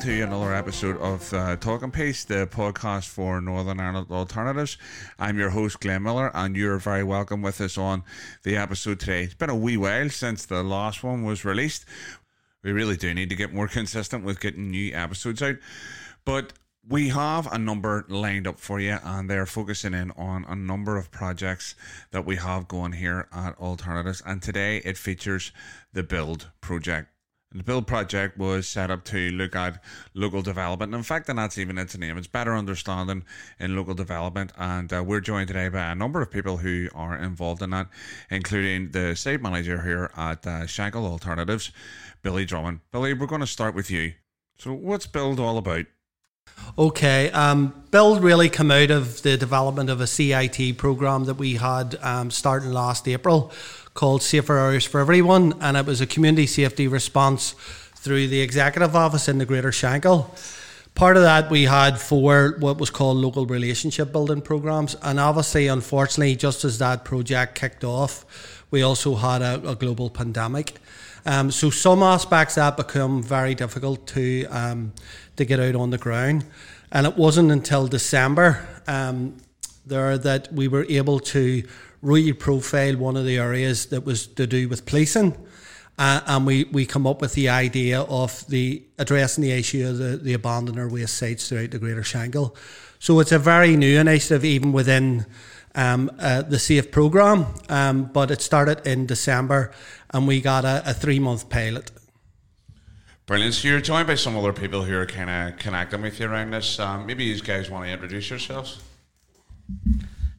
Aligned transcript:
to 0.00 0.22
another 0.22 0.54
episode 0.54 0.96
of 0.96 1.30
uh, 1.34 1.56
Talking 1.56 1.90
Piece, 1.90 2.24
the 2.24 2.46
podcast 2.46 3.06
for 3.06 3.38
Northern 3.42 3.78
Ireland 3.78 4.06
Alternatives. 4.10 4.78
I'm 5.18 5.38
your 5.38 5.50
host, 5.50 5.78
Glenn 5.80 6.04
Miller, 6.04 6.30
and 6.32 6.56
you're 6.56 6.78
very 6.78 7.04
welcome 7.04 7.42
with 7.42 7.60
us 7.60 7.76
on 7.76 8.04
the 8.42 8.56
episode 8.56 9.00
today. 9.00 9.24
It's 9.24 9.34
been 9.34 9.50
a 9.50 9.54
wee 9.54 9.76
while 9.76 10.08
since 10.08 10.46
the 10.46 10.62
last 10.62 11.04
one 11.04 11.24
was 11.24 11.44
released. 11.44 11.84
We 12.62 12.72
really 12.72 12.96
do 12.96 13.12
need 13.12 13.28
to 13.28 13.36
get 13.36 13.52
more 13.52 13.68
consistent 13.68 14.24
with 14.24 14.40
getting 14.40 14.70
new 14.70 14.94
episodes 14.94 15.42
out. 15.42 15.56
But 16.24 16.54
we 16.88 17.10
have 17.10 17.52
a 17.52 17.58
number 17.58 18.06
lined 18.08 18.46
up 18.46 18.58
for 18.58 18.80
you, 18.80 18.96
and 19.04 19.28
they're 19.28 19.44
focusing 19.44 19.92
in 19.92 20.12
on 20.12 20.46
a 20.48 20.56
number 20.56 20.96
of 20.96 21.10
projects 21.10 21.74
that 22.10 22.24
we 22.24 22.36
have 22.36 22.68
going 22.68 22.92
here 22.92 23.28
at 23.34 23.58
Alternatives. 23.58 24.22
And 24.24 24.40
today 24.40 24.78
it 24.78 24.96
features 24.96 25.52
the 25.92 26.02
Build 26.02 26.50
project. 26.62 27.09
The 27.52 27.64
Build 27.64 27.88
project 27.88 28.38
was 28.38 28.68
set 28.68 28.92
up 28.92 29.04
to 29.06 29.30
look 29.32 29.56
at 29.56 29.82
local 30.14 30.40
development. 30.40 30.94
In 30.94 31.02
fact, 31.02 31.28
and 31.28 31.36
that's 31.36 31.58
even 31.58 31.78
its 31.78 31.98
name. 31.98 32.16
It's 32.16 32.28
better 32.28 32.54
understanding 32.54 33.24
in 33.58 33.74
local 33.74 33.94
development. 33.94 34.52
And 34.56 34.92
uh, 34.92 35.02
we're 35.02 35.18
joined 35.18 35.48
today 35.48 35.68
by 35.68 35.90
a 35.90 35.96
number 35.96 36.22
of 36.22 36.30
people 36.30 36.58
who 36.58 36.88
are 36.94 37.16
involved 37.16 37.60
in 37.60 37.70
that, 37.70 37.88
including 38.30 38.92
the 38.92 39.16
site 39.16 39.42
manager 39.42 39.82
here 39.82 40.12
at 40.16 40.46
uh, 40.46 40.66
Alternatives, 40.94 41.72
Billy 42.22 42.44
Drummond. 42.44 42.80
Billy, 42.92 43.14
we're 43.14 43.26
going 43.26 43.40
to 43.40 43.48
start 43.48 43.74
with 43.74 43.90
you. 43.90 44.12
So, 44.58 44.72
what's 44.72 45.08
Build 45.08 45.40
all 45.40 45.58
about? 45.58 45.86
Okay, 46.78 47.30
um, 47.32 47.82
Build 47.90 48.22
really 48.22 48.48
came 48.48 48.70
out 48.70 48.92
of 48.92 49.22
the 49.22 49.36
development 49.36 49.90
of 49.90 50.00
a 50.00 50.06
CIT 50.06 50.78
program 50.78 51.24
that 51.24 51.34
we 51.34 51.54
had 51.56 51.96
um, 52.00 52.30
starting 52.30 52.70
last 52.70 53.08
April 53.08 53.52
called 54.00 54.22
Safer 54.22 54.56
Areas 54.56 54.86
for 54.86 54.98
Everyone, 54.98 55.52
and 55.60 55.76
it 55.76 55.84
was 55.84 56.00
a 56.00 56.06
community 56.06 56.46
safety 56.46 56.88
response 56.88 57.54
through 57.96 58.28
the 58.28 58.40
executive 58.40 58.96
office 58.96 59.28
in 59.28 59.36
the 59.36 59.44
Greater 59.44 59.72
Shankill. 59.72 60.24
Part 60.94 61.18
of 61.18 61.22
that 61.22 61.50
we 61.50 61.64
had 61.64 62.00
four 62.00 62.56
what 62.60 62.78
was 62.78 62.88
called 62.88 63.18
local 63.18 63.44
relationship 63.44 64.10
building 64.10 64.40
programs, 64.40 64.96
and 65.02 65.20
obviously, 65.20 65.66
unfortunately, 65.66 66.34
just 66.34 66.64
as 66.64 66.78
that 66.78 67.04
project 67.04 67.56
kicked 67.56 67.84
off, 67.84 68.64
we 68.70 68.80
also 68.80 69.16
had 69.16 69.42
a, 69.42 69.68
a 69.68 69.74
global 69.76 70.08
pandemic. 70.08 70.78
Um, 71.26 71.50
so 71.50 71.68
some 71.68 72.02
aspects 72.02 72.54
that 72.54 72.78
become 72.78 73.22
very 73.22 73.54
difficult 73.54 74.06
to 74.14 74.46
um, 74.46 74.94
to 75.36 75.44
get 75.44 75.60
out 75.60 75.74
on 75.76 75.90
the 75.90 75.98
ground, 75.98 76.46
and 76.90 77.06
it 77.06 77.18
wasn't 77.18 77.52
until 77.52 77.86
December 77.86 78.66
um, 78.86 79.36
there 79.84 80.16
that 80.16 80.50
we 80.50 80.68
were 80.68 80.86
able 80.88 81.20
to 81.20 81.64
really 82.02 82.32
profile 82.32 82.96
one 82.96 83.16
of 83.16 83.24
the 83.24 83.38
areas 83.38 83.86
that 83.86 84.04
was 84.04 84.26
to 84.26 84.46
do 84.46 84.68
with 84.68 84.86
policing. 84.86 85.36
Uh, 85.98 86.20
and 86.26 86.46
we, 86.46 86.64
we 86.64 86.86
come 86.86 87.06
up 87.06 87.20
with 87.20 87.34
the 87.34 87.48
idea 87.48 88.00
of 88.00 88.46
the 88.48 88.82
addressing 88.98 89.42
the 89.42 89.52
issue 89.52 89.86
of 89.86 89.98
the, 89.98 90.16
the 90.16 90.32
abandoned 90.32 90.78
or 90.78 90.88
waste 90.88 91.16
sites 91.16 91.48
throughout 91.48 91.70
the 91.72 91.78
Greater 91.78 92.00
Shankill. 92.00 92.56
So 92.98 93.20
it's 93.20 93.32
a 93.32 93.38
very 93.38 93.76
new 93.76 93.98
initiative, 94.00 94.44
even 94.44 94.72
within 94.72 95.26
um, 95.74 96.10
uh, 96.18 96.42
the 96.42 96.58
SAFE 96.58 96.90
program. 96.90 97.46
Um, 97.68 98.04
but 98.04 98.30
it 98.30 98.40
started 98.40 98.86
in 98.86 99.04
December, 99.04 99.72
and 100.12 100.26
we 100.26 100.40
got 100.40 100.64
a, 100.64 100.82
a 100.86 100.94
three 100.94 101.18
month 101.18 101.50
pilot. 101.50 101.90
Brilliant. 103.26 103.54
So 103.54 103.68
you're 103.68 103.80
joined 103.80 104.06
by 104.06 104.14
some 104.14 104.36
other 104.36 104.52
people 104.52 104.82
who 104.82 104.96
are 104.96 105.06
kind 105.06 105.30
of 105.30 105.58
connecting 105.58 106.02
with 106.02 106.18
you 106.18 106.26
around 106.26 106.50
this. 106.50 106.80
Um, 106.80 107.06
maybe 107.06 107.24
you 107.24 107.38
guys 107.40 107.70
want 107.70 107.84
to 107.84 107.92
introduce 107.92 108.30
yourselves. 108.30 108.80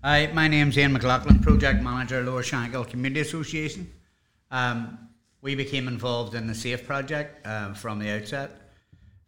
Hi, 0.03 0.31
my 0.33 0.47
name's 0.47 0.79
Ian 0.79 0.93
McLaughlin, 0.93 1.37
Project 1.43 1.83
Manager, 1.83 2.23
Lower 2.23 2.41
Shankill 2.41 2.89
Community 2.89 3.19
Association. 3.19 3.87
Um, 4.49 4.97
we 5.43 5.53
became 5.53 5.87
involved 5.87 6.33
in 6.33 6.47
the 6.47 6.55
SAFE 6.55 6.87
project 6.87 7.45
uh, 7.45 7.75
from 7.75 7.99
the 7.99 8.09
outset. 8.09 8.49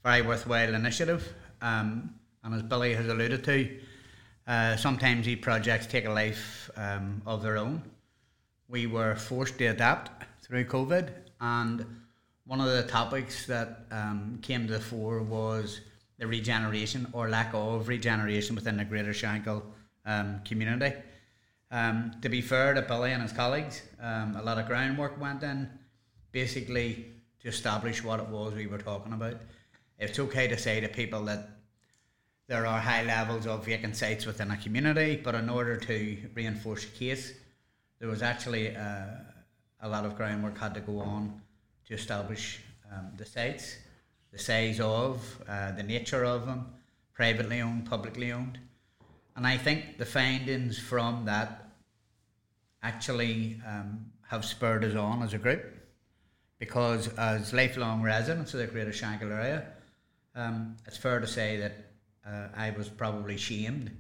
Very 0.01 0.23
worthwhile 0.23 0.73
initiative. 0.73 1.31
Um, 1.61 2.15
and 2.43 2.55
as 2.55 2.63
Billy 2.63 2.95
has 2.95 3.07
alluded 3.07 3.43
to, 3.43 3.69
uh, 4.47 4.75
sometimes 4.75 5.27
these 5.27 5.37
projects 5.37 5.85
take 5.85 6.05
a 6.05 6.11
life 6.11 6.71
um, 6.75 7.21
of 7.27 7.43
their 7.43 7.59
own. 7.59 7.83
We 8.67 8.87
were 8.87 9.13
forced 9.13 9.59
to 9.59 9.67
adapt 9.67 10.23
through 10.41 10.65
COVID, 10.65 11.11
and 11.39 11.85
one 12.47 12.59
of 12.59 12.65
the 12.65 12.81
topics 12.81 13.45
that 13.45 13.85
um, 13.91 14.39
came 14.41 14.65
to 14.65 14.73
the 14.73 14.79
fore 14.79 15.21
was 15.21 15.81
the 16.17 16.25
regeneration 16.25 17.05
or 17.13 17.29
lack 17.29 17.51
of 17.53 17.87
regeneration 17.87 18.55
within 18.55 18.77
the 18.77 18.85
Greater 18.85 19.11
Shankill 19.11 19.61
um, 20.05 20.41
community. 20.45 20.93
Um, 21.71 22.11
to 22.21 22.29
be 22.29 22.41
fair 22.41 22.73
to 22.73 22.81
Billy 22.81 23.11
and 23.11 23.23
his 23.23 23.31
colleagues, 23.31 23.81
um, 24.01 24.35
a 24.35 24.43
lot 24.43 24.59
of 24.59 24.67
groundwork 24.67 25.19
went 25.19 25.43
in 25.43 25.69
basically 26.31 27.05
to 27.41 27.47
establish 27.47 28.03
what 28.03 28.19
it 28.19 28.27
was 28.27 28.53
we 28.53 28.67
were 28.67 28.77
talking 28.77 29.13
about. 29.13 29.37
It's 29.97 30.19
okay 30.19 30.47
to 30.47 30.57
say 30.57 30.81
to 30.81 30.87
people 30.87 31.23
that 31.25 31.49
there 32.47 32.65
are 32.65 32.79
high 32.79 33.03
levels 33.03 33.47
of 33.47 33.65
vacant 33.65 33.95
sites 33.95 34.25
within 34.25 34.51
a 34.51 34.57
community, 34.57 35.15
but 35.15 35.33
in 35.33 35.49
order 35.49 35.77
to 35.77 36.17
reinforce 36.35 36.85
the 36.85 36.91
case, 36.91 37.33
there 37.99 38.09
was 38.09 38.21
actually 38.21 38.75
uh, 38.75 39.05
a 39.81 39.89
lot 39.89 40.05
of 40.05 40.15
groundwork 40.15 40.57
had 40.57 40.73
to 40.73 40.81
go 40.81 40.99
on 40.99 41.41
to 41.87 41.93
establish 41.93 42.59
um, 42.91 43.11
the 43.17 43.25
sites, 43.25 43.77
the 44.31 44.39
size 44.39 44.79
of, 44.79 45.41
uh, 45.47 45.71
the 45.71 45.83
nature 45.83 46.23
of 46.23 46.45
them, 46.45 46.65
privately 47.13 47.61
owned, 47.61 47.85
publicly 47.85 48.31
owned. 48.31 48.59
And 49.35 49.47
I 49.47 49.57
think 49.57 49.97
the 49.97 50.05
findings 50.05 50.77
from 50.77 51.25
that 51.25 51.69
actually 52.81 53.59
um, 53.67 54.05
have 54.27 54.45
spurred 54.45 54.83
us 54.83 54.95
on 54.95 55.23
as 55.23 55.33
a 55.33 55.37
group 55.37 55.63
because 56.59 57.07
as 57.17 57.53
lifelong 57.53 58.01
residents 58.01 58.53
of 58.53 58.59
the 58.59 58.67
Greater 58.67 58.91
Shankill 58.91 59.31
area, 59.31 59.65
um, 60.35 60.77
it's 60.85 60.97
fair 60.97 61.19
to 61.19 61.27
say 61.27 61.57
that 61.57 61.73
uh, 62.25 62.47
I 62.55 62.71
was 62.71 62.89
probably 62.89 63.37
shamed 63.37 63.91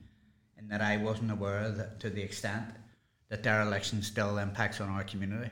in 0.57 0.67
that 0.69 0.81
I 0.81 0.97
wasn't 0.97 1.31
aware 1.31 1.69
that 1.69 1.99
to 2.01 2.09
the 2.09 2.21
extent 2.21 2.65
that 3.29 3.43
dereliction 3.43 4.01
still 4.01 4.37
impacts 4.37 4.79
on 4.79 4.89
our 4.89 5.03
community. 5.03 5.49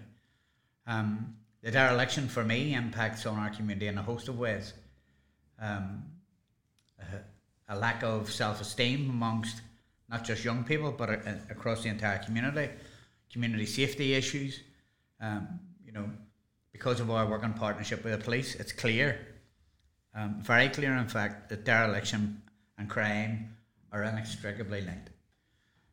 Um, 0.88 1.36
the 1.62 1.72
dereliction 1.72 2.28
for 2.28 2.44
me 2.44 2.74
impacts 2.74 3.26
on 3.26 3.38
our 3.38 3.50
community 3.50 3.88
in 3.88 3.98
a 3.98 4.04
host 4.04 4.28
of 4.28 4.40
ways. 4.40 4.74
Um, 5.60 6.04
a, 7.00 7.74
a 7.74 7.76
lack 7.78 8.04
of 8.04 8.32
self-esteem 8.32 9.10
amongst 9.10 9.62
not 10.12 10.26
just 10.26 10.44
young 10.44 10.66
people, 10.66 10.92
but 10.92 11.10
across 11.50 11.84
the 11.84 11.90
entire 11.90 12.20
community. 12.20 12.70
Community 13.32 13.66
safety 13.66 14.14
issues. 14.14 14.62
Um, 15.22 15.48
you 15.86 15.94
know, 15.94 16.10
because 16.74 17.00
of 17.00 17.10
our 17.10 17.26
working 17.28 17.54
partnership 17.54 18.04
with 18.04 18.14
the 18.14 18.24
police, 18.24 18.56
it's 18.56 18.74
clear, 18.74 19.20
um, 20.14 20.42
very 20.42 20.68
clear, 20.68 20.94
in 20.98 21.08
fact, 21.08 21.50
that 21.50 21.64
dereliction 21.64 22.42
and 22.78 22.90
crime 22.90 23.56
are 23.92 24.04
inextricably 24.04 24.82
linked. 24.82 25.10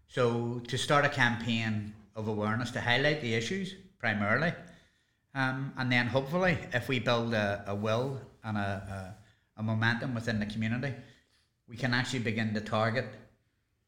So, 0.09 0.61
to 0.67 0.77
start 0.77 1.05
a 1.05 1.09
campaign 1.09 1.95
of 2.17 2.27
awareness 2.27 2.71
to 2.73 2.81
highlight 2.81 3.21
the 3.21 3.35
issues 3.35 3.75
primarily, 3.99 4.53
um, 5.35 5.73
and 5.77 5.93
then 5.93 6.07
hopefully, 6.07 6.59
if 6.73 6.89
we 6.89 6.99
build 6.99 7.35
a, 7.35 7.63
a 7.67 7.75
will 7.75 8.21
and 8.43 8.57
a, 8.57 9.15
a, 9.57 9.61
a 9.61 9.63
momentum 9.63 10.15
within 10.15 10.41
the 10.41 10.47
community, 10.47 10.95
we 11.69 11.77
can 11.77 11.93
actually 11.93 12.21
begin 12.21 12.55
to 12.55 12.61
target 12.61 13.07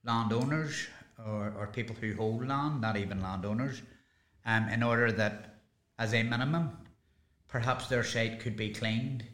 landowners 0.04 0.86
or, 1.26 1.52
or 1.58 1.66
people 1.66 1.96
who 2.00 2.14
hold 2.14 2.46
land, 2.46 2.80
not 2.80 2.96
even 2.96 3.22
landowners, 3.22 3.82
um, 4.46 4.68
in 4.68 4.82
order 4.82 5.12
that, 5.12 5.56
as 5.98 6.14
a 6.14 6.22
minimum, 6.22 6.70
perhaps 7.48 7.88
their 7.88 8.04
site 8.04 8.40
could 8.40 8.56
be 8.56 8.70
cleaned 8.70 9.24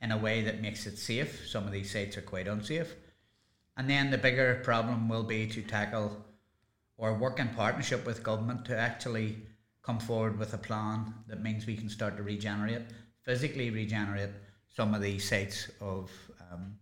in 0.00 0.10
a 0.10 0.18
way 0.18 0.42
that 0.42 0.60
makes 0.60 0.86
it 0.86 0.98
safe. 0.98 1.46
Some 1.46 1.64
of 1.66 1.72
these 1.72 1.90
sites 1.90 2.16
are 2.16 2.22
quite 2.22 2.48
unsafe. 2.48 2.94
And 3.76 3.88
then 3.88 4.10
the 4.10 4.18
bigger 4.18 4.60
problem 4.64 5.08
will 5.08 5.22
be 5.22 5.46
to 5.46 5.62
tackle 5.62 6.24
or 6.96 7.14
work 7.14 7.38
in 7.38 7.48
partnership 7.50 8.04
with 8.04 8.24
government 8.24 8.64
to 8.64 8.76
actually 8.76 9.36
come 9.82 10.00
forward 10.00 10.38
with 10.38 10.52
a 10.52 10.58
plan 10.58 11.14
that 11.28 11.42
means 11.42 11.66
we 11.66 11.76
can 11.76 11.88
start 11.88 12.16
to 12.16 12.22
regenerate, 12.22 12.82
physically 13.22 13.70
regenerate 13.70 14.30
some 14.74 14.94
of 14.94 15.00
these 15.00 15.28
sites 15.28 15.70
of 15.80 16.10
um, 16.52 16.74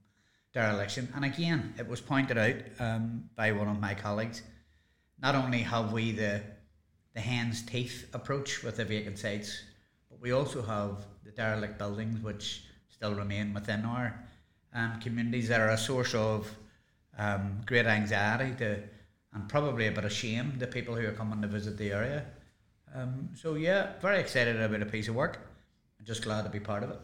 dereliction. 0.57 1.13
And 1.15 1.23
again, 1.23 1.75
it 1.79 1.87
was 1.87 2.01
pointed 2.01 2.39
out 2.39 2.55
um, 2.81 3.29
by 3.37 3.53
one 3.53 3.69
of 3.69 3.79
my 3.79 3.95
colleagues. 3.95 4.43
Not 5.21 5.35
only 5.35 5.59
have 5.59 5.93
we 5.93 6.13
the 6.13 6.43
the 7.15 7.21
hen's 7.21 7.63
teeth 7.63 8.09
approach 8.13 8.63
with 8.63 8.77
the 8.77 8.85
vacant 8.85 9.19
sites, 9.19 9.63
but 10.11 10.21
we 10.21 10.33
also 10.33 10.63
have 10.63 11.05
the 11.25 11.31
derelict 11.31 11.79
buildings 11.79 12.23
which 12.23 12.65
still 12.89 13.15
remain 13.15 13.55
within 13.55 13.85
our 13.85 14.19
um, 14.75 15.01
communities 15.01 15.49
that 15.49 15.61
are 15.61 15.71
a 15.71 15.79
source 15.79 16.15
of 16.15 16.51
um, 17.19 17.61
great 17.67 17.87
anxiety 17.87 18.55
to 18.57 18.83
and 19.35 19.49
probably 19.49 19.87
a 19.87 19.93
bit 19.93 20.05
of 20.05 20.13
shame 20.13 20.57
to 20.59 20.67
people 20.67 20.95
who 20.95 21.07
are 21.07 21.13
coming 21.13 21.43
to 21.43 21.49
visit 21.49 21.77
the 21.77 21.93
area. 21.93 22.25
Um, 22.95 23.29
so 23.35 23.55
yeah, 23.55 23.93
very 24.01 24.21
excited 24.21 24.59
about 24.59 24.81
a 24.81 24.87
piece 24.87 25.09
of 25.09 25.15
work. 25.15 25.39
I'm 25.99 26.07
just 26.07 26.23
glad 26.23 26.45
to 26.45 26.49
be 26.49 26.61
part 26.61 26.83
of 26.83 26.91
it. 26.91 27.01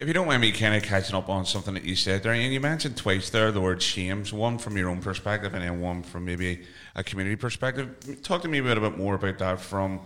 If 0.00 0.06
you 0.06 0.14
don't 0.14 0.28
mind 0.28 0.42
me 0.42 0.52
kind 0.52 0.76
of 0.76 0.84
catching 0.84 1.16
up 1.16 1.28
on 1.28 1.44
something 1.44 1.74
that 1.74 1.82
you 1.82 1.96
said 1.96 2.22
there, 2.22 2.32
and 2.32 2.52
you 2.52 2.60
mentioned 2.60 2.96
twice 2.96 3.30
there 3.30 3.50
the 3.50 3.60
word 3.60 3.82
shames, 3.82 4.32
one 4.32 4.56
from 4.56 4.76
your 4.76 4.90
own 4.90 5.00
perspective 5.00 5.54
and 5.54 5.64
then 5.64 5.80
one 5.80 6.04
from 6.04 6.24
maybe 6.24 6.62
a 6.94 7.02
community 7.02 7.34
perspective. 7.34 8.22
Talk 8.22 8.42
to 8.42 8.48
me 8.48 8.58
a 8.58 8.62
bit, 8.62 8.78
a 8.78 8.80
bit 8.80 8.96
more 8.96 9.16
about 9.16 9.38
that 9.38 9.60
from 9.60 10.00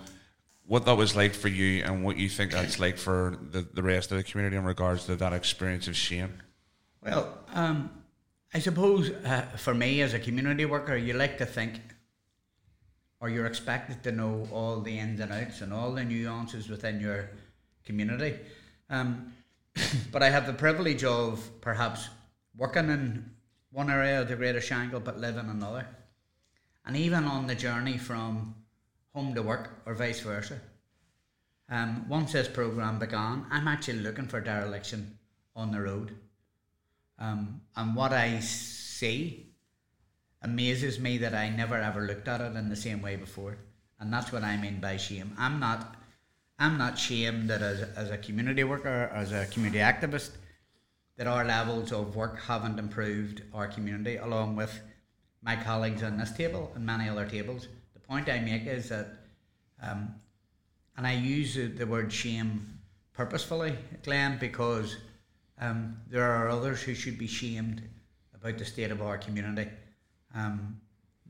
what 0.67 0.87
that 0.87 0.97
was 0.97 1.15
like 1.15 1.35
for 1.35 1.49
you 1.49 1.85
and 1.85 2.03
what 2.03 2.17
you 2.17 2.31
think 2.31 2.53
that's 2.53 2.81
like 2.81 2.97
for 2.97 3.39
the, 3.51 3.61
the 3.61 3.83
rest 3.83 4.11
of 4.11 4.17
the 4.17 4.23
community 4.23 4.57
in 4.57 4.65
regards 4.65 5.05
to 5.05 5.17
that 5.17 5.35
experience 5.35 5.87
of 5.89 5.95
shame. 5.95 6.41
Well, 7.03 7.37
um, 7.53 7.91
I 8.55 8.61
suppose 8.61 9.11
uh, 9.11 9.43
for 9.59 9.75
me 9.75 10.01
as 10.01 10.15
a 10.15 10.19
community 10.19 10.65
worker, 10.65 10.97
you 10.97 11.13
like 11.13 11.37
to 11.37 11.45
think, 11.45 11.79
or 13.21 13.29
you're 13.29 13.45
expected 13.45 14.03
to 14.05 14.13
know 14.13 14.49
all 14.53 14.81
the 14.81 14.99
ins 14.99 15.21
and 15.21 15.31
outs 15.33 15.61
and 15.61 15.71
all 15.71 15.93
the 15.93 16.03
nuances 16.03 16.71
within 16.71 16.99
your 16.99 17.29
community. 17.85 18.39
Um, 18.89 19.35
but 20.13 20.23
I 20.23 20.31
have 20.31 20.47
the 20.47 20.53
privilege 20.53 21.05
of 21.05 21.61
perhaps 21.61 22.09
working 22.57 22.91
in 22.91 23.31
one 23.71 23.91
area 23.91 24.21
of 24.21 24.29
the 24.29 24.37
Greater 24.37 24.61
Shankill 24.61 25.03
but 25.03 25.19
live 25.19 25.37
in 25.37 25.49
another. 25.49 25.87
And 26.85 26.97
even 26.97 27.25
on 27.25 27.47
the 27.47 27.55
journey 27.55 27.97
from 27.97 28.55
home 29.15 29.35
to 29.35 29.43
work 29.43 29.83
or 29.87 29.95
vice 29.95 30.21
versa. 30.21 30.61
Um, 31.69 32.07
once 32.09 32.33
this 32.33 32.49
programme 32.49 32.99
began, 32.99 33.47
I'm 33.51 33.69
actually 33.69 34.01
looking 34.01 34.29
for 34.29 34.41
dereliction 34.41 35.19
on 35.55 35.71
the 35.71 35.81
road. 35.81 36.15
Um, 37.19 37.63
and 37.77 37.95
what 37.95 38.13
I 38.13 38.41
see 38.41 39.53
amazes 40.43 40.99
me 40.99 41.19
that 41.19 41.35
I 41.35 41.49
never 41.49 41.77
ever 41.77 42.03
looked 42.03 42.29
at 42.29 42.41
it 42.41 42.57
in 42.57 42.69
the 42.69 42.77
same 42.77 43.01
way 43.01 43.17
before. 43.17 43.59
And 44.01 44.13
that's 44.13 44.33
what 44.33 44.43
I 44.43 44.57
mean 44.57 44.81
by 44.81 44.97
shame. 44.97 45.35
I'm 45.39 45.61
not 45.61 45.95
I'm 46.63 46.79
not 46.79 46.97
shamed 46.97 47.51
that 47.51 47.61
as, 47.61 47.83
as 47.97 48.11
a 48.11 48.19
community 48.19 48.63
worker, 48.63 49.11
as 49.13 49.33
a 49.33 49.47
community 49.47 49.81
activist, 49.81 50.31
that 51.17 51.27
our 51.27 51.45
levels 51.45 51.91
of 51.91 52.15
work 52.15 52.39
haven't 52.39 52.79
improved 52.79 53.43
our 53.53 53.67
community 53.67 54.15
along 54.15 54.55
with 54.55 54.81
my 55.43 55.57
colleagues 55.57 56.05
on 56.05 56.19
this 56.19 56.31
table 56.31 56.71
and 56.77 56.87
many 56.87 57.09
other 57.09 57.27
tables. 57.27 57.67
The 57.95 58.01
point 58.01 58.29
I 58.29 58.39
make 58.39 58.67
is 58.67 58.89
that, 58.91 59.09
um, 59.83 60.15
and 60.97 61.05
I 61.05 61.15
use 61.15 61.57
the 61.57 61.85
word 61.85 62.13
shame 62.13 62.79
purposefully, 63.13 63.77
Glenn, 64.05 64.39
because 64.39 64.99
um, 65.61 65.97
there 66.09 66.31
are 66.31 66.49
others 66.49 66.81
who 66.81 66.95
should 66.95 67.19
be 67.19 67.27
shamed 67.27 67.83
about 68.37 68.57
the 68.57 68.65
state 68.65 68.93
of 68.93 69.03
our 69.03 69.19
community, 69.19 69.69
um, 70.33 70.81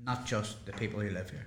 not 0.04 0.26
just 0.26 0.66
the 0.66 0.72
people 0.72 1.00
who 1.00 1.08
live 1.08 1.30
here. 1.30 1.46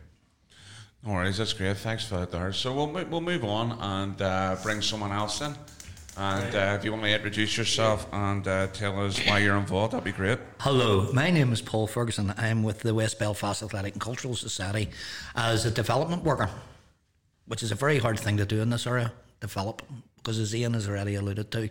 No 1.05 1.13
worries, 1.13 1.37
that's 1.37 1.53
great. 1.53 1.77
Thanks 1.77 2.03
for 2.03 2.17
that, 2.17 2.31
there. 2.31 2.51
So 2.51 2.73
we'll 2.73 2.87
we'll 3.05 3.21
move 3.21 3.43
on 3.43 3.77
and 3.79 4.19
uh, 4.19 4.57
bring 4.63 4.81
someone 4.81 5.11
else 5.11 5.39
in. 5.41 5.55
And 6.17 6.55
uh, 6.55 6.75
if 6.79 6.83
you 6.83 6.91
want 6.91 7.03
to 7.03 7.13
introduce 7.13 7.57
yourself 7.57 8.07
and 8.11 8.47
uh, 8.47 8.67
tell 8.67 8.99
us 9.05 9.19
why 9.27 9.39
you're 9.39 9.57
involved, 9.57 9.93
that'd 9.93 10.03
be 10.03 10.11
great. 10.13 10.39
Hello, 10.61 11.11
my 11.13 11.29
name 11.29 11.51
is 11.53 11.61
Paul 11.61 11.85
Ferguson. 11.87 12.33
I'm 12.37 12.63
with 12.63 12.79
the 12.79 12.93
West 12.95 13.19
Belfast 13.19 13.61
Athletic 13.61 13.93
and 13.93 14.01
Cultural 14.01 14.33
Society 14.33 14.89
as 15.35 15.65
a 15.65 15.71
development 15.71 16.23
worker, 16.23 16.49
which 17.45 17.61
is 17.61 17.71
a 17.71 17.75
very 17.75 17.99
hard 17.99 18.17
thing 18.17 18.37
to 18.37 18.45
do 18.45 18.61
in 18.61 18.69
this 18.71 18.87
area, 18.87 19.11
develop, 19.41 19.83
because 20.15 20.39
as 20.39 20.55
Ian 20.55 20.73
has 20.73 20.87
already 20.87 21.15
alluded 21.15 21.51
to, 21.51 21.69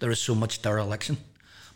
there 0.00 0.10
is 0.10 0.18
so 0.18 0.34
much 0.34 0.60
dereliction. 0.62 1.18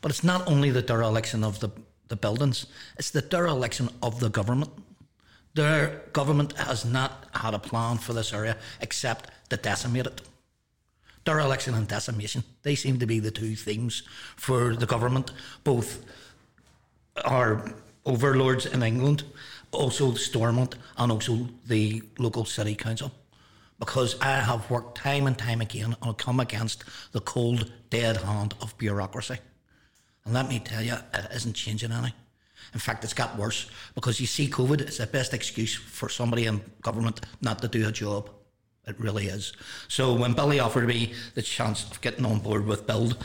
But 0.00 0.10
it's 0.10 0.24
not 0.24 0.48
only 0.48 0.70
the 0.70 0.82
dereliction 0.82 1.44
of 1.44 1.60
the, 1.60 1.68
the 2.08 2.16
buildings, 2.16 2.66
it's 2.98 3.10
the 3.10 3.22
dereliction 3.22 3.90
of 4.02 4.18
the 4.18 4.30
government. 4.30 4.70
Their 5.56 6.02
government 6.12 6.52
has 6.52 6.84
not 6.84 7.28
had 7.32 7.54
a 7.54 7.58
plan 7.58 7.96
for 7.98 8.12
this 8.12 8.32
area 8.32 8.56
except 8.80 9.30
to 9.48 9.56
decimate 9.56 10.06
it 10.06 10.20
dereliction 11.26 11.74
and 11.74 11.88
decimation. 11.88 12.44
They 12.62 12.74
seem 12.76 12.98
to 13.00 13.06
be 13.06 13.18
the 13.18 13.30
two 13.30 13.56
themes 13.56 14.02
for 14.36 14.74
the 14.76 14.86
government, 14.86 15.32
both 15.64 16.04
our 17.24 17.74
overlords 18.04 18.64
in 18.64 18.82
England, 18.82 19.24
also 19.72 20.14
Stormont, 20.14 20.76
and 20.96 21.10
also 21.10 21.48
the 21.66 22.02
local 22.18 22.44
city 22.44 22.74
council. 22.74 23.10
Because 23.78 24.18
I 24.20 24.40
have 24.40 24.70
worked 24.70 24.98
time 24.98 25.26
and 25.26 25.36
time 25.36 25.60
again 25.60 25.96
and 26.00 26.16
come 26.16 26.38
against 26.38 26.84
the 27.12 27.20
cold, 27.20 27.72
dead 27.90 28.18
hand 28.18 28.54
of 28.60 28.78
bureaucracy. 28.78 29.38
And 30.24 30.32
let 30.32 30.48
me 30.48 30.60
tell 30.60 30.82
you, 30.82 30.94
it 31.12 31.26
isn't 31.34 31.54
changing 31.54 31.92
any. 31.92 32.14
In 32.76 32.80
fact, 32.80 33.04
it's 33.04 33.14
got 33.14 33.38
worse 33.38 33.70
because 33.94 34.20
you 34.20 34.26
see, 34.26 34.50
COVID 34.50 34.86
is 34.86 34.98
the 34.98 35.06
best 35.06 35.32
excuse 35.32 35.74
for 35.74 36.10
somebody 36.10 36.44
in 36.44 36.60
government 36.82 37.22
not 37.40 37.62
to 37.62 37.68
do 37.68 37.88
a 37.88 37.90
job. 37.90 38.28
It 38.86 39.00
really 39.00 39.28
is. 39.28 39.54
So 39.88 40.12
when 40.12 40.34
Billy 40.34 40.60
offered 40.60 40.86
me 40.86 41.14
the 41.34 41.40
chance 41.40 41.90
of 41.90 42.02
getting 42.02 42.26
on 42.26 42.40
board 42.40 42.66
with 42.66 42.86
Build, 42.86 43.16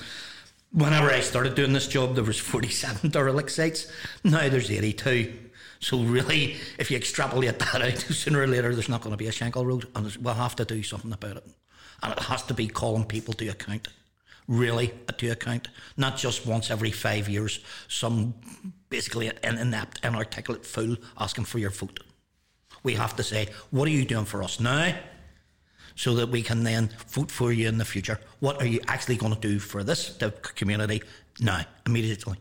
whenever 0.71 1.11
I 1.11 1.19
started 1.19 1.55
doing 1.55 1.73
this 1.73 1.89
job, 1.89 2.15
there 2.15 2.23
was 2.23 2.39
47 2.53 3.11
derelict 3.11 3.51
sites. 3.51 3.91
Now 4.23 4.47
there's 4.47 4.71
82. 4.71 5.33
So 5.81 5.99
really, 5.99 6.55
if 6.79 6.89
you 6.89 6.95
extrapolate 6.95 7.59
that 7.59 7.81
out, 7.81 7.97
sooner 8.15 8.43
or 8.43 8.47
later 8.47 8.73
there's 8.73 8.87
not 8.87 9.01
going 9.01 9.11
to 9.11 9.17
be 9.17 9.27
a 9.27 9.31
Shankill 9.31 9.65
Road, 9.65 9.85
and 9.97 10.15
we'll 10.21 10.33
have 10.35 10.55
to 10.55 10.63
do 10.63 10.81
something 10.81 11.11
about 11.11 11.35
it. 11.35 11.47
And 12.01 12.13
it 12.13 12.19
has 12.19 12.43
to 12.43 12.53
be 12.53 12.67
calling 12.67 13.03
people 13.03 13.33
to 13.33 13.49
account, 13.49 13.89
really 14.51 14.93
a 15.07 15.13
to 15.13 15.29
account, 15.29 15.69
not 15.95 16.17
just 16.17 16.45
once 16.45 16.69
every 16.69 16.91
five 16.91 17.29
years. 17.29 17.61
Some 17.87 18.33
basically 18.89 19.29
an 19.29 19.57
inept, 19.57 20.01
inarticulate 20.03 20.65
fool 20.65 20.97
asking 21.17 21.45
for 21.45 21.57
your 21.57 21.69
vote. 21.69 22.01
We 22.83 22.95
have 22.95 23.15
to 23.15 23.23
say, 23.23 23.47
what 23.69 23.87
are 23.87 23.91
you 23.91 24.05
doing 24.05 24.25
for 24.25 24.43
us 24.43 24.59
now? 24.59 24.93
so 25.93 26.15
that 26.15 26.29
we 26.29 26.41
can 26.41 26.63
then 26.63 26.89
vote 27.09 27.29
for 27.29 27.51
you 27.51 27.67
in 27.67 27.77
the 27.77 27.85
future. 27.85 28.17
What 28.39 28.61
are 28.61 28.65
you 28.65 28.79
actually 28.87 29.17
going 29.17 29.35
to 29.35 29.39
do 29.39 29.59
for 29.59 29.83
this 29.83 30.17
community 30.55 31.03
now, 31.39 31.65
immediately? 31.85 32.37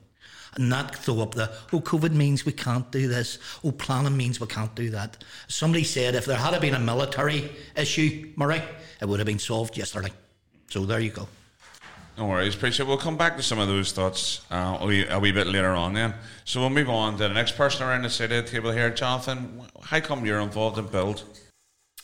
And 0.55 0.69
not 0.69 0.95
throw 0.95 1.21
up 1.21 1.35
the, 1.35 1.53
oh, 1.73 1.81
COVID 1.81 2.13
means 2.13 2.47
we 2.47 2.53
can't 2.53 2.91
do 2.93 3.09
this. 3.09 3.39
Oh, 3.65 3.73
planning 3.73 4.17
means 4.17 4.41
we 4.41 4.47
can't 4.47 4.75
do 4.77 4.89
that. 4.91 5.23
Somebody 5.49 5.83
said 5.83 6.15
if 6.15 6.27
there 6.27 6.39
had 6.39 6.59
been 6.61 6.75
a 6.75 6.79
military 6.79 7.51
issue, 7.77 8.33
Murray, 8.37 8.63
it 9.01 9.09
would 9.09 9.19
have 9.19 9.27
been 9.27 9.39
solved 9.39 9.77
yesterday. 9.77 10.13
So 10.71 10.87
there 10.87 11.01
you 11.01 11.11
go. 11.11 11.29
No 12.21 12.27
worries, 12.27 12.55
appreciate. 12.55 12.87
We'll 12.87 12.99
come 12.99 13.17
back 13.17 13.39
to 13.39 13.43
some 13.43 13.59
of 13.59 13.67
those 13.67 13.93
thoughts 13.93 14.43
uh, 14.51 14.77
a, 14.79 14.87
wee, 14.87 15.07
a 15.09 15.19
wee 15.19 15.33
bit 15.33 15.47
later 15.47 15.71
on. 15.71 15.95
Then, 15.95 16.13
so 16.45 16.61
we'll 16.61 16.69
move 16.69 16.91
on 16.91 17.17
to 17.17 17.29
the 17.29 17.29
next 17.31 17.57
person 17.57 17.83
around 17.87 18.03
the 18.03 18.27
the 18.27 18.43
table 18.43 18.73
here, 18.73 18.91
Jonathan. 18.91 19.63
How 19.85 20.01
come 20.01 20.27
you're 20.27 20.41
involved 20.41 20.77
in 20.77 20.87
Build? 20.89 21.25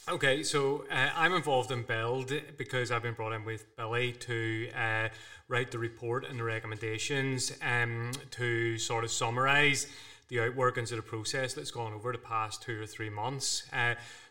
Okay, 0.08 0.42
so 0.42 0.86
uh, 0.90 1.10
I'm 1.14 1.34
involved 1.34 1.70
in 1.70 1.82
Build 1.82 2.32
because 2.56 2.90
I've 2.90 3.02
been 3.02 3.12
brought 3.12 3.34
in 3.34 3.44
with 3.44 3.76
Billy 3.76 4.12
to 4.12 4.70
uh, 4.74 5.08
write 5.48 5.70
the 5.70 5.78
report 5.78 6.24
and 6.24 6.40
the 6.40 6.44
recommendations 6.44 7.52
um, 7.60 8.12
to 8.30 8.78
sort 8.78 9.04
of 9.04 9.10
summarise 9.10 9.86
the 10.28 10.36
outworkings 10.36 10.92
of 10.92 10.96
the 10.96 11.02
process 11.02 11.52
that's 11.52 11.70
gone 11.70 11.92
over 11.92 12.10
the 12.10 12.18
past 12.18 12.62
two 12.62 12.80
or 12.80 12.86
three 12.86 13.10
months. 13.10 13.64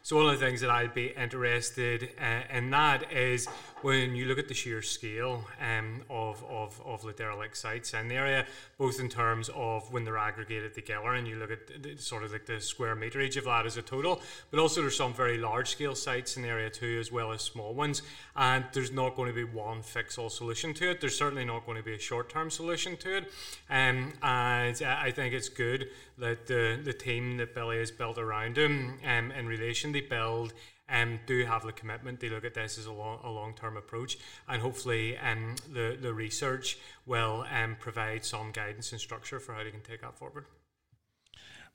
So 0.06 0.18
one 0.18 0.28
of 0.28 0.40
the 0.40 0.46
things 0.46 0.62
that 0.62 0.70
I'd 0.70 0.94
be 0.94 1.08
interested 1.18 2.10
uh, 2.22 2.56
in 2.56 2.70
that 2.70 3.12
is 3.12 3.48
when 3.82 4.16
you 4.16 4.26
look 4.26 4.38
at 4.38 4.48
the 4.48 4.54
sheer 4.54 4.84
scale 4.84 5.44
um, 5.60 6.04
of, 6.12 6.44
of, 6.48 6.80
of 6.86 7.02
the 7.02 7.12
derelict 7.12 7.58
sites 7.58 7.92
in 7.96 8.08
the 8.08 8.14
area, 8.14 8.46
both 8.78 9.00
in 9.00 9.10
terms 9.10 9.50
of 9.56 9.92
when 9.92 10.04
they're 10.04 10.18
aggregated 10.18 10.76
together 10.76 11.14
and 11.14 11.28
you 11.28 11.38
look 11.38 11.50
at 11.50 11.82
the, 11.82 11.98
sort 11.98 12.24
of 12.24 12.32
like 12.32 12.46
the 12.46 12.62
square 12.62 12.96
meterage 12.96 13.36
of 13.36 13.46
that 13.46 13.66
as 13.66 13.78
a 13.78 13.82
total, 13.82 14.22
but 14.52 14.60
also 14.60 14.82
there's 14.82 14.96
some 14.96 15.12
very 15.12 15.40
large 15.40 15.70
scale 15.70 15.96
sites 15.96 16.38
in 16.38 16.44
the 16.44 16.50
area 16.50 16.70
too, 16.70 16.98
as 17.00 17.12
well 17.12 17.32
as 17.32 17.42
small 17.42 17.74
ones. 17.74 18.04
And 18.36 18.64
there's 18.74 18.92
not 18.92 19.16
going 19.16 19.30
to 19.30 19.36
be 19.36 19.44
one 19.44 19.82
fix 19.82 20.20
all 20.20 20.30
solution 20.30 20.76
to 20.76 20.92
it. 20.92 21.02
There's 21.02 21.18
certainly 21.18 21.46
not 21.46 21.66
going 21.66 21.80
to 21.80 21.84
be 21.84 21.96
a 21.96 22.00
short 22.00 22.30
term 22.30 22.52
solution 22.52 22.96
to 22.98 23.18
it. 23.18 23.32
Um, 23.72 24.14
and 24.22 24.80
I 24.84 25.10
think 25.10 25.34
it's 25.34 25.50
good 25.50 25.90
that 26.18 26.48
the, 26.48 26.80
the 26.84 26.94
team 26.94 27.38
that 27.38 27.54
Billy 27.54 27.78
has 27.80 27.92
built 27.92 28.18
around 28.18 28.58
him 28.58 29.00
um, 29.04 29.32
in 29.32 29.48
relation 29.48 29.95
they 29.96 30.02
build 30.02 30.54
um, 30.88 31.20
do 31.25 31.46
have 31.46 31.64
the 31.64 31.72
commitment. 31.72 32.20
They 32.20 32.30
look 32.30 32.46
at 32.46 32.54
this 32.54 32.78
as 32.78 32.86
a 32.86 32.92
long, 32.92 33.20
a 33.24 33.30
long 33.30 33.54
term 33.56 33.78
approach, 33.78 34.18
and 34.48 34.62
hopefully, 34.62 35.18
um, 35.18 35.56
the 35.72 35.98
the 36.00 36.14
research 36.14 36.78
will 37.06 37.46
um, 37.52 37.75
provide 37.80 38.24
some 38.24 38.52
guidance 38.52 38.92
and 38.92 39.02
structure 39.02 39.40
for 39.40 39.54
how 39.54 39.64
they 39.64 39.72
can 39.72 39.82
take 39.82 40.02
that 40.02 40.18
forward. 40.18 40.46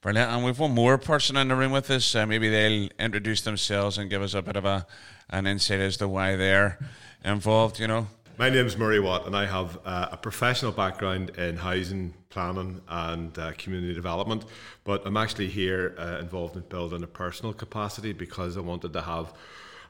Brilliant. 0.02 0.30
And 0.30 0.44
we've 0.44 0.58
one 0.58 0.74
more 0.74 0.96
person 0.96 1.36
in 1.36 1.48
the 1.48 1.56
room 1.56 1.72
with 1.72 1.90
us. 1.90 2.14
Uh, 2.14 2.24
maybe 2.24 2.48
they'll 2.48 2.88
introduce 2.98 3.42
themselves 3.42 3.98
and 3.98 4.08
give 4.08 4.22
us 4.22 4.32
a 4.34 4.42
bit 4.42 4.56
of 4.56 4.64
a 4.64 4.86
an 5.28 5.46
insight 5.46 5.80
as 5.80 5.96
to 5.98 6.08
why 6.08 6.36
they're 6.36 6.78
involved. 7.24 7.80
You 7.80 7.88
know. 7.88 8.06
My 8.40 8.48
name 8.48 8.64
is 8.64 8.78
Murray 8.78 9.00
Watt, 9.00 9.26
and 9.26 9.36
I 9.36 9.44
have 9.44 9.78
uh, 9.84 10.08
a 10.12 10.16
professional 10.16 10.72
background 10.72 11.28
in 11.36 11.58
housing 11.58 12.14
planning 12.30 12.80
and 12.88 13.38
uh, 13.38 13.52
community 13.58 13.92
development. 13.92 14.46
But 14.82 15.02
I'm 15.04 15.18
actually 15.18 15.48
here 15.48 15.94
uh, 15.98 16.16
involved 16.20 16.56
in 16.56 16.62
building 16.62 17.02
a 17.02 17.06
personal 17.06 17.52
capacity 17.52 18.14
because 18.14 18.56
I 18.56 18.60
wanted 18.60 18.94
to 18.94 19.02
have 19.02 19.34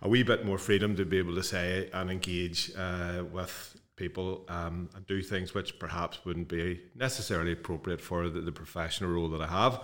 a 0.03 0.09
wee 0.09 0.25
bit 0.25 0.45
more 0.45 0.59
freedom 0.59 0.97
to 0.97 1.05
be 1.05 1.19
able 1.19 1.37
to 1.37 1.45
say 1.45 1.91
and 1.93 2.11
engage 2.11 2.73
uh, 2.77 3.23
with 3.31 3.81
people 3.95 4.45
um, 4.49 4.91
and 4.97 5.07
do 5.07 5.23
things 5.23 5.55
which 5.55 5.79
perhaps 5.79 6.19
wouldn't 6.25 6.49
be 6.49 6.81
necessarily 6.97 7.53
appropriate 7.53 8.01
for 8.01 8.29
the, 8.29 8.41
the 8.41 8.51
professional 8.51 9.13
role 9.13 9.29
that 9.29 9.43
I 9.43 9.47
have. 9.47 9.81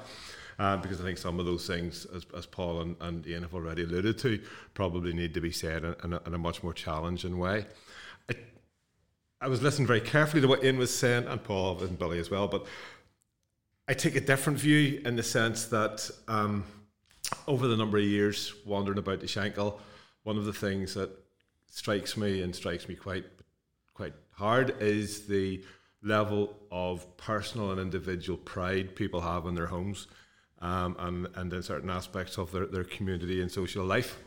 Uh, 0.59 0.77
because 0.77 1.01
I 1.01 1.05
think 1.05 1.19
some 1.19 1.39
of 1.39 1.47
those 1.47 1.69
things, 1.69 2.05
as, 2.07 2.27
as 2.37 2.47
Paul 2.47 2.81
and, 2.81 2.97
and 3.01 3.25
Ian 3.29 3.43
have 3.43 3.55
already 3.55 3.85
alluded 3.85 4.19
to, 4.19 4.43
probably 4.75 5.13
need 5.13 5.35
to 5.35 5.41
be 5.41 5.53
said 5.53 5.85
in, 5.85 5.95
in, 6.03 6.13
a, 6.15 6.23
in 6.27 6.35
a 6.35 6.39
much 6.39 6.65
more 6.65 6.73
challenging 6.73 7.39
way. 7.39 7.67
I 9.41 9.49
was 9.49 9.61
listening 9.63 9.87
very 9.87 10.01
carefully 10.01 10.41
to 10.41 10.49
what 10.49 10.65
Ian 10.65 10.79
was 10.79 10.97
saying, 10.97 11.27
and 11.27 11.43
Paul 11.43 11.83
and 11.83 11.99
Billy 11.99 12.19
as 12.19 12.31
well, 12.31 12.49
but 12.49 12.67
I 13.87 13.93
take 13.93 14.17
a 14.17 14.21
different 14.21 14.59
view 14.59 15.03
in 15.05 15.15
the 15.17 15.23
sense 15.23 15.67
that 15.67 16.11
um, 16.27 16.65
over 17.47 17.69
the 17.69 17.77
number 17.77 17.99
of 17.99 18.05
years 18.05 18.55
wandering 18.65 18.99
about 18.99 19.21
the 19.21 19.27
Shankill, 19.27 19.79
one 20.23 20.39
of 20.39 20.47
the 20.47 20.53
things 20.53 20.95
that 20.95 21.11
strikes 21.71 22.17
me 22.17 22.41
and 22.43 22.57
strikes 22.57 22.89
me 22.89 22.95
quite 22.95 23.27
quite 23.93 24.15
hard 24.33 24.75
is 24.81 25.27
the 25.27 25.63
level 26.03 26.57
of 26.71 27.17
personal 27.17 27.71
and 27.73 27.81
individual 27.81 28.39
pride 28.39 28.95
people 28.95 29.21
have 29.21 29.47
in 29.47 29.55
their 29.55 29.67
homes 29.67 30.07
um, 30.61 30.97
and, 30.99 31.27
and 31.35 31.53
in 31.53 31.63
certain 31.63 31.91
aspects 31.91 32.39
of 32.39 32.53
their, 32.53 32.67
their 32.67 32.85
community 32.85 33.41
and 33.41 33.51
social 33.51 33.85
life. 33.85 34.19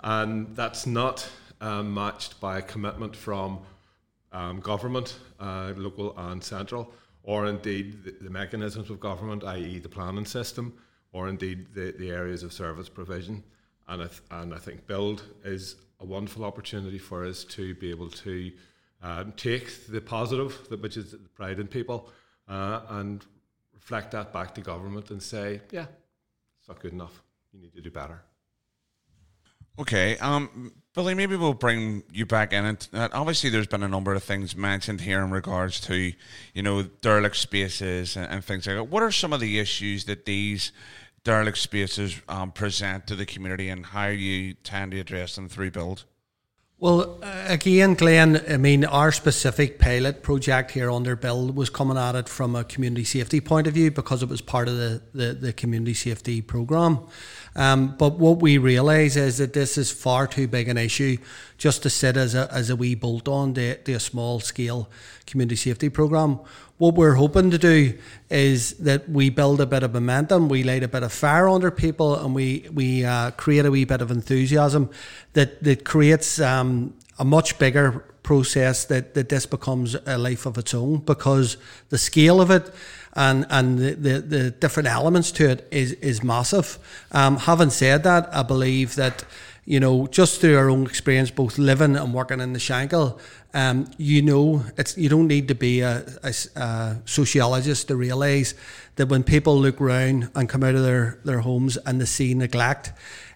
And 0.00 0.54
that's 0.56 0.86
not 0.86 1.28
um, 1.60 1.92
matched 1.92 2.40
by 2.40 2.58
a 2.58 2.62
commitment 2.62 3.14
from 3.14 3.60
um, 4.32 4.60
government, 4.60 5.18
uh, 5.40 5.72
local 5.76 6.16
and 6.18 6.42
central, 6.42 6.92
or 7.22 7.46
indeed 7.46 8.04
the, 8.04 8.14
the, 8.20 8.30
mechanisms 8.30 8.90
of 8.90 9.00
government, 9.00 9.44
i.e., 9.44 9.78
the 9.78 9.88
planning 9.88 10.24
system, 10.24 10.72
or 11.12 11.28
indeed 11.28 11.66
the, 11.74 11.94
the 11.98 12.10
areas 12.10 12.42
of 12.42 12.52
service 12.52 12.88
provision. 12.88 13.42
And 13.88 14.02
I, 14.02 14.06
th- 14.06 14.22
and 14.30 14.54
I 14.54 14.58
think 14.58 14.86
Build 14.86 15.22
is 15.44 15.76
a 16.00 16.04
wonderful 16.04 16.44
opportunity 16.44 16.98
for 16.98 17.24
us 17.24 17.44
to 17.44 17.74
be 17.74 17.90
able 17.90 18.10
to 18.10 18.52
um, 19.02 19.32
take 19.36 19.86
the 19.86 20.00
positive, 20.00 20.52
which 20.80 20.96
is 20.96 21.12
the 21.12 21.18
pride 21.18 21.58
in 21.58 21.66
people, 21.66 22.10
uh, 22.48 22.80
and 22.90 23.24
reflect 23.74 24.10
that 24.12 24.32
back 24.32 24.54
to 24.54 24.60
government 24.60 25.10
and 25.10 25.22
say, 25.22 25.60
yeah, 25.70 25.86
it's 26.58 26.68
not 26.68 26.80
good 26.80 26.92
enough. 26.92 27.22
You 27.52 27.60
need 27.60 27.74
to 27.74 27.80
do 27.80 27.90
better. 27.90 28.22
Okay, 29.78 30.18
um, 30.18 30.72
Billy, 30.94 31.14
maybe 31.14 31.36
we'll 31.36 31.54
bring 31.54 32.02
you 32.12 32.26
back 32.26 32.52
in. 32.52 32.64
And 32.64 32.88
uh, 32.92 33.08
obviously, 33.12 33.50
there's 33.50 33.68
been 33.68 33.84
a 33.84 33.88
number 33.88 34.12
of 34.12 34.24
things 34.24 34.56
mentioned 34.56 35.02
here 35.02 35.22
in 35.22 35.30
regards 35.30 35.80
to, 35.82 36.12
you 36.52 36.62
know, 36.62 36.82
derelict 36.82 37.36
spaces 37.36 38.16
and, 38.16 38.26
and 38.28 38.44
things 38.44 38.66
like 38.66 38.74
that. 38.74 38.84
What 38.84 39.04
are 39.04 39.12
some 39.12 39.32
of 39.32 39.38
the 39.38 39.60
issues 39.60 40.06
that 40.06 40.24
these 40.24 40.72
derelict 41.22 41.58
spaces 41.58 42.20
um, 42.28 42.50
present 42.50 43.06
to 43.06 43.14
the 43.14 43.24
community, 43.24 43.68
and 43.68 43.86
how 43.86 44.06
you 44.08 44.54
tend 44.54 44.90
to 44.90 44.98
address 44.98 45.36
them 45.36 45.48
through 45.48 45.70
build? 45.70 46.04
Well, 46.80 47.18
uh, 47.24 47.46
again, 47.48 47.94
Glenn, 47.94 48.40
I 48.48 48.56
mean, 48.56 48.84
our 48.84 49.10
specific 49.10 49.80
pilot 49.80 50.22
project 50.22 50.70
here 50.70 50.92
under 50.92 51.16
Build 51.16 51.56
was 51.56 51.70
coming 51.70 51.98
at 51.98 52.14
it 52.14 52.28
from 52.28 52.54
a 52.54 52.62
community 52.62 53.02
safety 53.02 53.40
point 53.40 53.66
of 53.66 53.74
view 53.74 53.90
because 53.90 54.22
it 54.22 54.28
was 54.28 54.40
part 54.40 54.68
of 54.68 54.76
the, 54.76 55.02
the, 55.12 55.32
the 55.34 55.52
community 55.52 55.94
safety 55.94 56.40
programme. 56.40 57.00
Um, 57.56 57.96
but 57.98 58.20
what 58.20 58.38
we 58.38 58.58
realise 58.58 59.16
is 59.16 59.38
that 59.38 59.54
this 59.54 59.76
is 59.76 59.90
far 59.90 60.28
too 60.28 60.46
big 60.46 60.68
an 60.68 60.78
issue 60.78 61.16
just 61.58 61.82
to 61.82 61.90
sit 61.90 62.16
as 62.16 62.34
a, 62.34 62.48
as 62.52 62.70
a 62.70 62.76
wee 62.76 62.94
bolt 62.94 63.28
on 63.28 63.52
to, 63.54 63.76
to 63.76 63.92
a 63.92 64.00
small 64.00 64.40
scale 64.40 64.88
community 65.26 65.56
safety 65.56 65.88
programme. 65.88 66.38
What 66.78 66.94
we're 66.94 67.14
hoping 67.14 67.50
to 67.50 67.58
do 67.58 67.98
is 68.30 68.74
that 68.74 69.08
we 69.08 69.30
build 69.30 69.60
a 69.60 69.66
bit 69.66 69.82
of 69.82 69.92
momentum, 69.92 70.48
we 70.48 70.62
light 70.62 70.84
a 70.84 70.88
bit 70.88 71.02
of 71.02 71.12
fire 71.12 71.48
under 71.48 71.72
people, 71.72 72.14
and 72.14 72.34
we 72.34 72.68
we 72.72 73.04
uh, 73.04 73.32
create 73.32 73.66
a 73.66 73.70
wee 73.70 73.84
bit 73.84 74.00
of 74.00 74.10
enthusiasm 74.12 74.88
that 75.32 75.62
that 75.64 75.84
creates 75.84 76.40
um, 76.40 76.94
a 77.18 77.24
much 77.24 77.58
bigger 77.58 78.04
process 78.22 78.84
that, 78.84 79.14
that 79.14 79.28
this 79.28 79.46
becomes 79.46 79.96
a 80.06 80.18
life 80.18 80.46
of 80.46 80.58
its 80.58 80.74
own 80.74 80.98
because 80.98 81.56
the 81.88 81.98
scale 81.98 82.40
of 82.40 82.50
it 82.50 82.70
and 83.14 83.46
and 83.48 83.78
the, 83.78 83.94
the, 83.94 84.20
the 84.20 84.50
different 84.50 84.88
elements 84.88 85.32
to 85.32 85.50
it 85.50 85.66
is 85.70 85.92
is 85.94 86.22
massive. 86.22 86.78
Um, 87.10 87.38
having 87.38 87.70
said 87.70 88.04
that, 88.04 88.28
I 88.32 88.42
believe 88.44 88.94
that 88.94 89.24
you 89.68 89.78
know 89.80 90.06
just 90.06 90.40
through 90.40 90.56
our 90.56 90.70
own 90.70 90.86
experience, 90.86 91.30
both 91.30 91.58
living 91.58 91.94
and 91.94 92.14
working 92.14 92.40
in 92.40 92.54
the 92.54 92.58
Shankill, 92.58 93.18
um, 93.52 93.90
you 93.98 94.22
know 94.22 94.64
it's 94.78 94.96
you 94.96 95.08
don't 95.10 95.28
need 95.28 95.48
to 95.48 95.54
be 95.54 95.80
a, 95.80 96.06
a, 96.22 96.34
a 96.56 96.96
sociologist 97.04 97.88
to 97.88 97.96
realise 97.96 98.54
that 98.96 99.08
when 99.08 99.22
people 99.22 99.58
look 99.58 99.78
around 99.80 100.30
and 100.34 100.48
come 100.48 100.64
out 100.64 100.74
of 100.74 100.82
their, 100.82 101.20
their 101.24 101.40
homes 101.40 101.76
and 101.76 102.00
they 102.00 102.06
see 102.06 102.32
neglect, 102.32 102.92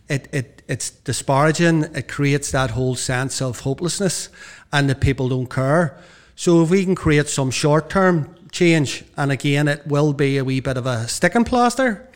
it, 0.08 0.28
it 0.32 0.62
it's 0.68 0.90
disparaging. 0.90 1.82
It 1.94 2.08
creates 2.08 2.50
that 2.52 2.70
whole 2.70 2.94
sense 2.94 3.42
of 3.42 3.60
hopelessness, 3.60 4.30
and 4.72 4.88
that 4.88 5.02
people 5.02 5.28
don't 5.28 5.50
care. 5.50 5.98
So 6.34 6.62
if 6.62 6.70
we 6.70 6.84
can 6.84 6.94
create 6.94 7.28
some 7.28 7.50
short 7.50 7.90
term 7.90 8.34
change. 8.52 9.04
And 9.16 9.32
again, 9.32 9.66
it 9.66 9.86
will 9.86 10.12
be 10.12 10.38
a 10.38 10.44
wee 10.44 10.60
bit 10.60 10.76
of 10.76 10.86
a 10.86 11.08
sticking 11.08 11.44
plaster 11.44 12.08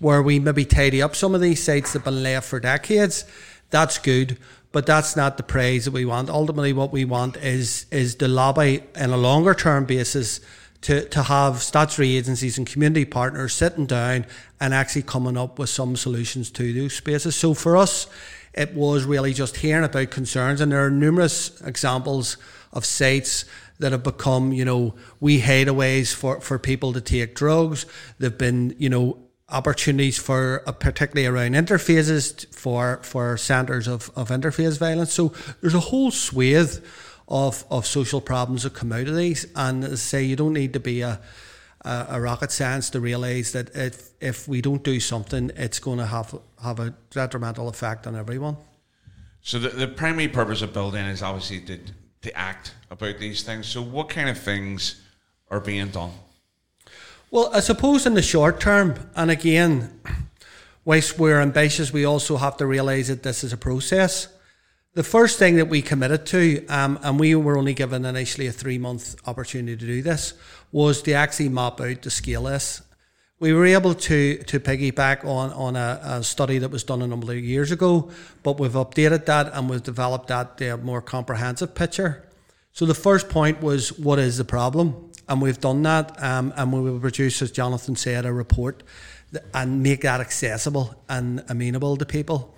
where 0.00 0.22
we 0.22 0.40
maybe 0.40 0.64
tidy 0.64 1.00
up 1.00 1.14
some 1.14 1.34
of 1.34 1.40
these 1.40 1.62
sites 1.62 1.92
that 1.92 2.00
have 2.00 2.04
been 2.04 2.22
left 2.22 2.48
for 2.48 2.58
decades. 2.58 3.24
That's 3.74 3.98
good, 3.98 4.38
but 4.70 4.86
that's 4.86 5.16
not 5.16 5.36
the 5.36 5.42
praise 5.42 5.86
that 5.86 5.90
we 5.90 6.04
want. 6.04 6.30
Ultimately, 6.30 6.72
what 6.72 6.92
we 6.92 7.04
want 7.04 7.36
is 7.38 7.86
is 7.90 8.14
the 8.14 8.28
lobby 8.28 8.84
in 8.94 9.10
a 9.10 9.16
longer 9.16 9.52
term 9.52 9.84
basis 9.84 10.38
to, 10.82 11.08
to 11.08 11.24
have 11.24 11.60
statutory 11.60 12.16
agencies 12.16 12.56
and 12.56 12.68
community 12.68 13.04
partners 13.04 13.52
sitting 13.52 13.86
down 13.86 14.26
and 14.60 14.72
actually 14.72 15.02
coming 15.02 15.36
up 15.36 15.58
with 15.58 15.70
some 15.70 15.96
solutions 15.96 16.52
to 16.52 16.72
those 16.72 16.94
spaces. 16.94 17.34
So 17.34 17.52
for 17.52 17.76
us, 17.76 18.06
it 18.52 18.74
was 18.74 19.02
really 19.06 19.32
just 19.32 19.56
hearing 19.56 19.82
about 19.82 20.12
concerns, 20.12 20.60
and 20.60 20.70
there 20.70 20.86
are 20.86 20.88
numerous 20.88 21.60
examples 21.62 22.36
of 22.72 22.84
sites 22.84 23.44
that 23.80 23.90
have 23.90 24.04
become, 24.04 24.52
you 24.52 24.64
know, 24.64 24.94
we 25.18 25.40
hideaways 25.40 26.14
for, 26.14 26.40
for 26.40 26.60
people 26.60 26.92
to 26.92 27.00
take 27.00 27.34
drugs. 27.34 27.86
They've 28.20 28.38
been, 28.38 28.76
you 28.78 28.88
know, 28.88 29.23
opportunities 29.48 30.18
for 30.18 30.62
uh, 30.66 30.72
particularly 30.72 31.26
around 31.26 31.52
interfaces 31.52 32.46
for 32.54 33.00
for 33.02 33.36
centres 33.36 33.86
of, 33.86 34.10
of 34.16 34.28
interface 34.28 34.78
violence. 34.78 35.12
So 35.12 35.32
there's 35.60 35.74
a 35.74 35.80
whole 35.80 36.10
swathe 36.10 36.84
of, 37.28 37.64
of 37.70 37.86
social 37.86 38.20
problems 38.20 38.64
that 38.64 38.74
come 38.74 38.92
out 38.92 39.08
of 39.08 39.16
these. 39.16 39.46
And 39.56 39.98
say, 39.98 40.24
you 40.24 40.36
don't 40.36 40.52
need 40.52 40.72
to 40.72 40.80
be 40.80 41.02
a 41.02 41.20
a, 41.84 42.06
a 42.10 42.20
rocket 42.20 42.50
science 42.50 42.90
to 42.90 43.00
realise 43.00 43.52
that 43.52 43.74
if 43.76 44.10
if 44.20 44.48
we 44.48 44.60
don't 44.60 44.82
do 44.82 45.00
something, 45.00 45.50
it's 45.56 45.78
going 45.78 45.98
to 45.98 46.06
have 46.06 46.34
have 46.62 46.80
a 46.80 46.94
detrimental 47.10 47.68
effect 47.68 48.06
on 48.06 48.16
everyone. 48.16 48.56
So 49.42 49.58
the, 49.58 49.68
the 49.68 49.88
primary 49.88 50.28
purpose 50.28 50.62
of 50.62 50.72
building 50.72 51.04
is 51.04 51.22
obviously 51.22 51.60
to 51.60 51.78
to 52.22 52.36
act 52.36 52.74
about 52.90 53.18
these 53.18 53.42
things. 53.42 53.66
So, 53.66 53.82
what 53.82 54.08
kind 54.08 54.28
of 54.28 54.38
things 54.38 55.02
are 55.50 55.60
being 55.60 55.88
done? 55.88 56.12
Well, 57.34 57.50
I 57.52 57.58
suppose 57.58 58.06
in 58.06 58.14
the 58.14 58.22
short 58.22 58.60
term, 58.60 58.94
and 59.16 59.28
again, 59.28 60.00
whilst 60.84 61.18
we're 61.18 61.40
ambitious, 61.40 61.92
we 61.92 62.04
also 62.04 62.36
have 62.36 62.56
to 62.58 62.64
realise 62.64 63.08
that 63.08 63.24
this 63.24 63.42
is 63.42 63.52
a 63.52 63.56
process. 63.56 64.28
The 64.92 65.02
first 65.02 65.36
thing 65.36 65.56
that 65.56 65.66
we 65.66 65.82
committed 65.82 66.26
to, 66.26 66.64
um, 66.68 66.96
and 67.02 67.18
we 67.18 67.34
were 67.34 67.58
only 67.58 67.74
given 67.74 68.04
initially 68.04 68.46
a 68.46 68.52
three 68.52 68.78
month 68.78 69.16
opportunity 69.26 69.76
to 69.76 69.84
do 69.84 70.00
this, 70.00 70.34
was 70.70 71.02
to 71.02 71.12
actually 71.14 71.48
map 71.48 71.80
out 71.80 72.02
the 72.02 72.10
scale 72.12 72.44
this. 72.44 72.82
We 73.40 73.52
were 73.52 73.66
able 73.66 73.94
to 73.94 74.36
to 74.36 74.60
piggyback 74.60 75.24
on 75.24 75.52
on 75.54 75.74
a, 75.74 75.98
a, 76.04 76.22
study 76.22 76.58
that 76.58 76.70
was 76.70 76.84
done 76.84 77.02
a 77.02 77.06
number 77.08 77.32
of 77.32 77.38
years 77.40 77.72
ago, 77.72 78.12
but 78.44 78.60
we've 78.60 78.78
updated 78.84 79.24
that 79.24 79.52
and 79.52 79.68
we've 79.68 79.82
developed 79.82 80.28
that 80.28 80.62
uh, 80.62 80.76
more 80.76 81.02
comprehensive 81.02 81.74
picture. 81.74 82.28
So 82.70 82.86
the 82.86 82.94
first 82.94 83.28
point 83.28 83.60
was 83.60 83.98
what 83.98 84.20
is 84.20 84.38
the 84.38 84.44
problem, 84.44 85.10
and 85.28 85.40
we've 85.40 85.60
done 85.60 85.82
that, 85.82 86.22
um, 86.22 86.52
and 86.56 86.72
we 86.72 86.80
will 86.80 87.00
produce, 87.00 87.40
as 87.42 87.50
Jonathan 87.50 87.96
said, 87.96 88.26
a 88.26 88.32
report 88.32 88.82
and 89.52 89.82
make 89.82 90.02
that 90.02 90.20
accessible 90.20 90.94
and 91.08 91.44
amenable 91.48 91.96
to 91.96 92.04
people. 92.04 92.54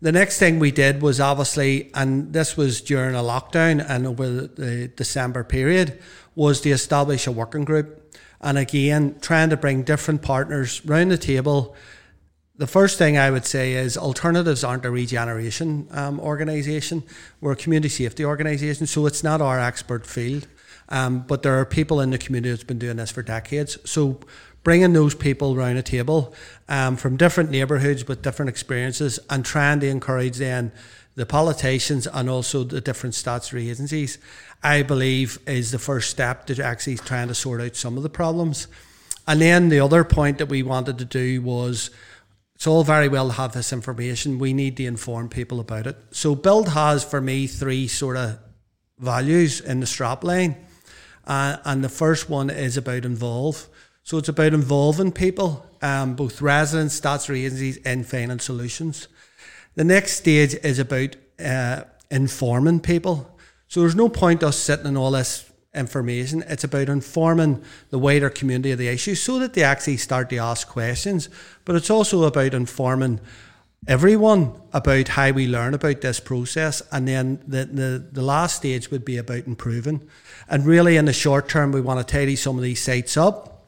The 0.00 0.12
next 0.12 0.38
thing 0.38 0.58
we 0.58 0.70
did 0.70 1.00
was 1.00 1.20
obviously, 1.20 1.90
and 1.94 2.32
this 2.32 2.56
was 2.56 2.80
during 2.80 3.14
a 3.14 3.20
lockdown 3.20 3.84
and 3.88 4.06
over 4.06 4.28
the 4.28 4.88
December 4.88 5.44
period, 5.44 5.98
was 6.34 6.60
to 6.62 6.70
establish 6.70 7.26
a 7.26 7.32
working 7.32 7.64
group 7.64 8.04
and 8.44 8.58
again, 8.58 9.16
trying 9.22 9.48
to 9.48 9.56
bring 9.56 9.82
different 9.82 10.20
partners 10.20 10.84
round 10.84 11.10
the 11.10 11.16
table. 11.16 11.74
The 12.56 12.66
first 12.66 12.98
thing 12.98 13.16
I 13.16 13.30
would 13.30 13.46
say 13.46 13.72
is 13.72 13.96
alternatives 13.96 14.62
aren't 14.62 14.84
a 14.84 14.90
regeneration 14.90 15.88
um, 15.90 16.20
organisation. 16.20 17.02
We're 17.40 17.52
a 17.52 17.56
community 17.56 17.88
safety 17.88 18.24
organisation, 18.24 18.86
so 18.86 19.06
it's 19.06 19.24
not 19.24 19.40
our 19.40 19.58
expert 19.58 20.06
field. 20.06 20.46
Um, 20.88 21.20
but 21.26 21.42
there 21.42 21.58
are 21.58 21.64
people 21.64 22.00
in 22.00 22.10
the 22.10 22.18
community 22.18 22.50
that's 22.50 22.64
been 22.64 22.78
doing 22.78 22.96
this 22.96 23.10
for 23.10 23.22
decades. 23.22 23.78
So 23.88 24.20
bringing 24.62 24.92
those 24.92 25.14
people 25.14 25.54
around 25.54 25.76
a 25.76 25.82
table 25.82 26.34
um, 26.68 26.96
from 26.96 27.16
different 27.16 27.50
neighbourhoods 27.50 28.08
with 28.08 28.22
different 28.22 28.48
experiences 28.48 29.18
and 29.30 29.44
trying 29.44 29.80
to 29.80 29.88
encourage 29.88 30.38
then 30.38 30.72
the 31.14 31.26
politicians 31.26 32.06
and 32.06 32.28
also 32.28 32.64
the 32.64 32.80
different 32.80 33.14
statutory 33.14 33.70
agencies, 33.70 34.18
I 34.62 34.82
believe 34.82 35.38
is 35.46 35.70
the 35.70 35.78
first 35.78 36.10
step 36.10 36.46
to 36.46 36.64
actually 36.64 36.96
trying 36.96 37.28
to 37.28 37.34
sort 37.34 37.60
out 37.60 37.76
some 37.76 37.96
of 37.96 38.02
the 38.02 38.10
problems. 38.10 38.66
And 39.26 39.40
then 39.40 39.68
the 39.68 39.80
other 39.80 40.04
point 40.04 40.38
that 40.38 40.46
we 40.46 40.62
wanted 40.62 40.98
to 40.98 41.04
do 41.04 41.40
was 41.40 41.90
it's 42.56 42.66
all 42.66 42.84
very 42.84 43.08
well 43.08 43.28
to 43.28 43.34
have 43.34 43.52
this 43.52 43.72
information. 43.72 44.38
We 44.38 44.52
need 44.52 44.76
to 44.78 44.84
inform 44.84 45.28
people 45.28 45.60
about 45.60 45.86
it. 45.86 45.96
So 46.10 46.34
Build 46.34 46.70
has 46.70 47.04
for 47.04 47.20
me 47.20 47.46
three 47.46 47.88
sort 47.88 48.16
of 48.16 48.38
values 48.98 49.60
in 49.60 49.80
the 49.80 49.86
strap 49.86 50.24
line. 50.24 50.56
Uh, 51.26 51.56
and 51.64 51.82
the 51.82 51.88
first 51.88 52.28
one 52.28 52.50
is 52.50 52.76
about 52.76 53.04
involve. 53.04 53.68
So 54.02 54.18
it's 54.18 54.28
about 54.28 54.52
involving 54.52 55.12
people, 55.12 55.66
um, 55.80 56.14
both 56.14 56.42
residents, 56.42 56.94
statutory 56.94 57.46
agencies, 57.46 57.78
in 57.78 58.04
finding 58.04 58.38
solutions. 58.38 59.08
The 59.76 59.84
next 59.84 60.12
stage 60.12 60.54
is 60.54 60.78
about 60.78 61.16
uh, 61.42 61.84
informing 62.10 62.80
people. 62.80 63.30
So 63.68 63.80
there's 63.80 63.96
no 63.96 64.08
point 64.08 64.42
us 64.42 64.58
sitting 64.58 64.86
in 64.86 64.96
all 64.96 65.12
this 65.12 65.50
information. 65.74 66.44
It's 66.46 66.64
about 66.64 66.88
informing 66.88 67.62
the 67.90 67.98
wider 67.98 68.30
community 68.30 68.70
of 68.70 68.78
the 68.78 68.88
issue 68.88 69.14
so 69.14 69.38
that 69.38 69.54
they 69.54 69.64
actually 69.64 69.96
start 69.96 70.30
to 70.30 70.36
ask 70.36 70.68
questions. 70.68 71.28
But 71.64 71.76
it's 71.76 71.90
also 71.90 72.24
about 72.24 72.54
informing 72.54 73.20
everyone 73.86 74.52
about 74.72 75.08
how 75.08 75.30
we 75.30 75.46
learn 75.46 75.74
about 75.74 76.00
this 76.00 76.20
process. 76.20 76.82
And 76.90 77.06
then 77.06 77.42
the, 77.46 77.64
the, 77.64 78.08
the 78.12 78.22
last 78.22 78.56
stage 78.56 78.90
would 78.90 79.04
be 79.04 79.16
about 79.16 79.46
improving. 79.46 80.08
And 80.48 80.66
really, 80.66 80.96
in 80.96 81.04
the 81.04 81.12
short 81.12 81.48
term, 81.48 81.72
we 81.72 81.80
want 81.80 82.06
to 82.06 82.12
tidy 82.12 82.36
some 82.36 82.56
of 82.56 82.62
these 82.62 82.82
sites 82.82 83.16
up. 83.16 83.66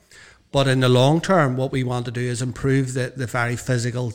But 0.53 0.69
in 0.69 0.81
the 0.81 0.89
long 0.89 1.21
term, 1.21 1.57
what 1.57 1.73
we 1.73 1.85
want 1.85 2.07
to 2.07 2.11
do 2.11 2.21
is 2.21 2.41
improve 2.41 2.95
the, 2.95 3.13
the 3.15 3.27
very 3.27 3.57
physical 3.57 4.15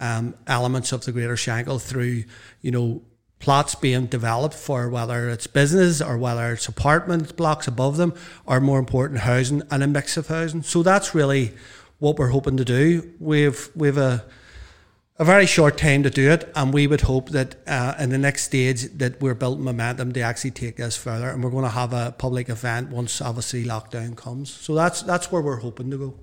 um, 0.00 0.34
elements 0.46 0.92
of 0.92 1.04
the 1.04 1.12
Greater 1.12 1.34
Shankill 1.34 1.80
through, 1.80 2.24
you 2.62 2.70
know, 2.70 3.02
plots 3.38 3.74
being 3.76 4.06
developed 4.06 4.54
for 4.54 4.88
whether 4.88 5.28
it's 5.28 5.46
business 5.46 6.00
or 6.00 6.18
whether 6.18 6.52
it's 6.52 6.66
apartment 6.66 7.36
blocks 7.36 7.68
above 7.68 7.96
them, 7.96 8.12
or 8.46 8.60
more 8.60 8.78
important, 8.78 9.20
housing 9.20 9.62
and 9.70 9.82
a 9.82 9.86
mix 9.86 10.16
of 10.16 10.26
housing. 10.26 10.62
So 10.62 10.82
that's 10.82 11.14
really 11.14 11.52
what 11.98 12.16
we're 12.16 12.28
hoping 12.28 12.56
to 12.56 12.64
do. 12.64 13.12
We've 13.20 13.70
we've 13.74 13.98
a 13.98 14.24
a 15.18 15.24
very 15.24 15.46
short 15.46 15.76
time 15.76 16.04
to 16.04 16.10
do 16.10 16.30
it, 16.30 16.50
and 16.54 16.72
we 16.72 16.86
would 16.86 17.00
hope 17.02 17.30
that 17.30 17.56
uh, 17.66 17.94
in 17.98 18.10
the 18.10 18.18
next 18.18 18.44
stage 18.44 18.84
that 18.98 19.20
we're 19.20 19.34
building 19.34 19.64
momentum 19.64 20.12
to 20.12 20.20
actually 20.20 20.52
take 20.52 20.76
this 20.76 20.96
further, 20.96 21.28
and 21.30 21.42
we're 21.42 21.50
going 21.50 21.64
to 21.64 21.70
have 21.70 21.92
a 21.92 22.14
public 22.16 22.48
event 22.48 22.90
once 22.90 23.20
obviously 23.20 23.64
lockdown 23.64 24.16
comes. 24.16 24.50
So 24.50 24.74
that's 24.74 25.02
that's 25.02 25.32
where 25.32 25.42
we're 25.42 25.56
hoping 25.56 25.90
to 25.90 25.98
go. 25.98 26.14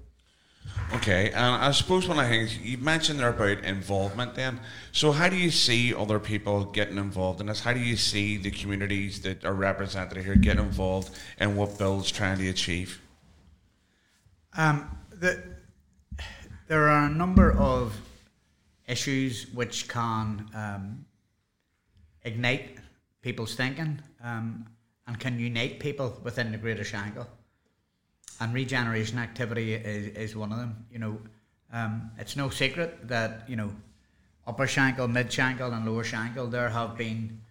Okay, 0.94 1.32
and 1.32 1.56
I 1.56 1.72
suppose 1.72 2.08
one 2.08 2.20
of 2.20 2.26
the 2.26 2.30
things 2.30 2.58
you 2.58 2.78
mentioned 2.78 3.20
there 3.20 3.30
about 3.30 3.64
involvement. 3.66 4.36
Then, 4.36 4.62
so 4.92 5.12
how 5.12 5.28
do 5.28 5.36
you 5.36 5.52
see 5.52 5.94
other 5.94 6.20
people 6.20 6.66
getting 6.66 6.98
involved 6.98 7.42
in 7.42 7.48
this? 7.48 7.60
How 7.60 7.74
do 7.74 7.80
you 7.80 7.98
see 7.98 8.38
the 8.38 8.52
communities 8.52 9.22
that 9.22 9.44
are 9.44 9.54
represented 9.54 10.24
here 10.24 10.36
get 10.36 10.58
involved 10.58 11.18
in 11.40 11.56
what 11.56 11.78
Build's 11.78 12.12
trying 12.12 12.38
to 12.38 12.50
achieve? 12.50 13.02
Um, 14.58 14.98
the, 15.12 15.44
there 16.68 16.88
are 16.88 17.06
a 17.06 17.10
number 17.10 17.52
of 17.52 17.94
issues 18.88 19.48
which 19.54 19.88
can 19.88 20.50
um, 20.54 21.06
ignite 22.24 22.78
people's 23.22 23.56
thinking 23.56 24.02
um, 24.24 24.66
and 25.08 25.20
can 25.20 25.40
unite 25.40 25.80
people 25.80 26.20
within 26.24 26.52
the 26.52 26.58
Greater 26.58 26.84
Shankill. 26.84 27.28
And 28.40 28.54
regeneration 28.54 29.18
activity 29.18 29.74
is, 29.74 30.16
is 30.16 30.36
one 30.36 30.52
of 30.52 30.58
them. 30.58 30.86
You 30.92 31.00
know, 31.00 31.18
um, 31.72 32.12
it's 32.18 32.36
no 32.36 32.50
secret 32.50 33.08
that 33.08 33.50
you 33.50 33.56
know 33.56 33.72
Upper 34.48 34.68
Shankill, 34.68 35.12
Mid 35.12 35.30
Shankill, 35.30 35.74
and 35.74 35.86
Lower 35.86 36.04
Shankill 36.04 36.52
there 36.52 36.70
have 36.70 36.98
been 36.98 37.42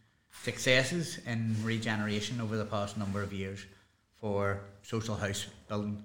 successes 0.43 1.19
in 1.27 1.57
regeneration 1.63 2.41
over 2.41 2.57
the 2.57 2.65
past 2.65 2.97
number 2.99 3.23
of 3.23 3.33
years 3.33 3.65
for 4.21 4.61
social 4.83 5.17
house 5.17 5.47
building. 5.69 6.05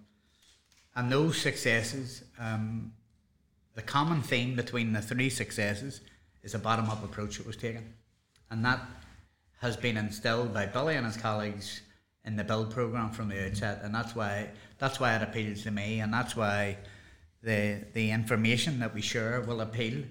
And 0.96 1.12
those 1.12 1.38
successes 1.38 2.24
um, 2.40 2.94
the 3.80 3.86
common 3.86 4.22
theme 4.22 4.58
between 4.58 4.92
the 4.92 5.02
three 5.02 5.30
successes 5.30 6.02
is 6.44 6.54
a 6.54 6.60
bottom 6.60 6.90
up 6.90 7.02
approach 7.02 7.38
that 7.38 7.48
was 7.48 7.56
taken. 7.56 7.94
And 8.52 8.66
that 8.66 8.82
has 9.62 9.78
been 9.78 9.96
instilled 9.96 10.54
by 10.54 10.66
Billy 10.66 10.98
and 10.98 11.06
his 11.06 11.16
colleagues 11.16 11.82
in 12.26 12.36
the 12.36 12.44
build 12.44 12.72
program 12.72 13.12
from 13.12 13.30
the 13.30 13.46
outset. 13.46 13.80
And 13.82 13.96
that's 13.96 14.14
why 14.14 14.50
that's 14.80 15.00
why 15.00 15.16
it 15.16 15.22
appeals 15.22 15.64
to 15.64 15.72
me 15.72 16.02
and 16.02 16.14
that's 16.14 16.36
why 16.36 16.78
the 17.42 17.86
the 17.94 18.12
information 18.12 18.80
that 18.82 18.94
we 18.94 19.00
share 19.00 19.40
will 19.48 19.62
appeal 19.62 20.04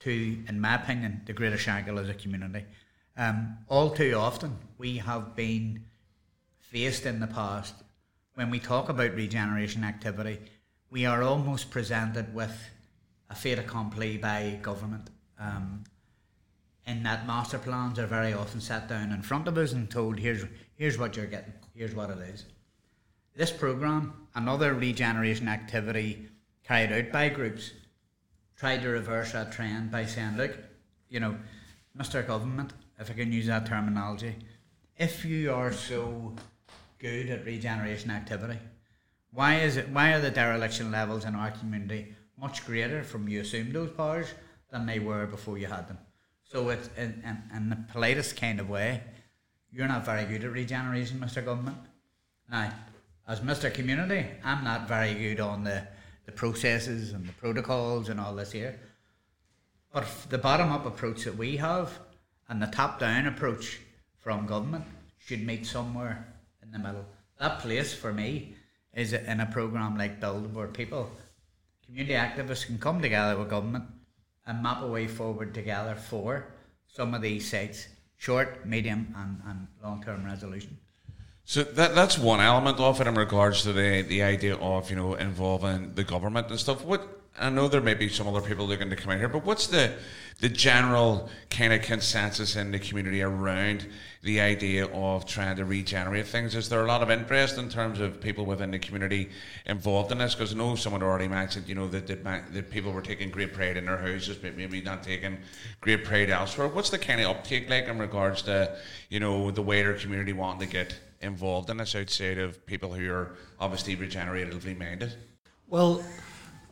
to, 0.00 0.44
in 0.46 0.60
my 0.60 0.74
opinion, 0.74 1.22
the 1.24 1.32
Greater 1.32 1.56
Shankill 1.56 1.98
as 1.98 2.10
a 2.10 2.14
community. 2.14 2.66
Um, 3.16 3.56
all 3.68 3.88
too 3.88 4.12
often 4.18 4.58
we 4.76 4.98
have 4.98 5.34
been 5.34 5.86
faced 6.60 7.06
in 7.06 7.20
the 7.20 7.26
past 7.26 7.74
when 8.34 8.50
we 8.50 8.58
talk 8.58 8.90
about 8.90 9.14
regeneration 9.14 9.82
activity, 9.82 10.40
we 10.90 11.06
are 11.06 11.22
almost 11.22 11.70
presented 11.70 12.34
with 12.34 12.54
a 13.30 13.34
fait 13.34 13.58
accompli 13.58 14.18
by 14.18 14.58
government. 14.62 15.10
Um, 15.38 15.84
in 16.86 17.02
that 17.02 17.26
master 17.26 17.58
plans 17.58 17.98
are 17.98 18.06
very 18.06 18.34
often 18.34 18.60
set 18.60 18.88
down 18.88 19.12
in 19.12 19.22
front 19.22 19.48
of 19.48 19.56
us 19.56 19.72
and 19.72 19.90
told, 19.90 20.18
here's, 20.18 20.44
here's 20.74 20.98
what 20.98 21.16
you're 21.16 21.26
getting, 21.26 21.54
here's 21.74 21.94
what 21.94 22.10
it 22.10 22.18
is. 22.18 22.44
This 23.34 23.50
programme, 23.50 24.12
another 24.34 24.74
regeneration 24.74 25.48
activity 25.48 26.28
carried 26.62 26.92
out 26.92 27.12
by 27.12 27.30
groups, 27.30 27.72
tried 28.56 28.82
to 28.82 28.88
reverse 28.88 29.32
that 29.32 29.52
trend 29.52 29.90
by 29.90 30.06
saying, 30.06 30.36
look, 30.36 30.56
you 31.08 31.20
know, 31.20 31.36
Mr. 31.98 32.26
Government, 32.26 32.72
if 32.98 33.10
I 33.10 33.14
can 33.14 33.32
use 33.32 33.46
that 33.46 33.66
terminology, 33.66 34.36
if 34.96 35.24
you 35.24 35.52
are 35.52 35.72
so 35.72 36.34
good 36.98 37.28
at 37.28 37.44
regeneration 37.44 38.10
activity, 38.10 38.58
why 39.32 39.56
is 39.56 39.76
it 39.76 39.88
why 39.88 40.12
are 40.12 40.20
the 40.20 40.30
dereliction 40.30 40.92
levels 40.92 41.24
in 41.24 41.34
our 41.34 41.50
community 41.50 42.14
much 42.38 42.64
greater 42.66 43.02
from 43.02 43.28
you 43.28 43.40
assume 43.40 43.72
those 43.72 43.90
powers 43.90 44.28
than 44.70 44.86
they 44.86 44.98
were 44.98 45.26
before 45.26 45.58
you 45.58 45.66
had 45.66 45.88
them. 45.88 45.98
So 46.42 46.68
it's 46.68 46.88
in, 46.96 47.22
in, 47.24 47.56
in 47.56 47.68
the 47.70 47.76
politest 47.92 48.36
kind 48.36 48.60
of 48.60 48.68
way, 48.68 49.02
you're 49.72 49.88
not 49.88 50.04
very 50.04 50.24
good 50.24 50.44
at 50.44 50.52
regeneration, 50.52 51.18
Mr. 51.18 51.44
Government. 51.44 51.76
Now, 52.50 52.72
as 53.26 53.40
Mr. 53.40 53.72
Community, 53.72 54.26
I'm 54.44 54.62
not 54.62 54.86
very 54.86 55.14
good 55.14 55.40
on 55.40 55.64
the, 55.64 55.86
the 56.26 56.32
processes 56.32 57.12
and 57.12 57.26
the 57.26 57.32
protocols 57.32 58.08
and 58.08 58.20
all 58.20 58.34
this 58.34 58.52
here. 58.52 58.78
But 59.92 60.06
the 60.28 60.38
bottom 60.38 60.70
up 60.70 60.86
approach 60.86 61.24
that 61.24 61.36
we 61.36 61.56
have 61.56 61.98
and 62.48 62.60
the 62.60 62.66
top 62.66 63.00
down 63.00 63.26
approach 63.26 63.80
from 64.18 64.46
government 64.46 64.84
should 65.18 65.46
meet 65.46 65.66
somewhere 65.66 66.26
in 66.62 66.70
the 66.70 66.78
middle. 66.78 67.04
That 67.38 67.60
place 67.60 67.94
for 67.94 68.12
me 68.12 68.54
is 68.92 69.12
in 69.12 69.40
a 69.40 69.46
program 69.46 69.96
like 69.96 70.20
Build 70.20 70.54
where 70.54 70.66
people 70.66 71.10
community 71.86 72.14
activists 72.14 72.66
can 72.66 72.78
come 72.78 73.00
together 73.00 73.38
with 73.38 73.50
government 73.50 73.84
and 74.46 74.62
map 74.62 74.82
a 74.82 74.86
way 74.86 75.06
forward 75.06 75.54
together 75.54 75.94
for 75.94 76.46
some 76.86 77.14
of 77.14 77.22
these 77.22 77.50
sites, 77.50 77.88
short, 78.16 78.66
medium, 78.66 79.14
and, 79.16 79.40
and 79.46 79.66
long 79.82 80.02
term 80.02 80.24
resolution. 80.24 80.78
So 81.44 81.62
that 81.62 81.94
that's 81.94 82.18
one 82.18 82.40
element 82.40 82.78
of 82.78 83.00
it 83.00 83.06
in 83.06 83.14
regards 83.14 83.62
to 83.62 83.72
the 83.72 84.02
the 84.02 84.22
idea 84.22 84.56
of 84.56 84.88
you 84.90 84.96
know 84.96 85.14
involving 85.14 85.94
the 85.94 86.04
government 86.04 86.48
and 86.50 86.58
stuff. 86.58 86.84
What 86.84 87.20
I 87.38 87.50
know 87.50 87.68
there 87.68 87.80
may 87.80 87.94
be 87.94 88.08
some 88.08 88.28
other 88.28 88.40
people 88.40 88.66
looking 88.66 88.90
to 88.90 88.96
come 88.96 89.12
in 89.12 89.18
here, 89.18 89.28
but 89.28 89.44
what's 89.44 89.66
the 89.66 89.94
the 90.40 90.48
general 90.48 91.28
kind 91.48 91.72
of 91.72 91.80
consensus 91.82 92.56
in 92.56 92.72
the 92.72 92.78
community 92.78 93.22
around 93.22 93.86
the 94.22 94.40
idea 94.40 94.86
of 94.86 95.24
trying 95.26 95.56
to 95.56 95.64
regenerate 95.64 96.26
things? 96.26 96.54
Is 96.54 96.68
there 96.68 96.84
a 96.84 96.86
lot 96.86 97.02
of 97.02 97.10
interest 97.10 97.56
in 97.56 97.68
terms 97.68 98.00
of 98.00 98.20
people 98.20 98.44
within 98.44 98.72
the 98.72 98.78
community 98.78 99.30
involved 99.66 100.10
in 100.10 100.18
this? 100.18 100.34
Because 100.34 100.52
I 100.52 100.56
know 100.56 100.74
someone 100.74 101.02
already 101.02 101.28
mentioned, 101.28 101.68
you 101.68 101.74
know, 101.74 101.86
that, 101.88 102.06
that, 102.08 102.52
that 102.52 102.70
people 102.70 102.92
were 102.92 103.00
taking 103.00 103.30
great 103.30 103.52
pride 103.52 103.76
in 103.76 103.86
their 103.86 103.96
houses, 103.96 104.36
but 104.36 104.56
maybe 104.56 104.80
not 104.80 105.02
taking 105.02 105.38
great 105.80 106.04
pride 106.04 106.30
elsewhere. 106.30 106.68
What's 106.68 106.90
the 106.90 106.98
kind 106.98 107.20
of 107.20 107.28
uptake 107.28 107.70
like 107.70 107.86
in 107.86 107.98
regards 107.98 108.42
to, 108.42 108.76
you 109.10 109.20
know, 109.20 109.50
the 109.50 109.62
wider 109.62 109.94
community 109.94 110.32
wanting 110.32 110.66
to 110.66 110.72
get 110.72 110.96
involved 111.20 111.70
in 111.70 111.76
this 111.76 111.94
outside 111.94 112.38
of 112.38 112.66
people 112.66 112.92
who 112.92 113.10
are 113.12 113.36
obviously 113.60 113.96
regeneratively 113.96 114.76
minded? 114.76 115.14
Well, 115.68 116.04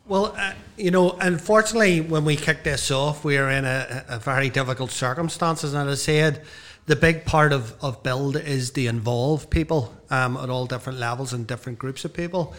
well, 0.05 0.35
uh, 0.37 0.53
you 0.77 0.91
know, 0.91 1.11
unfortunately, 1.11 2.01
when 2.01 2.25
we 2.25 2.35
kicked 2.35 2.65
this 2.65 2.91
off, 2.91 3.23
we 3.23 3.37
were 3.37 3.49
in 3.49 3.63
a, 3.63 4.03
a, 4.09 4.19
very 4.19 4.49
difficult 4.49 4.91
circumstances. 4.91 5.73
And 5.73 5.89
as 5.89 6.01
I 6.01 6.03
said, 6.03 6.41
the 6.87 6.97
big 6.97 7.23
part 7.23 7.53
of, 7.53 7.73
of 7.81 8.03
build 8.03 8.35
is 8.35 8.71
to 8.71 8.85
involve 8.85 9.49
people 9.49 9.95
um, 10.09 10.35
at 10.35 10.49
all 10.49 10.65
different 10.65 10.99
levels 10.99 11.31
and 11.31 11.47
different 11.47 11.79
groups 11.79 12.03
of 12.03 12.13
people. 12.13 12.53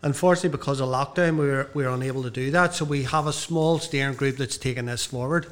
Unfortunately, 0.00 0.50
because 0.50 0.80
of 0.80 0.88
lockdown, 0.88 1.36
we 1.36 1.46
were, 1.46 1.70
we 1.74 1.84
were 1.84 1.90
unable 1.90 2.22
to 2.22 2.30
do 2.30 2.50
that. 2.52 2.74
So 2.74 2.86
we 2.86 3.02
have 3.02 3.26
a 3.26 3.32
small 3.32 3.78
steering 3.78 4.14
group 4.14 4.36
that's 4.36 4.56
taking 4.56 4.86
this 4.86 5.04
forward. 5.04 5.46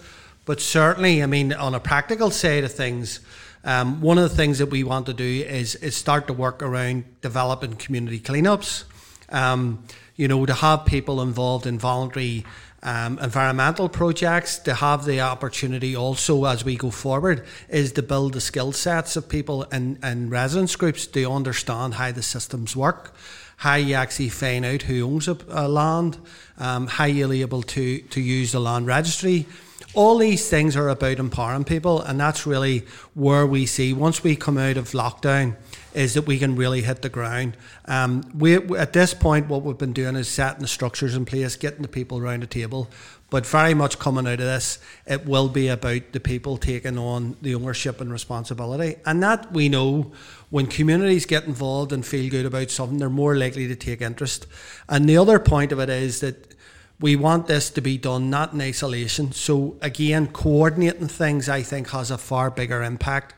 But 0.47 0.63
certainly, 0.63 1.23
I 1.23 1.27
mean, 1.27 1.53
on 1.53 1.75
a 1.75 1.81
practical 1.81 2.31
side 2.31 2.65
of 2.65 2.73
things, 2.73 3.21
um, 3.65 4.01
one 4.01 4.17
of 4.17 4.31
the 4.31 4.35
things 4.35 4.59
that 4.59 4.67
we 4.67 4.83
want 4.83 5.07
to 5.07 5.15
do 5.15 5.25
is, 5.25 5.75
is 5.77 5.95
start 5.95 6.27
to 6.29 6.33
work 6.33 6.63
around 6.63 7.05
developing 7.21 7.77
community 7.77 8.21
cleanups. 8.21 8.85
Um, 9.31 9.85
you 10.17 10.29
know, 10.29 10.47
to 10.47 10.55
have 10.55 10.87
people 10.87 11.21
involved 11.21 11.67
in 11.67 11.79
voluntary 11.79 12.45
um, 12.85 13.19
environmental 13.19 13.89
projects, 13.89 14.59
to 14.59 14.75
have 14.75 15.07
the 15.07 15.21
opportunity 15.21 15.97
also 15.97 16.45
as 16.45 16.65
we 16.65 16.77
go 16.77 16.91
forward, 16.91 17.45
is 17.69 17.93
to 17.93 18.03
build 18.03 18.35
the 18.35 18.41
skill 18.41 18.73
sets 18.73 19.17
of 19.17 19.29
people 19.29 19.67
and, 19.73 19.99
and 20.03 20.31
residence 20.31 20.77
groups 20.77 21.07
to 21.07 21.31
understand 21.31 21.95
how 21.95 22.13
the 22.13 22.23
systems 22.23 22.77
work, 22.77 23.15
how 23.57 23.75
you 23.75 23.95
actually 23.95 24.29
find 24.29 24.65
out 24.65 24.83
who 24.83 25.03
owns 25.03 25.27
a, 25.29 25.37
a 25.49 25.67
land, 25.67 26.19
um, 26.59 26.87
how 26.87 27.05
you're 27.05 27.33
able 27.33 27.63
to, 27.63 28.01
to 28.01 28.21
use 28.21 28.53
the 28.53 28.61
land 28.61 28.87
registry. 28.87 29.47
All 29.95 30.19
these 30.19 30.49
things 30.51 30.77
are 30.77 30.89
about 30.89 31.19
empowering 31.19 31.65
people, 31.65 32.03
and 32.03 32.21
that's 32.21 32.47
really 32.47 32.85
where 33.15 33.47
we 33.47 33.65
see 33.65 33.95
once 33.95 34.23
we 34.23 34.37
come 34.37 34.59
out 34.59 34.77
of 34.77 34.91
lockdown 34.91 35.57
is 35.95 36.15
that 36.15 36.23
we 36.23 36.39
can 36.39 36.57
really 36.57 36.83
hit 36.83 37.03
the 37.03 37.09
ground. 37.09 37.57
Um, 37.87 38.23
we 38.37 38.57
at 38.77 38.93
this 38.93 39.15
point, 39.15 39.49
what 39.49 39.63
we've 39.63 39.79
been 39.79 39.93
doing 39.93 40.17
is 40.17 40.29
setting 40.29 40.61
the 40.61 40.69
structures 40.69 41.15
in 41.15 41.25
place, 41.25 41.57
getting 41.57 41.83
the 41.83 41.89
people 41.89 42.19
around 42.19 42.43
the 42.43 42.47
table. 42.47 42.91
But 43.31 43.47
very 43.47 43.75
much 43.75 43.99
coming 43.99 44.27
out 44.27 44.35
of 44.35 44.47
this, 44.47 44.79
it 45.07 45.27
will 45.27 45.49
be 45.49 45.69
about 45.69 46.13
the 46.13 46.21
people 46.21 46.57
taking 46.57 46.99
on 46.99 47.37
the 47.43 47.55
ownership 47.55 48.01
and 48.01 48.13
responsibility, 48.13 48.97
and 49.07 49.23
that 49.23 49.53
we 49.53 49.69
know 49.69 50.13
when 50.51 50.67
communities 50.67 51.27
get 51.27 51.45
involved 51.45 51.93
and 51.93 52.07
feel 52.07 52.31
good 52.31 52.47
about 52.47 52.71
something, 52.71 52.99
they're 52.99 53.09
more 53.09 53.37
likely 53.37 53.67
to 53.67 53.75
take 53.75 54.01
interest. 54.01 54.47
And 54.89 55.09
the 55.09 55.17
other 55.17 55.39
point 55.39 55.73
of 55.73 55.81
it 55.81 55.91
is 55.91 56.21
that 56.21 56.55
we 57.01 57.17
want 57.17 57.49
this 57.49 57.71
to 57.71 57.81
be 57.81 57.99
done 57.99 58.31
not 58.31 58.53
in 58.53 58.61
isolation. 58.61 59.33
So 59.33 59.77
again, 59.83 60.29
coordinating 60.29 61.09
things 61.09 61.49
I 61.49 61.63
think 61.63 61.91
has 61.91 62.11
a 62.13 62.19
far 62.19 62.51
bigger 62.51 62.85
impact. 62.85 63.35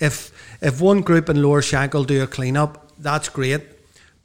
If 0.00 0.32
if 0.60 0.80
one 0.80 1.00
group 1.00 1.28
in 1.28 1.42
Lower 1.42 1.62
Shankill 1.62 2.06
do 2.06 2.22
a 2.22 2.26
clean 2.26 2.56
up, 2.56 2.92
that's 2.98 3.28
great. 3.28 3.62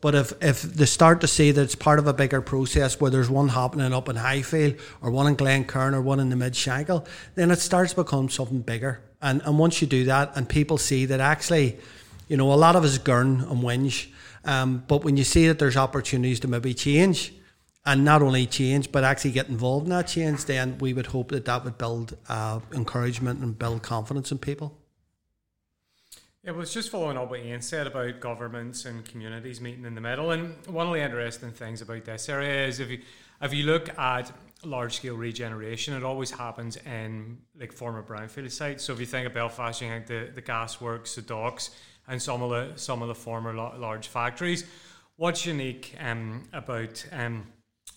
But 0.01 0.15
if, 0.15 0.33
if 0.43 0.63
they 0.63 0.85
start 0.85 1.21
to 1.21 1.27
see 1.27 1.51
that 1.51 1.61
it's 1.61 1.75
part 1.75 1.97
of 1.97 2.07
a 2.07 2.13
bigger 2.13 2.41
process 2.41 2.99
where 2.99 3.09
there's 3.09 3.29
one 3.29 3.47
happening 3.47 3.93
up 3.93 4.09
in 4.09 4.17
Highfield 4.17 4.75
or 5.01 5.09
one 5.11 5.27
in 5.27 5.35
Glencairn 5.35 5.93
or 5.93 6.01
one 6.01 6.19
in 6.19 6.27
the 6.27 6.35
Mid 6.35 6.53
Shankill, 6.53 7.07
then 7.35 7.51
it 7.51 7.59
starts 7.59 7.93
to 7.93 8.03
become 8.03 8.27
something 8.27 8.59
bigger. 8.59 9.01
And 9.21 9.41
and 9.45 9.57
once 9.57 9.81
you 9.81 9.87
do 9.87 10.03
that 10.05 10.35
and 10.35 10.49
people 10.49 10.77
see 10.77 11.05
that 11.05 11.21
actually, 11.21 11.79
you 12.27 12.35
know, 12.35 12.51
a 12.51 12.55
lot 12.55 12.75
of 12.75 12.83
us 12.83 12.97
gurn 12.97 13.41
and 13.41 13.63
whinge. 13.63 14.11
Um, 14.43 14.83
but 14.87 15.05
when 15.05 15.15
you 15.15 15.23
see 15.23 15.47
that 15.47 15.57
there's 15.57 15.77
opportunities 15.77 16.41
to 16.41 16.49
maybe 16.49 16.73
change, 16.73 17.33
and 17.85 18.03
not 18.03 18.21
only 18.21 18.45
change 18.45 18.91
but 18.91 19.05
actually 19.05 19.31
get 19.31 19.47
involved 19.47 19.85
in 19.85 19.91
that 19.91 20.07
change, 20.07 20.45
then 20.45 20.77
we 20.79 20.93
would 20.93 21.07
hope 21.07 21.31
that 21.31 21.45
that 21.45 21.63
would 21.63 21.77
build 21.77 22.17
uh, 22.27 22.59
encouragement 22.73 23.39
and 23.39 23.57
build 23.57 23.81
confidence 23.83 24.33
in 24.33 24.37
people. 24.37 24.77
Yeah, 26.45 26.51
well, 26.51 26.61
it's 26.63 26.73
just 26.73 26.89
following 26.89 27.17
up 27.17 27.29
what 27.29 27.39
Ian 27.39 27.61
said 27.61 27.87
about 27.87 28.19
governments 28.19 28.83
and 28.83 29.05
communities 29.05 29.61
meeting 29.61 29.85
in 29.85 29.95
the 29.95 30.01
middle. 30.01 30.31
And 30.31 30.53
one 30.67 30.87
of 30.87 30.93
the 30.93 30.99
interesting 30.99 31.51
things 31.51 31.81
about 31.81 32.03
this 32.03 32.27
area 32.27 32.67
is 32.67 32.81
if 32.81 32.89
you 32.89 32.99
if 33.41 33.53
you 33.53 33.63
look 33.63 33.97
at 33.97 34.29
large 34.65 34.97
scale 34.97 35.15
regeneration, 35.15 35.93
it 35.93 36.03
always 36.03 36.31
happens 36.31 36.75
in 36.85 37.37
like 37.57 37.71
former 37.71 38.03
brownfield 38.03 38.51
sites. 38.51 38.83
So 38.83 38.91
if 38.91 38.99
you 38.99 39.05
think 39.05 39.25
of 39.25 39.33
Belfast, 39.33 39.81
you 39.81 39.87
think 39.87 40.07
the, 40.07 40.31
the 40.35 40.41
gas 40.41 40.81
works, 40.81 41.15
the 41.15 41.21
docks, 41.21 41.69
and 42.09 42.21
some 42.21 42.43
of 42.43 42.49
the 42.49 42.77
some 42.77 43.01
of 43.01 43.07
the 43.07 43.15
former 43.15 43.53
large 43.53 44.09
factories. 44.09 44.65
What's 45.15 45.45
unique 45.45 45.95
um, 46.01 46.43
about 46.51 47.05
um, 47.13 47.47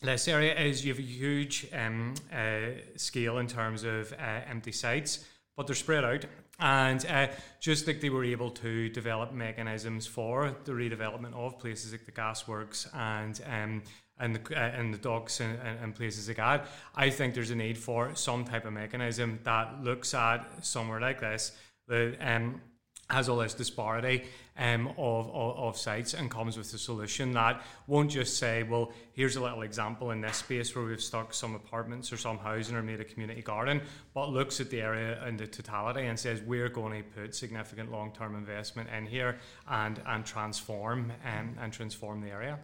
this 0.02 0.28
area 0.28 0.54
is 0.54 0.84
you 0.84 0.92
have 0.92 1.00
a 1.00 1.02
huge 1.02 1.66
um, 1.72 2.14
uh, 2.32 2.78
scale 2.94 3.38
in 3.38 3.48
terms 3.48 3.82
of 3.82 4.12
uh, 4.12 4.42
empty 4.48 4.70
sites, 4.70 5.26
but 5.56 5.66
they're 5.66 5.74
spread 5.74 6.04
out 6.04 6.26
and 6.58 7.04
uh, 7.06 7.28
just 7.60 7.86
like 7.86 8.00
they 8.00 8.10
were 8.10 8.24
able 8.24 8.50
to 8.50 8.88
develop 8.88 9.32
mechanisms 9.32 10.06
for 10.06 10.56
the 10.64 10.72
redevelopment 10.72 11.34
of 11.34 11.58
places 11.58 11.92
like 11.92 12.06
the 12.06 12.12
gasworks 12.12 12.86
and 12.94 13.40
um, 13.46 13.82
and 14.18 14.34
the 14.34 14.56
uh, 14.56 14.60
and 14.60 14.94
the 14.94 14.98
docks 14.98 15.40
and, 15.40 15.58
and, 15.82 15.94
places 15.94 16.28
like 16.28 16.38
that, 16.38 16.66
I 16.94 17.10
think 17.10 17.34
there's 17.34 17.50
a 17.50 17.54
need 17.54 17.76
for 17.76 18.14
some 18.14 18.44
type 18.44 18.64
of 18.64 18.72
mechanism 18.72 19.40
that 19.44 19.82
looks 19.82 20.14
at 20.14 20.64
somewhere 20.64 21.00
like 21.00 21.20
this 21.20 21.52
that 21.88 22.16
um, 22.20 22.62
has 23.10 23.28
all 23.28 23.36
this 23.36 23.52
disparity 23.52 24.24
um, 24.58 24.88
of, 24.98 25.28
of, 25.28 25.56
of, 25.56 25.76
sites 25.76 26.14
and 26.14 26.30
comes 26.30 26.56
with 26.56 26.72
a 26.72 26.78
solution 26.78 27.32
that 27.32 27.62
won't 27.86 28.10
just 28.10 28.38
say, 28.38 28.62
well, 28.62 28.92
here's 29.12 29.36
a 29.36 29.42
little 29.42 29.62
example 29.62 30.10
in 30.10 30.20
this 30.20 30.38
space 30.38 30.74
where 30.74 30.84
we've 30.84 31.00
stuck 31.00 31.34
some 31.34 31.54
apartments 31.54 32.12
or 32.12 32.16
some 32.16 32.38
housing 32.38 32.76
or 32.76 32.82
made 32.82 33.00
a 33.00 33.04
community 33.04 33.42
garden, 33.42 33.80
but 34.14 34.30
looks 34.30 34.60
at 34.60 34.70
the 34.70 34.80
area 34.80 35.22
in 35.26 35.36
the 35.36 35.46
totality 35.46 36.06
and 36.06 36.18
says, 36.18 36.40
we're 36.42 36.68
going 36.68 37.02
to 37.02 37.08
put 37.10 37.34
significant 37.34 37.90
long 37.92 38.12
term 38.12 38.34
investment 38.34 38.88
in 38.96 39.06
here 39.06 39.38
and, 39.68 40.00
and 40.06 40.24
transform 40.24 41.12
um, 41.24 41.56
and 41.60 41.72
transform 41.72 42.20
the 42.20 42.30
area. 42.30 42.58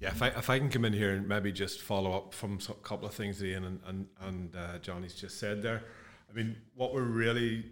Yeah, 0.00 0.10
if 0.10 0.22
I, 0.22 0.28
if 0.28 0.48
I 0.48 0.58
can 0.58 0.70
come 0.70 0.84
in 0.84 0.92
here 0.92 1.10
and 1.10 1.26
maybe 1.26 1.50
just 1.50 1.80
follow 1.80 2.12
up 2.12 2.32
from 2.32 2.60
a 2.68 2.74
couple 2.74 3.08
of 3.08 3.14
things 3.14 3.42
Ian 3.42 3.64
and, 3.64 3.80
and, 3.86 4.06
and 4.20 4.56
uh, 4.56 4.78
Johnny's 4.78 5.14
just 5.14 5.40
said 5.40 5.60
there. 5.60 5.82
I 6.30 6.34
mean, 6.34 6.56
what 6.76 6.94
we're 6.94 7.02
really 7.02 7.64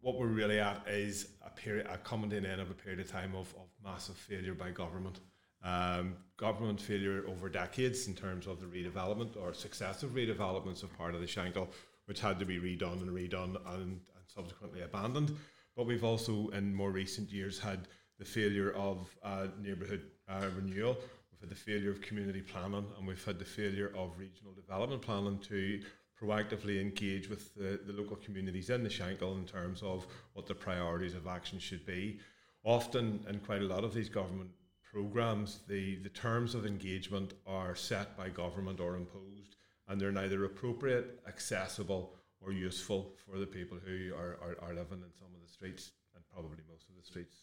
what 0.00 0.18
we're 0.18 0.26
really 0.26 0.60
at 0.60 0.86
is 0.88 1.28
period, 1.58 1.86
a 1.90 1.98
coming 1.98 2.32
in 2.32 2.44
of 2.44 2.70
a 2.70 2.74
period 2.74 3.00
of 3.00 3.10
time 3.10 3.34
of, 3.34 3.52
of 3.56 3.68
massive 3.84 4.16
failure 4.16 4.54
by 4.54 4.70
government. 4.70 5.20
Um, 5.62 6.14
government 6.36 6.80
failure 6.80 7.24
over 7.26 7.48
decades 7.48 8.06
in 8.06 8.14
terms 8.14 8.46
of 8.46 8.60
the 8.60 8.66
redevelopment 8.66 9.36
or 9.36 9.52
successive 9.52 10.10
redevelopments 10.10 10.82
of 10.84 10.96
part 10.96 11.14
of 11.14 11.20
the 11.20 11.26
Shankill, 11.26 11.68
which 12.06 12.20
had 12.20 12.38
to 12.38 12.44
be 12.44 12.58
redone 12.58 13.02
and 13.02 13.10
redone 13.10 13.56
and, 13.74 13.82
and 13.84 14.24
subsequently 14.26 14.82
abandoned. 14.82 15.36
But 15.76 15.86
we've 15.86 16.04
also, 16.04 16.48
in 16.48 16.74
more 16.74 16.92
recent 16.92 17.30
years, 17.32 17.58
had 17.58 17.88
the 18.18 18.24
failure 18.24 18.72
of 18.72 19.08
uh, 19.22 19.48
neighbourhood 19.60 20.02
uh, 20.28 20.46
renewal. 20.56 20.96
We've 21.32 21.40
had 21.40 21.50
the 21.50 21.54
failure 21.54 21.90
of 21.90 22.00
community 22.00 22.40
planning, 22.40 22.86
and 22.96 23.06
we've 23.06 23.24
had 23.24 23.38
the 23.38 23.44
failure 23.44 23.92
of 23.96 24.16
regional 24.16 24.52
development 24.52 25.02
planning 25.02 25.38
to 25.48 25.80
proactively 26.20 26.80
engage 26.80 27.28
with 27.28 27.54
the, 27.54 27.80
the 27.86 27.92
local 27.92 28.16
communities 28.16 28.70
in 28.70 28.82
the 28.82 28.88
Shankill 28.88 29.38
in 29.38 29.44
terms 29.44 29.82
of 29.82 30.06
what 30.32 30.46
the 30.46 30.54
priorities 30.54 31.14
of 31.14 31.26
action 31.26 31.58
should 31.58 31.86
be. 31.86 32.18
Often, 32.64 33.24
in 33.28 33.38
quite 33.40 33.62
a 33.62 33.66
lot 33.66 33.84
of 33.84 33.94
these 33.94 34.08
government 34.08 34.50
programs, 34.82 35.60
the, 35.68 35.96
the 35.96 36.08
terms 36.08 36.54
of 36.54 36.66
engagement 36.66 37.34
are 37.46 37.74
set 37.74 38.16
by 38.16 38.28
government 38.28 38.80
or 38.80 38.96
imposed, 38.96 39.56
and 39.86 40.00
they're 40.00 40.12
neither 40.12 40.44
appropriate, 40.44 41.20
accessible, 41.28 42.14
or 42.40 42.52
useful 42.52 43.14
for 43.24 43.38
the 43.38 43.46
people 43.46 43.78
who 43.84 44.12
are, 44.14 44.38
are, 44.42 44.56
are 44.62 44.74
living 44.74 45.02
in 45.02 45.12
some 45.18 45.28
of 45.34 45.42
the 45.44 45.52
streets 45.52 45.92
and 46.14 46.24
probably 46.32 46.58
most 46.70 46.88
of 46.88 46.96
the 46.96 47.04
streets 47.04 47.36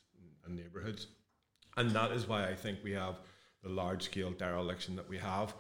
and 0.46 0.56
neighbourhoods. 0.56 1.08
And 1.78 1.92
that 1.92 2.12
is 2.12 2.28
why 2.28 2.48
I 2.48 2.56
think 2.56 2.80
we 2.84 2.92
have 2.94 3.16
the 3.64 3.70
large 3.70 4.04
scale 4.04 4.32
dereliction 4.32 4.96
that 4.96 5.10
we 5.10 5.18
have 5.18 5.54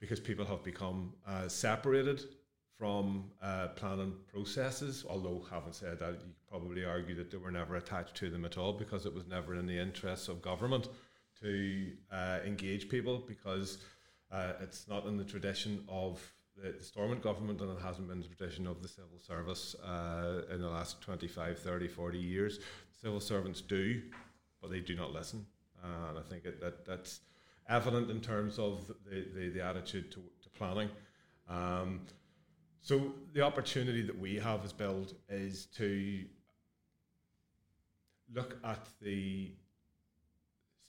because 0.00 0.18
people 0.18 0.44
have 0.46 0.64
become 0.64 1.12
uh, 1.26 1.46
separated 1.46 2.24
from 2.80 3.24
uh, 3.42 3.68
planning 3.76 4.14
processes, 4.32 5.04
although 5.06 5.44
having 5.50 5.70
said 5.70 5.98
that, 5.98 6.12
you 6.12 6.32
probably 6.48 6.82
argue 6.82 7.14
that 7.14 7.30
they 7.30 7.36
were 7.36 7.50
never 7.50 7.76
attached 7.76 8.14
to 8.14 8.30
them 8.30 8.46
at 8.46 8.56
all 8.56 8.72
because 8.72 9.04
it 9.04 9.14
was 9.14 9.26
never 9.26 9.54
in 9.54 9.66
the 9.66 9.78
interests 9.78 10.28
of 10.28 10.40
government 10.40 10.88
to 11.42 11.92
uh, 12.10 12.38
engage 12.42 12.88
people 12.88 13.22
because 13.28 13.84
uh, 14.32 14.54
it's 14.62 14.88
not 14.88 15.04
in 15.04 15.18
the 15.18 15.24
tradition 15.24 15.84
of 15.90 16.22
the, 16.56 16.72
the 16.72 16.82
Stormont 16.82 17.22
government 17.22 17.60
and 17.60 17.70
it 17.70 17.82
hasn't 17.82 18.08
been 18.08 18.22
the 18.22 18.28
tradition 18.28 18.66
of 18.66 18.80
the 18.80 18.88
civil 18.88 19.18
service 19.18 19.76
uh, 19.84 20.40
in 20.50 20.62
the 20.62 20.68
last 20.70 21.02
25, 21.02 21.58
30, 21.58 21.86
40 21.86 22.18
years. 22.18 22.60
Civil 22.98 23.20
servants 23.20 23.60
do, 23.60 24.00
but 24.62 24.70
they 24.70 24.80
do 24.80 24.96
not 24.96 25.12
listen. 25.12 25.44
and 25.84 26.18
I 26.18 26.22
think 26.22 26.46
it, 26.46 26.62
that 26.62 26.86
that's 26.86 27.20
evident 27.68 28.10
in 28.10 28.22
terms 28.22 28.58
of 28.58 28.90
the, 29.04 29.26
the, 29.34 29.50
the 29.50 29.62
attitude 29.62 30.10
to, 30.12 30.20
to 30.42 30.48
planning. 30.56 30.88
Um, 31.46 32.00
so 32.80 33.12
the 33.32 33.42
opportunity 33.42 34.02
that 34.02 34.18
we 34.18 34.36
have 34.36 34.64
as 34.64 34.72
Build 34.72 35.14
is 35.28 35.66
to 35.76 36.24
look 38.32 38.56
at 38.64 38.86
the 39.02 39.52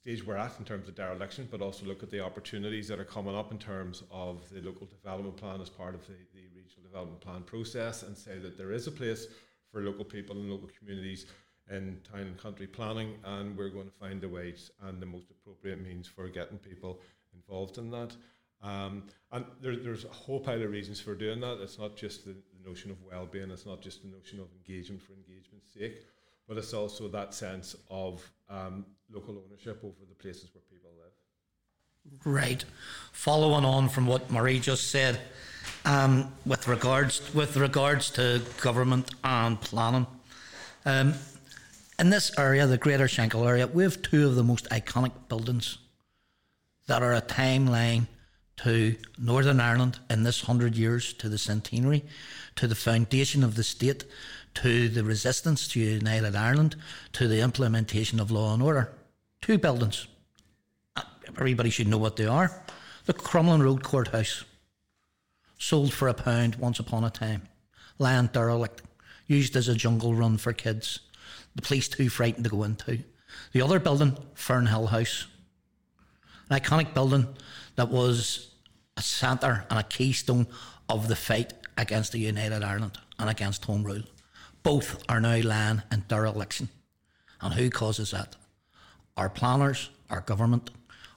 stage 0.01 0.25
we're 0.25 0.35
at 0.35 0.57
in 0.57 0.65
terms 0.65 0.87
of 0.87 0.95
dereliction, 0.95 1.47
but 1.51 1.61
also 1.61 1.85
look 1.85 2.01
at 2.01 2.09
the 2.09 2.19
opportunities 2.19 2.87
that 2.87 2.99
are 2.99 3.05
coming 3.05 3.35
up 3.35 3.51
in 3.51 3.57
terms 3.57 4.03
of 4.09 4.49
the 4.49 4.61
local 4.61 4.87
development 4.87 5.37
plan 5.37 5.61
as 5.61 5.69
part 5.69 5.93
of 5.93 6.05
the, 6.07 6.13
the 6.33 6.47
regional 6.55 6.81
development 6.83 7.21
plan 7.21 7.43
process 7.43 8.03
and 8.03 8.17
say 8.17 8.39
that 8.39 8.57
there 8.57 8.71
is 8.71 8.87
a 8.87 8.91
place 8.91 9.27
for 9.71 9.81
local 9.81 10.03
people 10.03 10.35
and 10.35 10.49
local 10.49 10.69
communities 10.77 11.27
in 11.69 11.99
town 12.11 12.21
and 12.21 12.37
country 12.37 12.67
planning 12.67 13.15
and 13.23 13.55
we're 13.55 13.69
going 13.69 13.85
to 13.85 13.97
find 13.99 14.19
the 14.19 14.27
ways 14.27 14.71
and 14.83 14.99
the 14.99 15.05
most 15.05 15.29
appropriate 15.29 15.81
means 15.81 16.07
for 16.07 16.27
getting 16.27 16.57
people 16.57 16.99
involved 17.33 17.77
in 17.77 17.91
that. 17.91 18.15
Um, 18.63 19.03
and 19.31 19.45
there, 19.61 19.75
there's 19.75 20.05
a 20.05 20.09
whole 20.09 20.39
pile 20.39 20.61
of 20.61 20.69
reasons 20.69 20.99
for 20.99 21.15
doing 21.15 21.39
that. 21.41 21.59
It's 21.61 21.79
not 21.79 21.95
just 21.95 22.25
the, 22.25 22.31
the 22.31 22.69
notion 22.69 22.91
of 22.91 22.97
well-being. 23.03 23.49
It's 23.49 23.65
not 23.65 23.81
just 23.81 24.01
the 24.01 24.09
notion 24.09 24.39
of 24.39 24.47
engagement 24.53 25.01
for 25.01 25.13
engagement's 25.13 25.73
sake, 25.73 26.05
but 26.47 26.57
it's 26.57 26.73
also 26.73 27.07
that 27.07 27.33
sense 27.33 27.75
of 27.89 28.29
um, 28.49 28.85
local 29.11 29.41
ownership 29.45 29.79
over 29.83 30.05
the 30.07 30.15
places 30.15 30.49
where 30.53 30.61
people 30.69 30.91
live. 30.97 31.11
Right. 32.25 32.63
Following 33.11 33.65
on 33.65 33.89
from 33.89 34.05
what 34.05 34.31
Marie 34.31 34.59
just 34.59 34.91
said, 34.91 35.19
um, 35.85 36.31
with 36.45 36.67
regards 36.67 37.33
with 37.33 37.57
regards 37.57 38.09
to 38.11 38.41
government 38.59 39.11
and 39.23 39.59
planning, 39.61 40.07
um, 40.85 41.13
in 41.99 42.09
this 42.09 42.31
area, 42.37 42.65
the 42.65 42.77
Greater 42.77 43.05
Shankill 43.05 43.47
area, 43.47 43.67
we 43.67 43.83
have 43.83 44.01
two 44.01 44.27
of 44.27 44.35
the 44.35 44.43
most 44.43 44.67
iconic 44.69 45.11
buildings 45.29 45.77
that 46.87 47.03
are 47.03 47.13
a 47.13 47.21
timeline 47.21 48.07
to 48.63 48.95
Northern 49.17 49.59
Ireland 49.59 49.99
in 50.09 50.23
this 50.23 50.41
hundred 50.41 50.75
years, 50.75 51.13
to 51.13 51.29
the 51.29 51.37
centenary, 51.37 52.03
to 52.55 52.67
the 52.67 52.75
foundation 52.75 53.43
of 53.43 53.55
the 53.55 53.63
state, 53.63 54.03
to 54.55 54.87
the 54.87 55.03
resistance 55.03 55.67
to 55.69 55.79
United 55.79 56.35
Ireland, 56.35 56.75
to 57.13 57.27
the 57.27 57.41
implementation 57.41 58.19
of 58.19 58.29
law 58.29 58.53
and 58.53 58.61
order. 58.61 58.93
Two 59.41 59.57
buildings. 59.57 60.07
Uh, 60.95 61.01
everybody 61.39 61.69
should 61.71 61.87
know 61.87 61.97
what 61.97 62.17
they 62.17 62.27
are. 62.27 62.63
The 63.05 63.13
Crumlin 63.13 63.63
Road 63.63 63.83
Courthouse, 63.83 64.43
sold 65.57 65.93
for 65.93 66.07
a 66.07 66.13
pound 66.13 66.55
once 66.55 66.79
upon 66.79 67.03
a 67.03 67.09
time. 67.09 67.47
Land 67.97 68.31
derelict, 68.31 68.83
used 69.25 69.55
as 69.55 69.67
a 69.67 69.75
jungle 69.75 70.13
run 70.13 70.37
for 70.37 70.53
kids. 70.53 70.99
The 71.55 71.61
police 71.61 71.87
too 71.87 72.09
frightened 72.09 72.43
to 72.43 72.51
go 72.51 72.63
into. 72.63 72.99
The 73.53 73.61
other 73.61 73.79
building, 73.79 74.17
Fernhill 74.35 74.89
House, 74.89 75.25
an 76.49 76.59
iconic 76.59 76.93
building 76.93 77.27
that 77.75 77.89
was 77.89 78.50
a 78.97 79.01
centre 79.01 79.65
and 79.69 79.79
a 79.79 79.83
keystone 79.83 80.47
of 80.89 81.07
the 81.07 81.15
fight 81.15 81.53
against 81.77 82.11
the 82.11 82.19
United 82.19 82.63
Ireland 82.63 82.97
and 83.17 83.29
against 83.29 83.65
Home 83.65 83.83
Rule. 83.83 84.03
Both 84.63 85.03
are 85.09 85.19
now 85.19 85.41
lying 85.41 85.81
in 85.91 86.03
dereliction. 86.07 86.69
And 87.41 87.53
who 87.53 87.69
causes 87.69 88.11
that? 88.11 88.35
Our 89.17 89.29
planners, 89.29 89.89
our 90.09 90.21
government, 90.21 90.69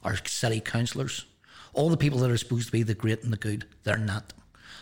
our 0.03 0.17
city 0.25 0.61
councillors, 0.61 1.27
All 1.75 1.91
the 1.91 1.97
people 1.97 2.21
that 2.21 2.31
are 2.31 2.37
supposed 2.37 2.67
to 2.67 2.73
be 2.73 2.85
the 2.85 2.95
great 2.95 3.25
and 3.25 3.33
the 3.33 3.37
good, 3.37 3.67
they're 3.83 3.99
not. 3.99 4.33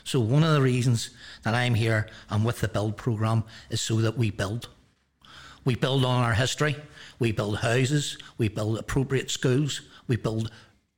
So 0.04 0.20
one 0.20 0.44
of 0.44 0.52
the 0.52 0.60
reasons 0.60 1.10
that 1.42 1.54
I'm 1.54 1.74
here 1.74 2.08
and 2.28 2.44
with 2.44 2.60
the 2.60 2.68
build 2.68 2.96
program 2.96 3.44
is 3.70 3.80
so 3.80 3.96
that 4.02 4.18
we 4.18 4.30
build. 4.30 4.68
We 5.64 5.74
build 5.74 6.04
on 6.04 6.22
our 6.22 6.34
history. 6.34 6.76
We 7.18 7.32
build 7.32 7.58
houses. 7.58 8.18
We 8.36 8.48
build 8.48 8.78
appropriate 8.78 9.30
schools. 9.30 9.80
We 10.06 10.16
build 10.16 10.50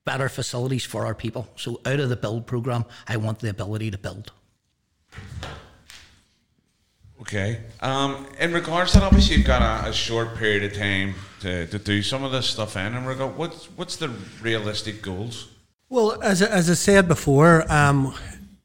better 0.04 0.28
facilities 0.28 0.84
for 0.84 1.06
our 1.06 1.14
people. 1.14 1.48
So 1.56 1.80
out 1.86 2.00
of 2.00 2.08
the 2.08 2.16
build 2.16 2.46
program, 2.46 2.84
I 3.08 3.16
want 3.16 3.40
the 3.40 3.50
ability 3.50 3.90
to 3.90 3.98
build. 3.98 4.32
Okay. 7.20 7.60
Um, 7.80 8.26
in 8.38 8.52
regards 8.52 8.92
to 8.92 8.98
that, 8.98 9.06
obviously 9.06 9.36
you've 9.36 9.46
got 9.46 9.62
a, 9.62 9.88
a, 9.88 9.92
short 9.92 10.36
period 10.36 10.64
of 10.64 10.76
time 10.76 11.14
to, 11.40 11.66
to 11.68 11.78
do 11.78 12.02
some 12.02 12.22
of 12.22 12.32
this 12.32 12.46
stuff 12.46 12.76
in. 12.76 12.94
And 12.94 13.06
regard, 13.06 13.36
what's 13.36 13.66
what's 13.76 13.96
the 13.96 14.10
realistic 14.42 15.00
goals? 15.00 15.48
Well, 15.88 16.20
as 16.22 16.42
as 16.42 16.68
I 16.68 16.74
said 16.74 17.08
before, 17.08 17.70
um, 17.72 18.14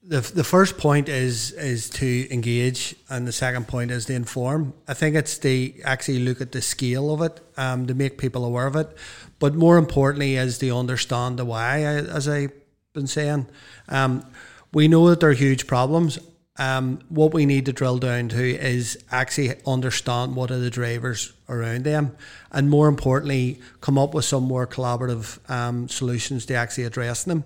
the 0.10 0.22
the 0.22 0.44
first 0.44 0.78
point 0.80 1.08
is 1.08 1.52
is 1.52 1.88
to 1.92 2.34
engage, 2.34 2.96
and 3.10 3.28
the 3.28 3.32
second 3.32 3.68
point 3.68 3.92
is 3.92 4.06
to 4.06 4.14
inform. 4.14 4.74
I 4.88 4.96
think 4.96 5.16
it's 5.16 5.38
to 5.38 5.82
actually 5.84 6.20
look 6.20 6.42
at 6.42 6.52
the 6.52 6.64
scale 6.64 7.14
of 7.14 7.22
it, 7.22 7.40
um, 7.58 7.86
to 7.86 7.94
make 7.94 8.18
people 8.18 8.44
aware 8.44 8.66
of 8.66 8.76
it, 8.76 8.90
but 9.38 9.54
more 9.54 9.78
importantly 9.78 10.36
is 10.36 10.58
to 10.58 10.76
understand 10.76 11.38
the 11.38 11.46
why. 11.46 11.84
As 11.84 12.28
I've 12.28 12.52
been 12.94 13.06
saying, 13.06 13.46
um, 13.88 14.26
we 14.74 14.88
know 14.88 15.08
that 15.10 15.20
there 15.20 15.30
are 15.30 15.34
huge 15.34 15.68
problems. 15.68 16.18
Um, 16.58 17.00
what 17.08 17.34
we 17.34 17.46
need 17.46 17.68
to 17.68 17.72
drill 17.72 18.00
down 18.00 18.30
to 18.30 18.44
is 18.44 19.02
actually 19.12 19.54
understand 19.66 20.36
what 20.36 20.52
are 20.52 20.58
the 20.58 20.72
drivers 20.72 21.34
around 21.48 21.84
them, 21.84 22.18
and 22.52 22.68
more 22.68 22.88
importantly, 22.88 23.62
come 23.80 24.00
up 24.00 24.16
with 24.16 24.26
some 24.26 24.44
more 24.44 24.66
collaborative 24.66 25.38
um, 25.52 25.88
solutions 25.88 26.48
to 26.48 26.56
actually 26.56 26.86
address 26.86 27.26
them. 27.26 27.44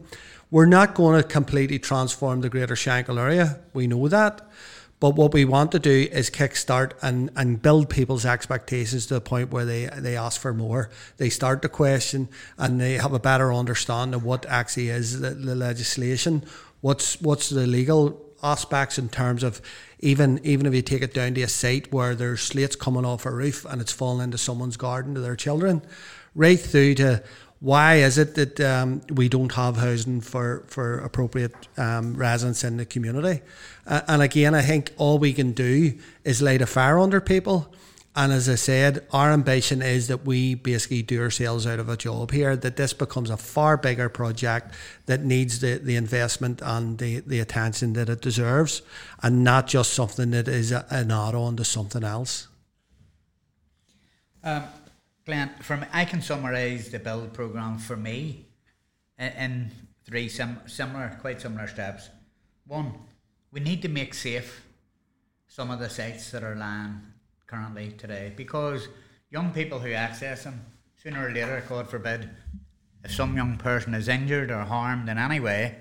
We're 0.53 0.67
not 0.67 0.93
going 0.93 1.19
to 1.19 1.27
completely 1.27 1.79
transform 1.79 2.41
the 2.41 2.49
Greater 2.49 2.75
Shankill 2.75 3.19
area. 3.19 3.59
We 3.73 3.87
know 3.87 4.07
that. 4.07 4.47
But 4.99 5.15
what 5.15 5.33
we 5.33 5.45
want 5.45 5.71
to 5.71 5.79
do 5.79 6.07
is 6.11 6.29
kickstart 6.29 6.91
and, 7.01 7.31
and 7.35 7.59
build 7.59 7.89
people's 7.89 8.23
expectations 8.23 9.07
to 9.07 9.15
the 9.15 9.21
point 9.21 9.49
where 9.49 9.65
they, 9.65 9.89
they 9.97 10.15
ask 10.15 10.39
for 10.39 10.53
more. 10.53 10.91
They 11.17 11.31
start 11.31 11.63
to 11.63 11.69
question 11.69 12.29
and 12.59 12.79
they 12.79 12.99
have 12.99 13.13
a 13.13 13.19
better 13.19 13.51
understanding 13.51 14.13
of 14.13 14.25
what 14.25 14.45
actually 14.45 14.89
is 14.89 15.21
the, 15.21 15.31
the 15.31 15.55
legislation, 15.55 16.43
what's 16.81 17.19
what's 17.19 17.49
the 17.49 17.65
legal 17.65 18.23
aspects 18.43 18.99
in 18.99 19.09
terms 19.09 19.41
of 19.41 19.59
even 20.01 20.39
even 20.43 20.67
if 20.67 20.75
you 20.75 20.83
take 20.83 21.01
it 21.01 21.15
down 21.15 21.33
to 21.33 21.41
a 21.41 21.47
site 21.47 21.91
where 21.91 22.13
there's 22.13 22.41
slates 22.41 22.75
coming 22.75 23.05
off 23.05 23.25
a 23.25 23.31
roof 23.31 23.65
and 23.65 23.81
it's 23.81 23.91
falling 23.91 24.25
into 24.25 24.37
someone's 24.37 24.77
garden 24.77 25.15
to 25.15 25.19
their 25.19 25.35
children, 25.35 25.81
right 26.35 26.59
through 26.59 26.93
to 26.93 27.23
why 27.63 27.95
is 27.95 28.17
it 28.17 28.35
that 28.35 28.59
um, 28.59 29.01
we 29.09 29.29
don't 29.29 29.53
have 29.53 29.77
housing 29.77 30.19
for, 30.19 30.65
for 30.67 30.97
appropriate 30.99 31.55
um, 31.77 32.13
residents 32.13 32.65
in 32.65 32.75
the 32.75 32.85
community? 32.85 33.41
Uh, 33.87 34.01
and 34.09 34.21
again, 34.21 34.53
I 34.53 34.61
think 34.61 34.91
all 34.97 35.17
we 35.17 35.31
can 35.31 35.53
do 35.53 35.97
is 36.25 36.41
light 36.41 36.61
a 36.61 36.65
fire 36.65 36.99
under 36.99 37.21
people. 37.21 37.73
And 38.17 38.33
as 38.33 38.49
I 38.49 38.55
said, 38.55 39.07
our 39.13 39.31
ambition 39.31 39.81
is 39.81 40.09
that 40.09 40.25
we 40.25 40.55
basically 40.55 41.03
do 41.03 41.21
ourselves 41.21 41.65
out 41.65 41.79
of 41.79 41.87
a 41.87 41.95
job 41.95 42.31
here, 42.31 42.57
that 42.57 42.75
this 42.75 42.91
becomes 42.91 43.29
a 43.29 43.37
far 43.37 43.77
bigger 43.77 44.09
project 44.09 44.75
that 45.05 45.23
needs 45.23 45.61
the, 45.61 45.77
the 45.77 45.95
investment 45.95 46.61
and 46.61 46.97
the, 46.97 47.21
the 47.21 47.39
attention 47.39 47.93
that 47.93 48.09
it 48.09 48.19
deserves, 48.19 48.81
and 49.21 49.41
not 49.41 49.67
just 49.67 49.93
something 49.93 50.31
that 50.31 50.49
is 50.49 50.73
a, 50.73 50.85
an 50.89 51.11
add 51.11 51.33
on 51.33 51.55
to 51.55 51.63
something 51.63 52.03
else. 52.03 52.49
Um, 54.43 54.63
Glenn, 55.25 55.51
from 55.61 55.85
I 55.93 56.03
can 56.05 56.21
summarise 56.21 56.89
the 56.89 56.99
build 56.99 57.33
program 57.33 57.77
for 57.77 57.95
me 57.95 58.47
in, 59.17 59.31
in 59.31 59.71
three 60.03 60.27
sim, 60.27 60.59
similar, 60.65 61.17
quite 61.21 61.41
similar 61.41 61.67
steps. 61.67 62.09
One, 62.67 62.93
we 63.51 63.61
need 63.61 63.81
to 63.83 63.87
make 63.87 64.13
safe 64.13 64.65
some 65.47 65.71
of 65.71 65.79
the 65.79 65.89
sites 65.89 66.31
that 66.31 66.43
are 66.43 66.55
lying 66.55 67.01
currently 67.47 67.91
today 67.91 68.33
because 68.35 68.87
young 69.29 69.51
people 69.51 69.79
who 69.79 69.91
access 69.91 70.43
them 70.43 70.65
sooner 71.01 71.27
or 71.27 71.31
later, 71.31 71.63
God 71.69 71.89
forbid, 71.89 72.29
if 73.03 73.11
some 73.11 73.35
young 73.35 73.57
person 73.57 73.93
is 73.93 74.07
injured 74.07 74.51
or 74.51 74.63
harmed 74.63 75.07
in 75.07 75.17
any 75.17 75.39
way 75.39 75.77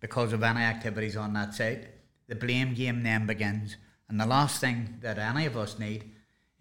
because 0.00 0.32
of 0.32 0.42
any 0.42 0.60
activities 0.60 1.16
on 1.16 1.32
that 1.34 1.54
site, 1.54 1.86
the 2.28 2.34
blame 2.34 2.74
game 2.74 3.02
then 3.02 3.26
begins. 3.26 3.76
And 4.08 4.20
the 4.20 4.26
last 4.26 4.60
thing 4.60 4.98
that 5.02 5.18
any 5.18 5.46
of 5.46 5.56
us 5.56 5.78
need 5.78 6.11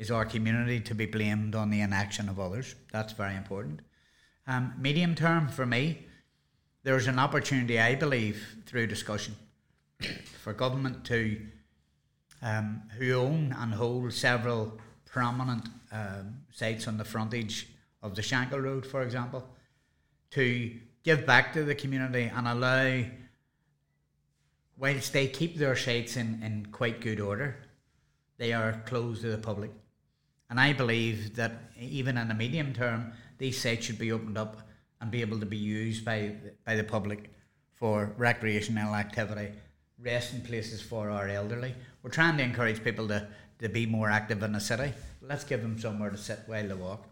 is 0.01 0.09
our 0.09 0.25
community 0.25 0.79
to 0.79 0.95
be 0.95 1.05
blamed 1.05 1.53
on 1.53 1.69
the 1.69 1.79
inaction 1.79 2.27
of 2.27 2.39
others. 2.39 2.73
That's 2.91 3.13
very 3.13 3.35
important. 3.35 3.81
Um, 4.47 4.73
medium 4.79 5.13
term, 5.13 5.47
for 5.47 5.63
me, 5.63 6.07
there's 6.81 7.05
an 7.05 7.19
opportunity, 7.19 7.79
I 7.79 7.93
believe, 7.93 8.63
through 8.65 8.87
discussion 8.87 9.35
for 10.41 10.53
government 10.53 11.05
to, 11.05 11.39
um, 12.41 12.81
who 12.97 13.13
own 13.13 13.55
and 13.55 13.71
hold 13.75 14.11
several 14.11 14.79
prominent 15.05 15.69
um, 15.91 16.37
sites 16.51 16.87
on 16.87 16.97
the 16.97 17.05
frontage 17.05 17.67
of 18.01 18.15
the 18.15 18.23
Shankill 18.23 18.63
Road, 18.63 18.87
for 18.87 19.03
example, 19.03 19.47
to 20.31 20.79
give 21.03 21.27
back 21.27 21.53
to 21.53 21.63
the 21.63 21.75
community 21.75 22.31
and 22.35 22.47
allow, 22.47 23.03
whilst 24.79 25.13
they 25.13 25.27
keep 25.27 25.57
their 25.57 25.75
sites 25.75 26.17
in, 26.17 26.41
in 26.41 26.65
quite 26.71 27.01
good 27.01 27.19
order, 27.19 27.55
they 28.39 28.51
are 28.51 28.81
closed 28.87 29.21
to 29.21 29.29
the 29.29 29.37
public. 29.37 29.69
And 30.51 30.59
I 30.59 30.73
believe 30.73 31.37
that 31.37 31.53
even 31.79 32.17
in 32.17 32.27
the 32.27 32.33
medium 32.33 32.73
term, 32.73 33.13
these 33.37 33.59
sites 33.59 33.85
should 33.85 33.97
be 33.97 34.11
opened 34.11 34.37
up 34.37 34.67
and 34.99 35.09
be 35.09 35.21
able 35.21 35.39
to 35.39 35.45
be 35.45 35.57
used 35.57 36.03
by 36.03 36.35
by 36.65 36.75
the 36.75 36.83
public 36.83 37.31
for 37.73 38.13
recreational 38.17 38.93
activity, 38.93 39.53
resting 39.97 40.41
places 40.41 40.81
for 40.81 41.09
our 41.09 41.29
elderly. 41.29 41.73
We're 42.03 42.11
trying 42.11 42.35
to 42.37 42.43
encourage 42.43 42.83
people 42.83 43.07
to, 43.07 43.29
to 43.59 43.69
be 43.69 43.85
more 43.85 44.09
active 44.09 44.43
in 44.43 44.51
the 44.51 44.59
city. 44.59 44.91
Let's 45.21 45.45
give 45.45 45.61
them 45.61 45.79
somewhere 45.79 46.09
to 46.09 46.17
sit 46.17 46.41
while 46.47 46.67
they 46.67 46.73
walk. 46.73 47.07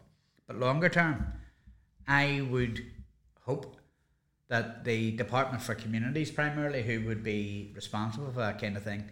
But 0.45 0.59
longer 0.59 0.89
term, 0.89 1.25
I 2.09 2.45
would 2.51 2.85
hope 3.45 3.77
that 4.49 4.83
the 4.83 5.11
Department 5.11 5.63
for 5.63 5.75
Communities, 5.75 6.29
primarily, 6.29 6.83
who 6.83 7.07
would 7.07 7.23
be 7.23 7.71
responsible 7.73 8.31
for 8.33 8.41
that 8.41 8.59
kind 8.59 8.75
of 8.75 8.83
thing, 8.83 9.05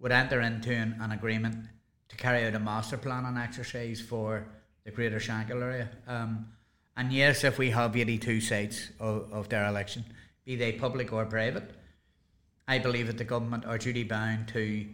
would 0.00 0.10
enter 0.10 0.40
into 0.40 0.72
an, 0.72 0.96
an 1.00 1.12
agreement 1.12 1.68
to 2.12 2.18
carry 2.18 2.46
out 2.46 2.54
a 2.54 2.60
master 2.60 2.98
plan 2.98 3.24
and 3.24 3.38
exercise 3.38 4.00
for 4.00 4.46
the 4.84 4.90
Greater 4.90 5.18
Shankill 5.18 5.62
area. 5.62 5.88
Um, 6.06 6.46
and 6.96 7.10
yes, 7.10 7.42
if 7.42 7.58
we 7.58 7.70
have 7.70 7.96
82 7.96 8.40
sites 8.42 8.90
of, 9.00 9.32
of 9.32 9.48
dereliction, 9.48 10.04
be 10.44 10.56
they 10.56 10.72
public 10.72 11.12
or 11.12 11.24
private, 11.24 11.70
I 12.68 12.78
believe 12.78 13.06
that 13.06 13.18
the 13.18 13.24
government 13.24 13.64
are 13.64 13.78
duty 13.78 14.04
bound 14.04 14.48
to 14.48 14.86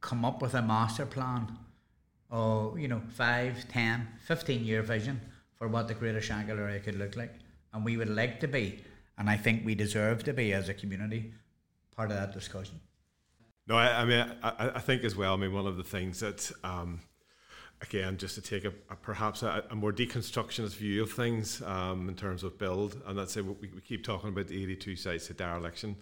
come 0.00 0.24
up 0.24 0.42
with 0.42 0.54
a 0.54 0.62
master 0.62 1.06
plan 1.06 1.56
or, 2.28 2.76
you 2.78 2.88
know, 2.88 3.02
5, 3.10 3.68
10, 3.68 4.08
15 4.26 4.64
year 4.64 4.82
vision 4.82 5.20
for 5.56 5.68
what 5.68 5.86
the 5.86 5.94
Greater 5.94 6.20
Shankill 6.20 6.58
area 6.58 6.80
could 6.80 6.98
look 6.98 7.16
like. 7.16 7.34
And 7.72 7.84
we 7.84 7.96
would 7.96 8.10
like 8.10 8.40
to 8.40 8.48
be, 8.48 8.80
and 9.16 9.30
I 9.30 9.36
think 9.36 9.64
we 9.64 9.76
deserve 9.76 10.24
to 10.24 10.32
be 10.32 10.52
as 10.52 10.68
a 10.68 10.74
community, 10.74 11.32
part 11.94 12.10
of 12.10 12.16
that 12.16 12.32
discussion. 12.32 12.80
No, 13.66 13.76
I, 13.76 14.02
I 14.02 14.04
mean, 14.04 14.32
I, 14.42 14.72
I, 14.74 14.80
think 14.80 15.04
as 15.04 15.16
well. 15.16 15.32
I 15.32 15.36
mean, 15.36 15.52
one 15.54 15.66
of 15.66 15.78
the 15.78 15.84
things 15.84 16.20
that, 16.20 16.52
um, 16.62 17.00
again, 17.80 18.18
just 18.18 18.34
to 18.34 18.42
take 18.42 18.66
a, 18.66 18.72
a 18.90 18.96
perhaps 18.96 19.42
a, 19.42 19.64
a, 19.70 19.74
more 19.74 19.92
deconstructionist 19.92 20.76
view 20.76 21.02
of 21.02 21.12
things 21.12 21.62
um, 21.62 22.10
in 22.10 22.14
terms 22.14 22.44
of 22.44 22.58
build, 22.58 23.00
and 23.06 23.18
that's 23.18 23.38
it. 23.38 23.44
We, 23.44 23.70
we 23.74 23.80
keep 23.80 24.04
talking 24.04 24.28
about 24.28 24.48
the 24.48 24.62
82 24.62 24.96
sites 24.96 25.30
of 25.30 25.38
dereliction. 25.38 25.96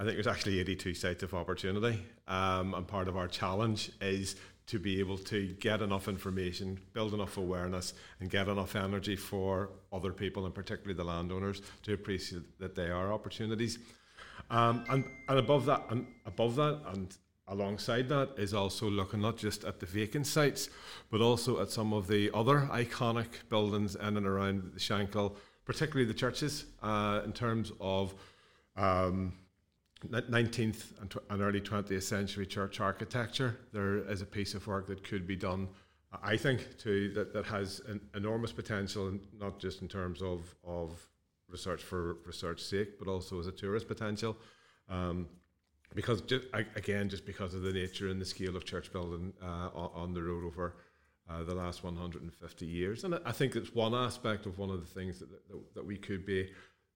I 0.00 0.02
think 0.02 0.16
there's 0.16 0.26
actually 0.26 0.58
82 0.58 0.94
sites 0.94 1.22
of 1.22 1.34
opportunity, 1.34 2.04
um, 2.26 2.74
and 2.74 2.86
part 2.86 3.06
of 3.06 3.16
our 3.16 3.28
challenge 3.28 3.92
is 4.00 4.34
to 4.66 4.80
be 4.80 4.98
able 4.98 5.18
to 5.18 5.48
get 5.60 5.82
enough 5.82 6.08
information, 6.08 6.80
build 6.94 7.14
enough 7.14 7.36
awareness, 7.36 7.94
and 8.18 8.28
get 8.28 8.48
enough 8.48 8.74
energy 8.74 9.14
for 9.14 9.70
other 9.92 10.12
people, 10.12 10.46
and 10.46 10.54
particularly 10.54 10.94
the 10.94 11.04
landowners, 11.04 11.62
to 11.84 11.92
appreciate 11.92 12.58
that 12.58 12.74
they 12.74 12.88
are 12.88 13.12
opportunities. 13.12 13.78
Um, 14.50 14.84
and, 14.88 15.04
and 15.28 15.38
above 15.38 15.66
that, 15.66 15.84
and 15.90 16.06
above 16.26 16.56
that, 16.56 16.80
and 16.92 17.16
alongside 17.48 18.08
that 18.08 18.30
is 18.38 18.54
also 18.54 18.88
looking 18.88 19.20
not 19.20 19.36
just 19.36 19.64
at 19.64 19.80
the 19.80 19.86
vacant 19.86 20.26
sites, 20.26 20.70
but 21.10 21.20
also 21.20 21.60
at 21.60 21.70
some 21.70 21.92
of 21.92 22.08
the 22.08 22.30
other 22.32 22.68
iconic 22.72 23.48
buildings 23.48 23.96
in 23.96 24.16
and 24.16 24.26
around 24.26 24.72
the 24.72 24.80
Shankill, 24.80 25.36
particularly 25.64 26.06
the 26.06 26.14
churches, 26.14 26.66
uh, 26.82 27.20
in 27.24 27.32
terms 27.32 27.72
of 27.80 28.14
um, 28.76 29.32
19th 30.10 31.00
and, 31.00 31.10
tw- 31.10 31.18
and, 31.30 31.42
early 31.42 31.60
20th 31.60 32.02
century 32.02 32.46
church 32.46 32.80
architecture. 32.80 33.58
There 33.72 33.98
is 33.98 34.22
a 34.22 34.26
piece 34.26 34.54
of 34.54 34.66
work 34.66 34.86
that 34.88 35.04
could 35.04 35.26
be 35.26 35.36
done, 35.36 35.68
I 36.22 36.36
think, 36.36 36.78
to 36.78 37.12
that, 37.14 37.32
that 37.32 37.46
has 37.46 37.80
an 37.88 38.00
enormous 38.14 38.52
potential, 38.52 39.12
not 39.38 39.58
just 39.58 39.82
in 39.82 39.88
terms 39.88 40.22
of, 40.22 40.54
of 40.64 41.06
research 41.54 41.82
for 41.82 42.18
research 42.26 42.60
sake, 42.62 42.98
but 42.98 43.08
also 43.08 43.40
as 43.40 43.46
a 43.46 43.52
tourist 43.52 43.86
potential. 43.88 44.36
Um, 44.88 45.28
because 45.94 46.20
just, 46.22 46.44
again, 46.74 47.08
just 47.08 47.24
because 47.24 47.54
of 47.54 47.62
the 47.62 47.72
nature 47.72 48.08
and 48.08 48.20
the 48.20 48.24
scale 48.24 48.56
of 48.56 48.64
church 48.64 48.92
building 48.92 49.32
uh, 49.40 49.68
on 49.72 50.12
the 50.12 50.22
road 50.22 50.44
over 50.44 50.74
uh, 51.30 51.44
the 51.44 51.54
last 51.54 51.84
150 51.84 52.66
years, 52.66 53.04
and 53.04 53.18
I 53.24 53.32
think 53.32 53.54
it's 53.54 53.72
one 53.74 53.94
aspect 53.94 54.46
of 54.46 54.58
one 54.58 54.70
of 54.70 54.80
the 54.80 54.92
things 54.98 55.20
that, 55.20 55.30
that, 55.30 55.74
that 55.76 55.86
we 55.86 55.96
could 55.96 56.26
be 56.26 56.50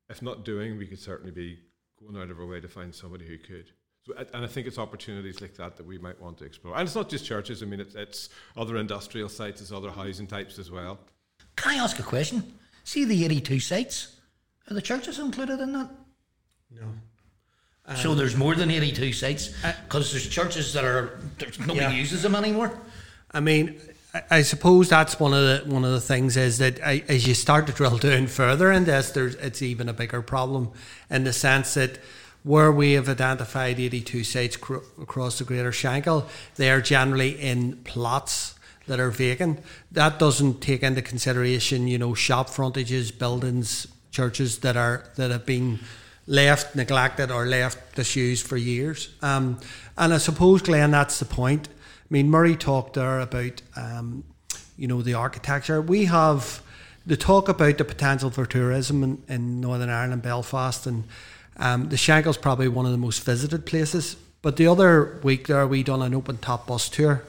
if 0.08 0.22
not 0.22 0.44
doing, 0.44 0.78
we 0.78 0.86
could 0.86 0.98
certainly 0.98 1.32
be 1.32 1.58
going 2.00 2.20
out 2.20 2.30
of 2.30 2.38
our 2.38 2.46
way 2.46 2.60
to 2.60 2.68
find 2.68 2.94
somebody 2.94 3.26
who 3.26 3.38
could. 3.38 3.70
So, 4.06 4.14
and 4.32 4.44
I 4.44 4.46
think 4.46 4.66
it's 4.66 4.78
opportunities 4.78 5.40
like 5.40 5.54
that 5.56 5.76
that 5.76 5.86
we 5.86 5.98
might 5.98 6.20
want 6.20 6.38
to 6.38 6.44
explore. 6.44 6.74
And 6.74 6.86
it's 6.86 6.94
not 6.94 7.08
just 7.08 7.26
churches. 7.26 7.62
I 7.62 7.66
mean, 7.66 7.80
it's, 7.80 7.94
it's 7.94 8.30
other 8.56 8.76
industrial 8.76 9.28
sites, 9.28 9.60
it's 9.60 9.72
other 9.72 9.90
housing 9.90 10.26
types 10.26 10.58
as 10.58 10.70
well. 10.70 10.98
Can 11.56 11.78
I 11.78 11.82
ask 11.82 11.98
a 11.98 12.02
question? 12.02 12.54
See 12.84 13.04
the 13.04 13.24
82 13.24 13.60
sites? 13.60 14.17
Are 14.70 14.74
the 14.74 14.82
churches 14.82 15.18
included 15.18 15.60
in 15.60 15.72
that? 15.72 15.88
No. 16.70 17.94
so 17.96 18.12
um, 18.12 18.18
there's 18.18 18.36
more 18.36 18.54
than 18.54 18.70
82 18.70 19.12
sites 19.14 19.48
because 19.84 20.12
there's 20.12 20.28
churches 20.28 20.72
that 20.74 20.84
are 20.84 21.18
there's 21.38 21.58
nobody 21.58 21.80
Yeah. 21.80 21.90
uses 21.92 22.22
them 22.22 22.34
anymore. 22.34 22.78
I 23.30 23.40
mean, 23.40 23.80
I- 24.14 24.22
I 24.30 24.42
suppose 24.42 24.88
that's 24.90 25.18
one 25.18 25.32
of 25.32 25.40
the 25.66 25.70
one 25.74 25.84
of 25.84 25.92
the 25.92 26.00
things 26.00 26.36
is 26.36 26.58
that 26.58 26.80
I, 26.84 27.02
as 27.08 27.26
you 27.26 27.34
start 27.34 27.66
to 27.68 27.72
drill 27.72 27.96
down 28.08 28.26
further 28.26 28.70
in 28.70 28.84
this, 28.84 29.10
there's 29.12 29.34
it's 29.36 29.62
even 29.62 29.88
a 29.88 29.94
bigger 29.94 30.20
problem 30.20 30.70
in 31.08 31.24
the 31.24 31.32
sense 31.32 31.74
that 31.74 31.98
where 32.42 32.70
we 32.70 32.92
have 32.92 33.08
identified 33.08 33.80
82 33.80 34.22
sites 34.24 34.56
cr- 34.56 34.76
across 35.00 35.38
the 35.38 35.44
Greater 35.44 35.70
Shankill, 35.72 36.26
they 36.56 36.70
are 36.70 36.80
generally 36.82 37.30
in 37.40 37.76
plots 37.84 38.54
that 38.86 39.00
are 39.00 39.10
vacant. 39.10 39.60
That 39.92 40.18
doesn't 40.18 40.60
take 40.60 40.82
into 40.82 41.02
consideration, 41.02 41.88
you 41.88 41.98
know, 41.98 42.14
shop 42.14 42.48
frontages, 42.48 43.10
buildings, 43.10 43.86
churches 44.10 44.58
that 44.60 44.76
are 44.76 45.04
that 45.16 45.30
have 45.30 45.46
been 45.46 45.78
left 46.28 46.76
neglected 46.76 47.30
or 47.30 47.46
left 47.46 47.94
disused 47.96 48.46
for 48.46 48.56
years. 48.56 49.08
Um, 49.22 49.58
and 49.96 50.12
I 50.12 50.18
suppose, 50.18 50.62
Glenn, 50.62 50.90
that's 50.90 51.18
the 51.18 51.24
point. 51.24 51.68
I 51.68 52.06
mean, 52.10 52.30
Murray 52.30 52.56
talked 52.56 52.94
there 52.94 53.20
about, 53.20 53.62
um, 53.76 54.24
you 54.76 54.86
know, 54.86 55.02
the 55.02 55.14
architecture. 55.14 55.80
We 55.80 56.04
have 56.04 56.62
the 57.06 57.16
talk 57.16 57.48
about 57.48 57.78
the 57.78 57.84
potential 57.84 58.30
for 58.30 58.46
tourism 58.46 59.02
in, 59.02 59.22
in 59.28 59.60
Northern 59.60 59.88
Ireland, 59.88 60.22
Belfast, 60.22 60.86
and 60.86 61.04
um, 61.56 61.88
the 61.88 61.96
Shankill's 61.96 62.36
probably 62.36 62.68
one 62.68 62.84
of 62.84 62.92
the 62.92 62.98
most 62.98 63.24
visited 63.24 63.64
places. 63.64 64.16
But 64.42 64.56
the 64.56 64.66
other 64.66 65.18
week 65.22 65.48
there, 65.48 65.66
we 65.66 65.82
done 65.82 66.02
an 66.02 66.14
open 66.14 66.36
top 66.38 66.66
bus 66.66 66.88
tour, 66.88 67.24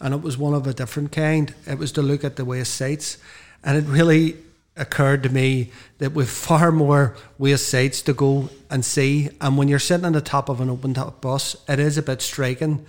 and 0.00 0.14
it 0.14 0.20
was 0.20 0.38
one 0.38 0.54
of 0.54 0.66
a 0.66 0.74
different 0.74 1.10
kind. 1.10 1.52
It 1.66 1.78
was 1.78 1.92
to 1.92 2.02
look 2.02 2.22
at 2.24 2.36
the 2.36 2.44
waste 2.44 2.74
sites, 2.74 3.16
and 3.64 3.76
it 3.76 3.88
really 3.88 4.36
occurred 4.78 5.22
to 5.24 5.28
me 5.28 5.70
that 5.98 6.12
we've 6.12 6.28
far 6.28 6.70
more 6.70 7.16
waste 7.38 7.68
sites 7.68 8.02
to 8.02 8.12
go 8.12 8.48
and 8.70 8.84
see. 8.84 9.28
And 9.40 9.58
when 9.58 9.68
you're 9.68 9.78
sitting 9.78 10.06
on 10.06 10.12
the 10.12 10.20
top 10.20 10.48
of 10.48 10.60
an 10.60 10.70
open 10.70 10.94
top 10.94 11.20
bus, 11.20 11.56
it 11.68 11.78
is 11.78 11.98
a 11.98 12.02
bit 12.02 12.22
striking 12.22 12.86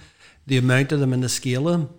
the 0.47 0.58
amount 0.58 0.91
of 0.91 0.99
them 0.99 1.13
and 1.13 1.23
the 1.23 1.30
scale 1.30 1.67
of 1.67 1.80
them. 1.80 1.89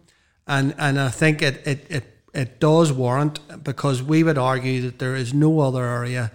And 0.46 0.74
and 0.78 0.98
I 0.98 1.10
think 1.10 1.42
it 1.42 1.66
it, 1.66 1.86
it, 1.90 2.04
it 2.32 2.60
does 2.60 2.92
warrant 2.92 3.40
because 3.62 4.02
we 4.02 4.22
would 4.22 4.38
argue 4.38 4.82
that 4.82 4.98
there 4.98 5.16
is 5.16 5.34
no 5.34 5.60
other 5.60 5.84
area. 5.84 6.30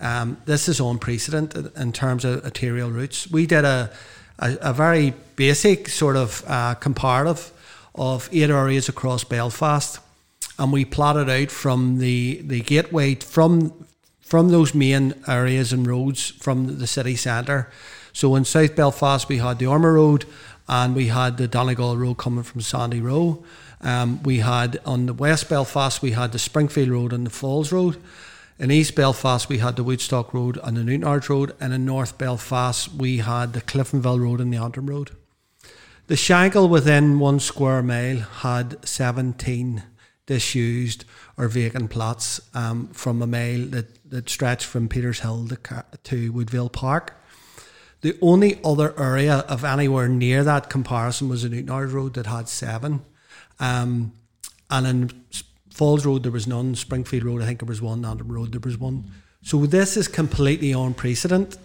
Um, 0.00 0.38
this 0.46 0.68
is 0.68 0.80
unprecedented 0.80 1.76
in 1.76 1.92
terms 1.92 2.24
of 2.24 2.44
arterial 2.44 2.90
routes. 2.90 3.30
We 3.30 3.46
did 3.46 3.64
a 3.64 3.90
a, 4.38 4.56
a 4.60 4.72
very 4.72 5.14
basic 5.36 5.88
sort 5.88 6.16
of 6.16 6.42
uh, 6.46 6.74
comparative 6.74 7.52
of 7.94 8.28
eight 8.32 8.50
areas 8.50 8.88
across 8.88 9.24
Belfast 9.24 10.00
and 10.60 10.72
we 10.72 10.84
plotted 10.84 11.30
out 11.30 11.50
from 11.50 11.98
the, 11.98 12.42
the 12.44 12.60
gateway 12.60 13.14
from 13.14 13.86
from 14.20 14.50
those 14.50 14.74
main 14.76 15.12
areas 15.26 15.72
and 15.72 15.88
roads 15.88 16.30
from 16.30 16.78
the 16.78 16.86
city 16.86 17.16
centre. 17.16 17.68
So 18.12 18.36
in 18.36 18.44
South 18.44 18.76
Belfast 18.76 19.28
we 19.28 19.38
had 19.38 19.58
the 19.58 19.64
Ormeau 19.64 19.94
Road 19.94 20.24
and 20.68 20.94
we 20.94 21.08
had 21.08 21.36
the 21.36 21.48
Donegal 21.48 21.96
Road 21.96 22.14
coming 22.18 22.44
from 22.44 22.60
Sandy 22.60 23.00
Row. 23.00 23.42
Um, 23.80 24.22
we 24.22 24.38
had 24.38 24.78
on 24.86 25.06
the 25.06 25.14
West 25.14 25.48
Belfast 25.48 26.00
we 26.00 26.12
had 26.12 26.30
the 26.30 26.38
Springfield 26.38 26.90
Road 26.90 27.12
and 27.12 27.26
the 27.26 27.30
Falls 27.30 27.72
Road. 27.72 27.96
In 28.56 28.70
East 28.70 28.94
Belfast 28.94 29.48
we 29.48 29.58
had 29.58 29.74
the 29.74 29.82
Woodstock 29.82 30.32
Road 30.32 30.60
and 30.62 30.76
the 30.76 30.82
Newtownards 30.82 31.28
Road 31.28 31.56
and 31.58 31.72
in 31.72 31.84
North 31.84 32.16
Belfast 32.18 32.94
we 32.94 33.18
had 33.18 33.54
the 33.54 33.62
Cliftonville 33.62 34.20
Road 34.20 34.40
and 34.40 34.52
the 34.52 34.58
Antrim 34.58 34.88
Road. 34.88 35.10
The 36.06 36.14
Shankill 36.14 36.68
within 36.68 37.18
one 37.18 37.40
square 37.40 37.82
mile 37.82 38.18
had 38.18 38.86
17 38.86 39.82
disused 40.30 41.04
or 41.36 41.48
vacant 41.48 41.90
plots 41.90 42.40
um, 42.54 42.86
from 42.92 43.20
a 43.20 43.26
mile 43.26 43.66
that, 43.66 44.08
that 44.08 44.30
stretched 44.30 44.64
from 44.64 44.88
Peters 44.88 45.20
Hill 45.20 45.48
to, 45.48 45.84
to 46.04 46.32
Woodvale 46.32 46.68
Park. 46.68 47.20
The 48.02 48.16
only 48.22 48.60
other 48.64 48.98
area 48.98 49.38
of 49.48 49.64
anywhere 49.64 50.08
near 50.08 50.44
that 50.44 50.70
comparison 50.70 51.28
was 51.28 51.42
the 51.42 51.48
Newtownard 51.48 51.92
Road 51.92 52.14
that 52.14 52.26
had 52.26 52.48
seven. 52.48 53.00
Um, 53.58 54.12
and 54.70 54.86
in 54.86 55.24
Falls 55.70 56.06
Road, 56.06 56.22
there 56.22 56.30
was 56.30 56.46
none. 56.46 56.76
Springfield 56.76 57.24
Road, 57.24 57.42
I 57.42 57.46
think 57.46 57.58
there 57.58 57.66
was 57.66 57.82
one. 57.82 58.04
Antrim 58.04 58.30
Road, 58.30 58.52
there 58.52 58.60
was 58.60 58.78
one. 58.78 59.10
So 59.42 59.66
this 59.66 59.96
is 59.96 60.06
completely 60.06 60.70
unprecedented. 60.70 61.58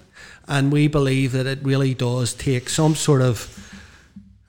And 0.47 0.71
we 0.71 0.88
believe 0.88 1.34
that 1.34 1.45
it 1.45 1.60
really 1.62 1.93
does 1.93 2.34
take 2.34 2.69
some 2.69 2.95
sort 2.95 3.21
of 3.21 3.64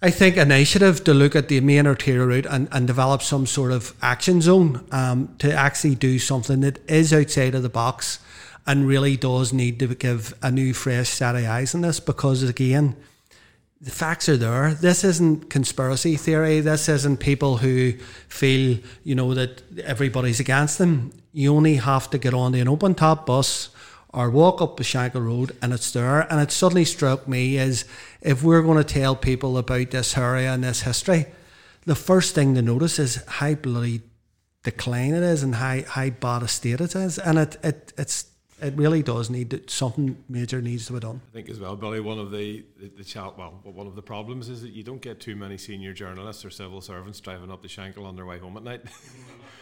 I 0.02 0.10
think 0.10 0.36
initiative 0.36 1.04
to 1.04 1.14
look 1.14 1.34
at 1.34 1.48
the 1.48 1.60
main 1.60 1.86
arterial 1.86 2.26
route 2.26 2.46
and, 2.46 2.68
and 2.70 2.86
develop 2.86 3.22
some 3.22 3.46
sort 3.46 3.72
of 3.72 3.94
action 4.02 4.42
zone 4.42 4.86
um, 4.92 5.34
to 5.38 5.50
actually 5.52 5.94
do 5.94 6.18
something 6.18 6.60
that 6.60 6.78
is 6.90 7.14
outside 7.14 7.54
of 7.54 7.62
the 7.62 7.70
box 7.70 8.18
and 8.66 8.86
really 8.86 9.16
does 9.16 9.54
need 9.54 9.78
to 9.78 9.94
give 9.94 10.34
a 10.42 10.50
new 10.50 10.74
fresh 10.74 11.08
set 11.08 11.34
of 11.34 11.44
eyes 11.44 11.74
on 11.74 11.80
this 11.80 11.98
because 11.98 12.42
again 12.42 12.94
the 13.80 13.90
facts 13.90 14.28
are 14.28 14.36
there. 14.36 14.74
This 14.74 15.04
isn't 15.04 15.50
conspiracy 15.50 16.16
theory. 16.16 16.60
This 16.60 16.88
isn't 16.88 17.18
people 17.18 17.58
who 17.58 17.92
feel 18.28 18.78
you 19.04 19.14
know 19.14 19.34
that 19.34 19.62
everybody's 19.82 20.40
against 20.40 20.78
them. 20.78 21.12
You 21.32 21.54
only 21.54 21.76
have 21.76 22.08
to 22.10 22.18
get 22.18 22.32
on 22.32 22.54
an 22.54 22.68
open 22.68 22.94
top 22.94 23.26
bus 23.26 23.68
or 24.16 24.30
walk 24.30 24.62
up 24.62 24.78
the 24.78 24.82
Shankill 24.82 25.26
Road 25.26 25.54
and 25.60 25.74
it's 25.74 25.90
there. 25.90 26.20
And 26.32 26.40
it 26.40 26.50
suddenly 26.50 26.86
struck 26.86 27.28
me 27.28 27.58
is 27.58 27.84
if 28.22 28.42
we're 28.42 28.62
going 28.62 28.82
to 28.82 28.94
tell 28.94 29.14
people 29.14 29.58
about 29.58 29.90
this 29.90 30.16
area 30.16 30.54
and 30.54 30.64
this 30.64 30.82
history, 30.82 31.26
the 31.84 31.94
first 31.94 32.34
thing 32.34 32.54
to 32.54 32.62
notice 32.62 32.98
is 32.98 33.22
how 33.28 33.52
bloody 33.54 34.00
decline 34.62 35.12
it 35.12 35.22
is 35.22 35.42
and 35.42 35.56
how, 35.56 35.82
how 35.82 36.08
bad 36.08 36.42
a 36.42 36.48
state 36.48 36.80
it 36.80 36.96
is. 36.96 37.18
And 37.18 37.38
it, 37.38 37.58
it 37.62 37.92
it's 37.98 38.30
it 38.62 38.72
really 38.74 39.02
does 39.02 39.28
need 39.28 39.50
to, 39.50 39.62
something 39.66 40.16
major 40.30 40.62
needs 40.62 40.86
to 40.86 40.94
be 40.94 41.00
done. 41.00 41.20
I 41.30 41.34
think 41.34 41.50
as 41.50 41.60
well, 41.60 41.76
Billy. 41.76 42.00
One 42.00 42.18
of 42.18 42.30
the 42.30 42.64
the, 42.78 42.88
the 42.88 43.32
well, 43.36 43.60
one 43.64 43.86
of 43.86 43.96
the 43.96 44.02
problems 44.02 44.48
is 44.48 44.62
that 44.62 44.70
you 44.70 44.82
don't 44.82 45.02
get 45.02 45.20
too 45.20 45.36
many 45.36 45.58
senior 45.58 45.92
journalists 45.92 46.42
or 46.42 46.48
civil 46.48 46.80
servants 46.80 47.20
driving 47.20 47.50
up 47.50 47.60
the 47.60 47.68
Shankill 47.68 48.06
on 48.06 48.16
their 48.16 48.24
way 48.24 48.38
home 48.38 48.56
at 48.56 48.62
night. 48.62 48.80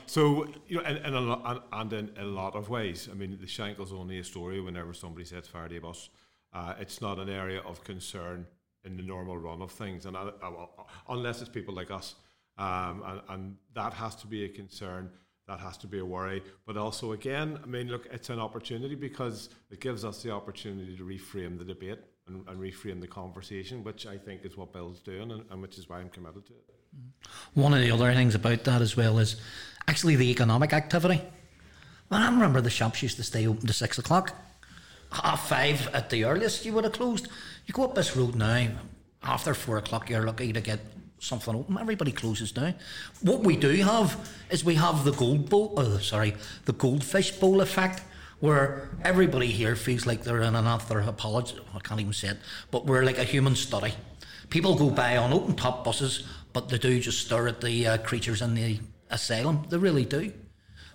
so 0.06 0.46
you 0.68 0.76
know, 0.76 0.82
and, 0.84 0.98
and, 0.98 1.14
a 1.16 1.62
and, 1.72 1.92
in 1.92 2.10
a 2.18 2.24
lot 2.24 2.54
of 2.54 2.68
ways, 2.68 3.08
I 3.10 3.14
mean, 3.14 3.38
the 3.40 3.46
Shankill's 3.46 3.92
only 3.92 4.18
a 4.18 4.24
story 4.24 4.60
whenever 4.60 4.92
somebody 4.92 5.24
to 5.24 5.76
a 5.76 5.80
bus. 5.80 6.08
Uh, 6.52 6.74
it's 6.78 7.00
not 7.00 7.18
an 7.18 7.28
area 7.28 7.60
of 7.60 7.82
concern 7.82 8.46
in 8.84 8.96
the 8.96 9.02
normal 9.02 9.36
run 9.36 9.62
of 9.62 9.72
things, 9.72 10.06
and 10.06 10.16
I, 10.16 10.30
I, 10.42 10.66
unless 11.08 11.40
it's 11.40 11.50
people 11.50 11.74
like 11.74 11.90
us, 11.90 12.14
um, 12.58 13.02
and, 13.06 13.20
and 13.28 13.56
that 13.74 13.92
has 13.94 14.14
to 14.16 14.26
be 14.26 14.44
a 14.44 14.48
concern 14.48 15.10
that 15.46 15.60
has 15.60 15.76
to 15.78 15.86
be 15.86 15.98
a 15.98 16.04
worry. 16.04 16.42
But 16.66 16.76
also, 16.76 17.12
again, 17.12 17.58
I 17.62 17.66
mean, 17.66 17.88
look, 17.88 18.06
it's 18.10 18.30
an 18.30 18.38
opportunity 18.38 18.94
because 18.94 19.50
it 19.70 19.80
gives 19.80 20.04
us 20.04 20.22
the 20.22 20.30
opportunity 20.30 20.96
to 20.96 21.02
reframe 21.02 21.58
the 21.58 21.64
debate 21.64 21.98
and, 22.26 22.46
and 22.48 22.58
reframe 22.58 23.00
the 23.00 23.06
conversation, 23.06 23.84
which 23.84 24.06
I 24.06 24.16
think 24.16 24.44
is 24.44 24.56
what 24.56 24.72
Build's 24.72 25.00
doing, 25.00 25.30
and, 25.30 25.44
and 25.50 25.60
which 25.60 25.78
is 25.78 25.88
why 25.88 25.98
I'm 25.98 26.08
committed 26.08 26.46
to 26.46 26.52
it. 26.52 26.74
One 27.54 27.74
of 27.74 27.80
the 27.80 27.90
other 27.90 28.12
things 28.14 28.34
about 28.34 28.64
that 28.64 28.80
as 28.80 28.96
well 28.96 29.18
is 29.18 29.36
actually 29.88 30.16
the 30.16 30.30
economic 30.30 30.72
activity. 30.72 31.22
Well, 32.10 32.22
I 32.22 32.30
remember 32.30 32.60
the 32.60 32.70
shops 32.70 33.02
used 33.02 33.16
to 33.16 33.22
stay 33.22 33.46
open 33.46 33.66
to 33.66 33.72
six 33.72 33.98
o'clock. 33.98 34.34
Half 35.10 35.48
five 35.48 35.88
at 35.94 36.10
the 36.10 36.24
earliest, 36.24 36.64
you 36.64 36.72
would 36.72 36.84
have 36.84 36.92
closed. 36.92 37.28
You 37.66 37.74
go 37.74 37.84
up 37.84 37.94
this 37.94 38.16
road 38.16 38.34
now, 38.34 38.68
after 39.22 39.54
four 39.54 39.78
o'clock, 39.78 40.10
you're 40.10 40.26
lucky 40.26 40.52
to 40.52 40.60
get 40.60 40.80
something 41.18 41.54
open. 41.54 41.78
Everybody 41.78 42.12
closes 42.12 42.52
down. 42.52 42.74
What 43.22 43.40
we 43.40 43.56
do 43.56 43.70
have 43.76 44.28
is 44.50 44.64
we 44.64 44.74
have 44.74 45.04
the 45.04 45.12
gold 45.12 45.48
bowl, 45.48 45.72
oh, 45.76 45.98
sorry, 45.98 46.34
the 46.66 46.72
goldfish 46.72 47.30
bowl 47.32 47.60
effect, 47.60 48.02
where 48.40 48.90
everybody 49.02 49.46
here 49.46 49.76
feels 49.76 50.04
like 50.06 50.22
they're 50.22 50.42
in 50.42 50.54
an 50.54 50.66
anthropology. 50.66 51.58
I 51.74 51.78
can't 51.78 52.00
even 52.00 52.12
say 52.12 52.28
it, 52.28 52.38
but 52.70 52.84
we're 52.84 53.04
like 53.04 53.18
a 53.18 53.24
human 53.24 53.56
study. 53.56 53.94
People 54.50 54.74
go 54.74 54.90
by 54.90 55.16
on 55.16 55.32
open 55.32 55.56
top 55.56 55.84
buses, 55.84 56.26
but 56.52 56.68
they 56.68 56.78
do 56.78 57.00
just 57.00 57.24
stare 57.24 57.48
at 57.48 57.60
the 57.60 57.86
uh, 57.86 57.98
creatures 57.98 58.42
in 58.42 58.54
the 58.54 58.78
asylum. 59.14 59.64
They 59.70 59.78
really 59.78 60.04
do. 60.04 60.32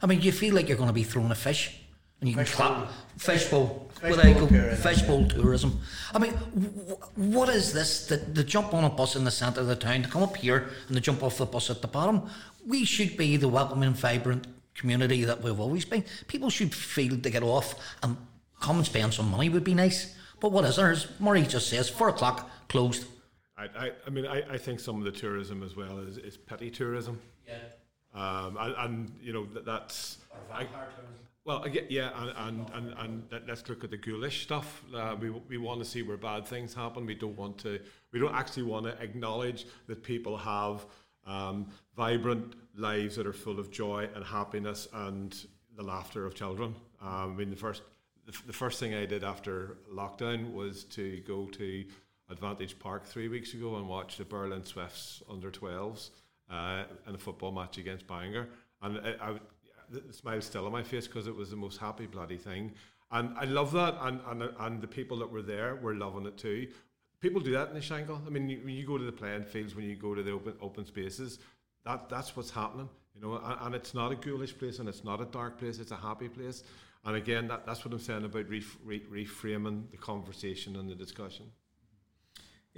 I 0.01 0.05
mean, 0.05 0.21
you 0.21 0.31
feel 0.31 0.53
like 0.55 0.67
you're 0.67 0.77
going 0.77 0.89
to 0.89 0.93
be 0.93 1.03
thrown 1.03 1.31
a 1.31 1.35
fish. 1.35 1.75
And 2.21 2.29
you 2.29 2.35
can 2.35 2.45
clap 2.45 2.89
fishbowl, 3.17 3.89
Fish 4.01 4.09
what 4.11 4.25
I 4.25 4.33
bowl 4.33 4.41
go- 4.41 4.47
tourism. 4.47 4.83
fishbowl 4.83 5.27
tourism. 5.29 5.79
I 6.13 6.19
mean, 6.19 6.33
w- 6.53 6.97
what 7.15 7.47
is 7.47 7.71
this? 7.71 8.07
The, 8.07 8.17
the 8.17 8.43
jump 8.43 8.73
on 8.73 8.83
a 8.83 8.89
bus 8.89 9.15
in 9.15 9.23
the 9.23 9.31
centre 9.31 9.61
of 9.61 9.67
the 9.67 9.75
town, 9.77 10.03
to 10.03 10.09
come 10.09 10.23
up 10.23 10.35
here 10.35 10.69
and 10.87 10.95
to 10.97 11.01
jump 11.01 11.23
off 11.23 11.37
the 11.37 11.45
bus 11.45 11.69
at 11.69 11.81
the 11.81 11.87
bottom. 11.87 12.29
We 12.67 12.83
should 12.83 13.15
be 13.15 13.37
the 13.37 13.47
welcoming, 13.47 13.93
vibrant 13.93 14.47
community 14.75 15.23
that 15.23 15.41
we've 15.41 15.59
always 15.61 15.85
been. 15.85 16.03
People 16.27 16.49
should 16.49 16.75
feel 16.75 17.17
to 17.17 17.29
get 17.29 17.41
off 17.41 17.75
and 18.03 18.17
come 18.59 18.75
and 18.77 18.85
spend 18.85 19.13
some 19.13 19.31
money 19.31 19.47
would 19.47 19.63
be 19.63 19.73
nice. 19.73 20.13
But 20.41 20.51
what 20.51 20.65
is 20.65 20.75
there? 20.75 20.91
As 20.91 21.07
Murray 21.21 21.43
just 21.43 21.69
says, 21.69 21.89
four 21.89 22.09
o'clock, 22.09 22.49
closed. 22.67 23.05
I, 23.57 23.63
I, 23.77 23.91
I 24.05 24.09
mean, 24.09 24.25
I, 24.25 24.41
I 24.53 24.57
think 24.57 24.81
some 24.81 24.97
of 24.97 25.05
the 25.05 25.11
tourism 25.17 25.63
as 25.63 25.77
well 25.77 25.99
is, 25.99 26.17
is 26.17 26.35
petty 26.35 26.69
tourism. 26.69 27.19
Yeah. 27.47 27.55
Um, 28.13 28.57
and, 28.59 28.75
and, 28.77 29.11
you 29.21 29.33
know 29.33 29.45
that, 29.53 29.65
that's 29.65 30.17
I, 30.51 30.65
well, 31.45 31.63
again, 31.63 31.85
yeah, 31.89 32.11
and 32.15 32.69
and, 32.73 32.93
and, 32.99 33.23
and 33.31 33.47
let's 33.47 33.67
look 33.69 33.83
at 33.83 33.91
the 33.91 33.97
ghoulish 33.97 34.43
stuff. 34.43 34.83
Uh, 34.95 35.15
we 35.19 35.29
we 35.29 35.57
want 35.57 35.79
to 35.79 35.85
see 35.85 36.01
where 36.03 36.17
bad 36.17 36.45
things 36.45 36.73
happen. 36.73 37.05
We 37.05 37.15
don't 37.15 37.37
want 37.37 37.57
to. 37.59 37.79
We 38.11 38.19
don't 38.19 38.35
actually 38.35 38.63
want 38.63 38.85
to 38.85 39.01
acknowledge 39.01 39.65
that 39.87 40.03
people 40.03 40.37
have 40.37 40.85
um, 41.25 41.67
vibrant 41.95 42.53
lives 42.75 43.15
that 43.15 43.25
are 43.25 43.33
full 43.33 43.59
of 43.59 43.71
joy 43.71 44.09
and 44.15 44.23
happiness 44.23 44.87
and 44.93 45.35
the 45.75 45.83
laughter 45.83 46.25
of 46.25 46.35
children. 46.35 46.75
Um, 47.01 47.33
I 47.33 47.35
mean, 47.35 47.49
the 47.49 47.55
first 47.55 47.83
the, 48.25 48.33
the 48.47 48.53
first 48.53 48.79
thing 48.79 48.93
I 48.93 49.05
did 49.05 49.23
after 49.23 49.77
lockdown 49.91 50.53
was 50.53 50.83
to 50.85 51.19
go 51.21 51.45
to 51.47 51.85
Advantage 52.29 52.77
Park 52.77 53.05
three 53.05 53.27
weeks 53.27 53.53
ago 53.53 53.77
and 53.77 53.87
watch 53.87 54.17
the 54.17 54.25
Berlin 54.25 54.63
Swifts 54.63 55.23
under 55.29 55.49
12s 55.49 56.11
uh, 56.49 56.83
in 57.07 57.15
a 57.15 57.17
football 57.17 57.51
match 57.51 57.77
against 57.77 58.07
Bangor. 58.07 58.47
And 58.81 58.99
I, 58.99 59.15
I, 59.21 59.39
the 59.89 60.13
smile 60.13 60.41
still 60.41 60.65
on 60.65 60.71
my 60.71 60.83
face 60.83 61.07
because 61.07 61.27
it 61.27 61.35
was 61.35 61.49
the 61.49 61.55
most 61.55 61.77
happy 61.79 62.05
bloody 62.05 62.37
thing. 62.37 62.73
And 63.11 63.35
I 63.37 63.45
love 63.45 63.71
that. 63.73 63.97
And, 64.01 64.19
and, 64.27 64.49
and 64.59 64.81
the 64.81 64.87
people 64.87 65.17
that 65.19 65.31
were 65.31 65.41
there 65.41 65.75
were 65.75 65.95
loving 65.95 66.25
it 66.25 66.37
too. 66.37 66.67
People 67.21 67.41
do 67.41 67.51
that 67.51 67.69
in 67.69 67.73
the 67.73 67.81
Shankill. 67.81 68.25
I 68.25 68.29
mean, 68.29 68.47
when 68.63 68.73
you 68.73 68.85
go 68.85 68.97
to 68.97 69.03
the 69.03 69.11
playing 69.11 69.43
fields, 69.43 69.75
when 69.75 69.85
you 69.85 69.95
go 69.95 70.15
to 70.15 70.23
the 70.23 70.31
open 70.31 70.53
open 70.61 70.85
spaces, 70.85 71.39
that 71.85 72.07
that's 72.07 72.35
what's 72.35 72.51
happening. 72.51 72.87
You 73.15 73.21
know, 73.21 73.41
and, 73.43 73.57
and 73.61 73.75
it's 73.75 73.93
not 73.93 74.11
a 74.11 74.15
ghoulish 74.15 74.57
place 74.57 74.79
and 74.79 74.87
it's 74.87 75.03
not 75.03 75.19
a 75.19 75.25
dark 75.25 75.57
place. 75.57 75.79
It's 75.79 75.91
a 75.91 75.97
happy 75.97 76.29
place. 76.29 76.63
And 77.05 77.15
again, 77.15 77.47
that, 77.47 77.65
that's 77.65 77.83
what 77.83 77.93
I'm 77.93 77.99
saying 77.99 78.25
about 78.25 78.47
re- 78.47 78.63
re- 78.83 79.05
reframing 79.11 79.89
the 79.91 79.97
conversation 79.97 80.75
and 80.75 80.89
the 80.89 80.95
discussion. 80.95 81.45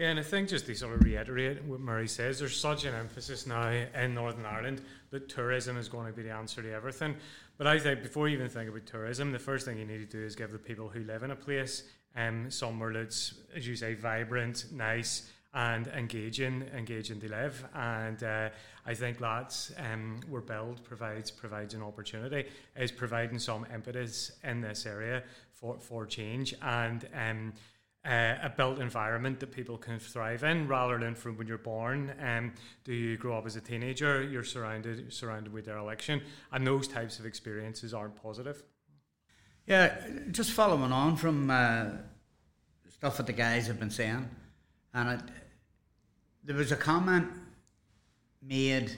Yeah, 0.01 0.09
and 0.09 0.19
I 0.19 0.23
think 0.23 0.49
just 0.49 0.65
to 0.65 0.73
sort 0.73 0.95
of 0.95 1.03
reiterate 1.03 1.63
what 1.63 1.79
Murray 1.79 2.07
says, 2.07 2.39
there's 2.39 2.57
such 2.57 2.85
an 2.85 2.95
emphasis 2.95 3.45
now 3.45 3.69
in 3.69 4.15
Northern 4.15 4.47
Ireland 4.47 4.81
that 5.11 5.29
tourism 5.29 5.77
is 5.77 5.89
going 5.89 6.07
to 6.07 6.11
be 6.11 6.23
the 6.23 6.31
answer 6.31 6.63
to 6.63 6.73
everything. 6.73 7.15
But 7.59 7.67
I 7.67 7.77
think 7.77 8.01
before 8.01 8.27
you 8.27 8.37
even 8.37 8.49
think 8.49 8.67
about 8.67 8.87
tourism, 8.87 9.31
the 9.31 9.37
first 9.37 9.63
thing 9.63 9.77
you 9.77 9.85
need 9.85 9.99
to 9.99 10.07
do 10.07 10.25
is 10.25 10.35
give 10.35 10.51
the 10.51 10.57
people 10.57 10.89
who 10.89 11.01
live 11.01 11.21
in 11.21 11.29
a 11.29 11.35
place 11.35 11.83
um, 12.15 12.49
somewhere 12.49 12.91
that's, 12.91 13.35
as 13.55 13.67
you 13.67 13.75
say, 13.75 13.93
vibrant, 13.93 14.65
nice, 14.71 15.29
and 15.53 15.85
engaging, 15.89 16.63
engaging 16.75 17.19
to 17.19 17.29
live. 17.29 17.63
And 17.75 18.23
uh, 18.23 18.49
I 18.87 18.95
think 18.95 19.19
that's 19.19 19.71
um, 19.77 20.19
where 20.27 20.41
Build 20.41 20.83
provides 20.83 21.29
provides 21.29 21.75
an 21.75 21.83
opportunity 21.83 22.49
is 22.75 22.91
providing 22.91 23.37
some 23.37 23.67
impetus 23.71 24.31
in 24.43 24.61
this 24.61 24.87
area 24.87 25.21
for 25.53 25.77
for 25.79 26.07
change 26.07 26.55
and. 26.59 27.07
Um, 27.13 27.53
uh, 28.03 28.35
a 28.41 28.49
built 28.49 28.79
environment 28.79 29.39
that 29.39 29.51
people 29.51 29.77
can 29.77 29.99
thrive 29.99 30.43
in 30.43 30.67
rather 30.67 30.97
than 30.97 31.13
from 31.13 31.37
when 31.37 31.47
you're 31.47 31.57
born. 31.57 32.13
Um, 32.19 32.53
do 32.83 32.93
you 32.93 33.15
grow 33.15 33.37
up 33.37 33.45
as 33.45 33.55
a 33.55 33.61
teenager? 33.61 34.23
You're 34.23 34.43
surrounded 34.43 35.13
surrounded 35.13 35.53
with 35.53 35.65
dereliction, 35.65 36.21
and 36.51 36.65
those 36.65 36.87
types 36.87 37.19
of 37.19 37.25
experiences 37.25 37.93
aren't 37.93 38.21
positive. 38.21 38.63
Yeah, 39.67 39.95
just 40.31 40.51
following 40.51 40.91
on 40.91 41.15
from 41.15 41.51
uh, 41.51 41.85
stuff 42.89 43.17
that 43.17 43.27
the 43.27 43.33
guys 43.33 43.67
have 43.67 43.79
been 43.79 43.91
saying, 43.91 44.27
and 44.93 45.19
it, 45.19 45.21
there 46.43 46.55
was 46.55 46.71
a 46.71 46.75
comment 46.75 47.27
made 48.41 48.91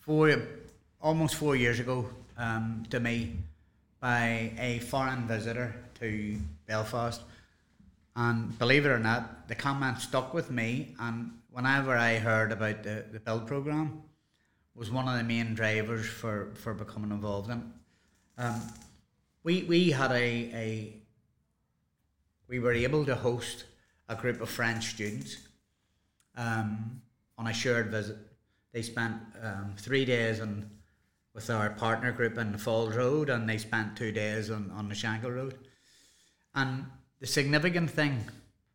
four 0.00 0.34
almost 1.02 1.34
four 1.34 1.54
years 1.54 1.80
ago 1.80 2.08
um, 2.38 2.82
to 2.88 2.98
me 2.98 3.36
by 4.00 4.52
a 4.58 4.78
foreign 4.78 5.26
visitor 5.28 5.74
to 6.00 6.38
Belfast 6.66 7.20
and 8.18 8.58
believe 8.58 8.84
it 8.84 8.88
or 8.88 8.98
not, 8.98 9.46
the 9.46 9.54
comment 9.54 9.98
stuck 10.00 10.34
with 10.34 10.50
me. 10.50 10.96
And 10.98 11.30
whenever 11.52 11.96
I 11.96 12.16
heard 12.16 12.50
about 12.50 12.82
the, 12.82 13.04
the 13.12 13.20
build 13.20 13.46
program, 13.46 14.02
was 14.74 14.90
one 14.90 15.06
of 15.06 15.16
the 15.16 15.22
main 15.22 15.54
drivers 15.54 16.04
for, 16.04 16.50
for 16.56 16.74
becoming 16.74 17.12
involved 17.12 17.48
in. 17.48 17.72
Um, 18.36 18.60
we 19.44 19.62
we 19.62 19.92
had 19.92 20.10
a, 20.10 20.16
a 20.16 20.92
we 22.48 22.58
were 22.58 22.72
able 22.72 23.04
to 23.04 23.14
host 23.14 23.66
a 24.08 24.16
group 24.16 24.40
of 24.40 24.48
French 24.48 24.86
students 24.86 25.36
um, 26.36 27.00
on 27.36 27.46
a 27.46 27.52
shared 27.52 27.92
visit. 27.92 28.16
They 28.72 28.82
spent 28.82 29.14
um, 29.40 29.74
three 29.76 30.04
days 30.04 30.40
on 30.40 30.68
with 31.34 31.50
our 31.50 31.70
partner 31.70 32.10
group 32.10 32.36
in 32.36 32.50
the 32.50 32.58
Falls 32.58 32.96
Road, 32.96 33.30
and 33.30 33.48
they 33.48 33.58
spent 33.58 33.96
two 33.96 34.10
days 34.10 34.50
on, 34.50 34.72
on 34.76 34.88
the 34.88 34.94
Shankill 34.96 35.34
Road. 35.34 35.54
And 36.56 36.86
the 37.20 37.26
significant 37.26 37.90
thing 37.90 38.24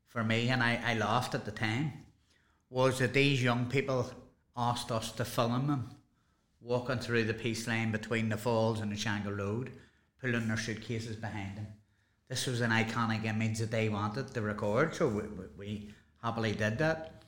for 0.08 0.24
me, 0.24 0.50
and 0.50 0.62
I, 0.62 0.80
I 0.86 0.94
laughed 0.96 1.34
at 1.36 1.46
the 1.46 1.52
time, 1.52 1.94
was 2.70 3.00
that 3.00 3.14
these 3.14 3.41
young 3.41 3.66
people 3.68 4.12
asked 4.56 4.91
us 4.91 5.12
to 5.14 5.26
film 5.26 5.68
them 5.68 5.89
walking 6.64 7.00
through 7.00 7.26
the 7.26 7.34
peace 7.34 7.68
line 7.68 7.91
between 7.91 8.30
the 8.30 8.38
falls 8.38 8.80
and 8.80 8.91
the 8.91 8.96
Shankill 8.96 9.38
Road, 9.38 9.72
pulling 10.22 10.48
their 10.48 10.58
suitcases 10.58 11.18
behind 11.18 11.58
them. 11.58 11.68
This 12.30 12.48
was 12.48 12.62
an 12.62 12.72
iconic 12.72 13.26
image 13.26 13.60
that 13.60 13.70
they 13.70 13.89
wanted 13.89 14.34
to 14.34 14.41
record, 14.41 14.96
so 14.96 15.08
we, 15.08 15.24
we 15.58 15.94
happily 16.24 16.54
did 16.54 16.78
that. 16.78 17.24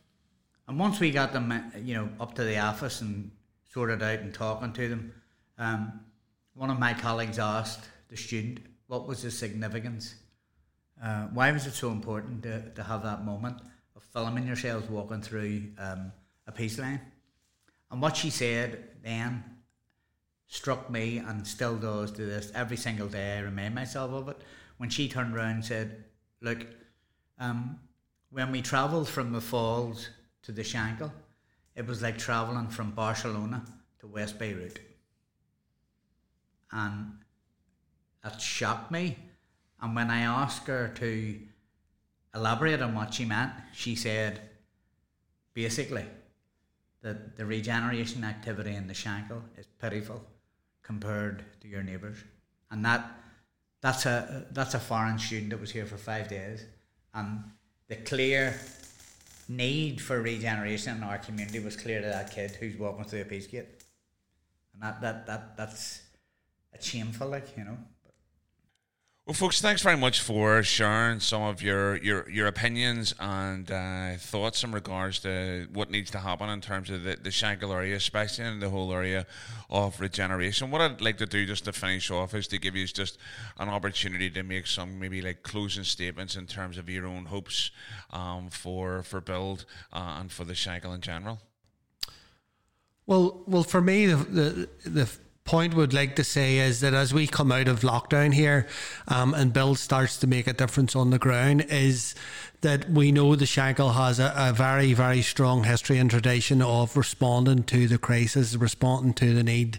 And 0.68 0.80
once 0.80 1.00
we 1.00 1.12
got 1.12 1.34
them, 1.34 1.72
you 1.84 1.94
know, 1.96 2.10
up 2.20 2.34
to 2.36 2.44
the 2.44 2.58
office 2.58 3.02
and 3.02 3.30
sorted 3.72 4.02
out 4.02 4.20
and 4.20 4.34
talking 4.34 4.74
to 4.74 4.88
them, 4.88 5.14
um, 5.58 6.00
one 6.54 6.70
of 6.70 6.80
my 6.80 6.94
colleagues 6.94 7.38
asked 7.38 7.90
the 8.10 8.18
student 8.18 8.60
what 8.88 9.08
was 9.08 9.22
the 9.22 9.32
significance 9.32 10.16
uh, 11.02 11.28
why 11.28 11.52
was 11.52 11.68
it 11.68 11.74
so 11.74 11.92
important 11.92 12.44
to, 12.44 12.70
to 12.76 12.84
have 12.84 13.04
that 13.04 13.26
moment 13.26 13.58
of 13.96 14.04
filming 14.04 14.48
yourselves 14.48 14.90
walking 14.90 15.22
through 15.22 15.64
um, 15.78 16.12
a 16.48 16.52
peace 16.52 16.80
line? 16.80 17.02
And 17.92 18.02
what 18.02 18.18
she 18.18 18.30
said 18.30 18.90
then 19.04 19.44
struck 20.48 20.90
me 20.90 21.18
and 21.18 21.46
still 21.46 21.76
does 21.76 22.12
to 22.12 22.26
this 22.26 22.52
every 22.56 22.78
single 22.78 23.08
day. 23.08 23.38
I 23.38 23.42
remind 23.42 23.76
myself 23.76 24.12
of 24.12 24.30
it. 24.30 24.38
When 24.78 24.90
she 24.90 25.08
turned 25.08 25.36
around 25.36 25.52
and 25.52 25.66
said, 25.66 26.06
Look, 26.42 26.66
um, 27.40 27.80
when 28.30 28.52
we 28.52 28.62
travelled 28.62 29.08
from 29.08 29.32
the 29.32 29.42
falls 29.42 30.10
to 30.44 30.52
the 30.52 30.62
Shankill, 30.62 31.12
it 31.76 31.88
was 31.88 32.02
like 32.02 32.18
travelling 32.18 32.68
from 32.68 32.92
Barcelona 32.92 33.64
to 34.00 34.08
West 34.08 34.38
Beirut. 34.38 34.80
And 36.72 37.20
that 38.24 38.42
shocked 38.42 38.92
me 38.92 39.18
and 39.86 39.96
when 39.96 40.10
I 40.10 40.22
asked 40.22 40.66
her 40.66 40.92
to 40.96 41.40
elaborate 42.34 42.82
on 42.82 42.96
what 42.96 43.14
she 43.14 43.24
meant, 43.24 43.52
she 43.72 43.96
said 43.96 44.42
basically 45.54 46.06
that 47.04 47.38
the 47.38 47.46
regeneration 47.46 48.24
activity 48.24 48.74
in 48.74 48.88
the 48.88 48.96
Shankill 48.96 49.44
is 49.56 49.68
pitiful 49.80 50.26
compared 50.82 51.44
to 51.62 51.68
your 51.68 51.84
neighbours. 51.84 52.18
And 52.72 52.84
that 52.84 53.12
that's 53.82 54.08
a 54.08 54.48
that's 54.52 54.74
a 54.74 54.80
foreign 54.80 55.20
student 55.20 55.52
that 55.52 55.62
was 55.62 55.70
here 55.70 55.86
for 55.86 55.98
five 55.98 56.30
days. 56.30 56.66
And 57.14 57.44
the 57.88 57.98
clear 57.98 58.60
need 59.48 60.02
for 60.02 60.20
regeneration 60.20 60.98
in 60.98 61.04
our 61.04 61.20
community 61.20 61.60
was 61.60 61.76
clear 61.76 62.02
to 62.02 62.08
that 62.08 62.32
kid 62.32 62.58
who's 62.60 62.76
walking 62.76 63.06
through 63.06 63.22
a 63.22 63.26
peace 63.26 63.46
gate. 63.46 63.68
And 64.74 64.82
that, 64.82 65.00
that, 65.02 65.28
that 65.28 65.58
that's 65.58 66.02
a 66.74 66.82
shameful 66.82 67.28
like, 67.28 67.56
you 67.56 67.66
know. 67.66 67.78
Well, 69.28 69.34
folks, 69.34 69.60
thanks 69.60 69.82
very 69.82 69.98
much 69.98 70.22
for 70.22 70.62
sharing 70.62 71.20
some 71.20 71.42
of 71.42 71.60
your 71.60 71.96
your, 71.96 72.30
your 72.30 72.46
opinions 72.46 73.16
and 73.20 73.72
uh, 73.72 74.18
thoughts 74.18 74.64
in 74.64 74.72
regards 74.72 75.18
to 75.22 75.68
what 75.74 75.90
needs 75.90 76.12
to 76.12 76.20
happen 76.20 76.48
in 76.48 76.62
terms 76.62 76.92
of 76.92 77.02
the, 77.02 77.16
the 77.16 77.32
Shankill 77.32 77.74
area, 77.74 77.96
especially 77.96 78.46
in 78.46 78.60
the 78.60 78.70
whole 78.70 78.94
area 78.94 79.26
of 79.68 80.00
regeneration. 80.00 80.70
What 80.70 80.82
I'd 80.82 81.02
like 81.02 81.18
to 81.18 81.26
do 81.26 81.44
just 81.44 81.66
to 81.66 81.74
finish 81.74 82.12
off 82.12 82.36
is 82.36 82.48
to 82.50 82.60
give 82.60 82.76
you 82.76 82.86
just 82.86 83.18
an 83.58 83.68
opportunity 83.68 84.30
to 84.30 84.44
make 84.44 84.68
some 84.68 85.00
maybe 85.00 85.24
like 85.24 85.42
closing 85.42 85.86
statements 85.86 86.36
in 86.36 86.46
terms 86.46 86.78
of 86.78 86.88
your 86.88 87.08
own 87.08 87.26
hopes 87.26 87.72
um, 88.14 88.52
for 88.52 89.02
for 89.02 89.22
build 89.22 89.66
uh, 89.92 90.18
and 90.20 90.32
for 90.32 90.44
the 90.44 90.54
Shankill 90.54 90.94
in 90.94 91.02
general. 91.02 91.40
Well, 93.08 93.42
well, 93.48 93.64
for 93.64 93.82
me, 93.82 94.06
the 94.06 94.18
the, 94.18 94.70
the 94.88 95.10
point 95.46 95.76
would 95.76 95.94
like 95.94 96.16
to 96.16 96.24
say 96.24 96.58
is 96.58 96.80
that 96.80 96.96
as 96.96 97.14
we 97.14 97.28
come 97.28 97.52
out 97.52 97.68
of 97.68 97.82
lockdown 97.82 98.34
here 98.34 98.66
um, 99.08 99.32
and 99.36 99.54
build 99.54 99.78
starts 99.78 100.18
to 100.18 100.26
make 100.26 100.48
a 100.48 100.54
difference 100.54 100.96
on 100.96 101.12
the 101.12 101.20
ground 101.20 101.64
is 101.70 102.16
that 102.62 102.90
we 102.90 103.12
know 103.12 103.36
the 103.36 103.46
Shankill 103.46 103.94
has 103.94 104.20
a, 104.20 104.34
a, 104.36 104.52
very 104.54 104.94
very 104.94 105.22
strong 105.22 105.64
history 105.64 106.00
and 106.00 106.10
tradition 106.10 106.64
of 106.64 106.98
responding 106.98 107.62
to 107.66 107.88
the 107.88 108.00
crisis 108.00 108.56
responding 108.56 109.14
to 109.14 109.36
the 109.36 109.44
need 109.44 109.78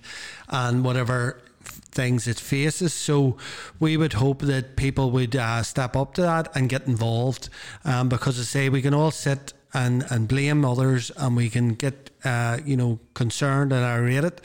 and 0.49 0.85
whatever 0.85 1.43
things 1.65 2.29
it 2.29 2.39
faces. 2.39 2.95
So 2.95 3.37
we 3.81 3.97
would 3.97 4.13
hope 4.13 4.43
that 4.43 4.77
people 4.77 5.11
would 5.11 5.35
uh, 5.35 5.65
step 5.65 5.97
up 5.97 6.15
to 6.15 6.23
that 6.23 6.55
and 6.55 6.69
get 6.69 6.87
involved. 6.87 7.49
Um, 7.85 8.09
because 8.09 8.39
I 8.39 8.45
say 8.45 8.69
we 8.69 8.83
can 8.83 8.95
all 8.95 9.11
sit 9.11 9.53
and, 9.75 10.05
and 10.11 10.29
blame 10.29 10.65
others 10.65 11.11
and 11.17 11.35
we 11.35 11.51
can 11.51 11.75
get 11.75 12.11
uh, 12.25 12.59
you 12.65 12.77
know 12.77 13.01
concerned 13.15 13.73
and 13.73 13.85
irate. 13.85 14.41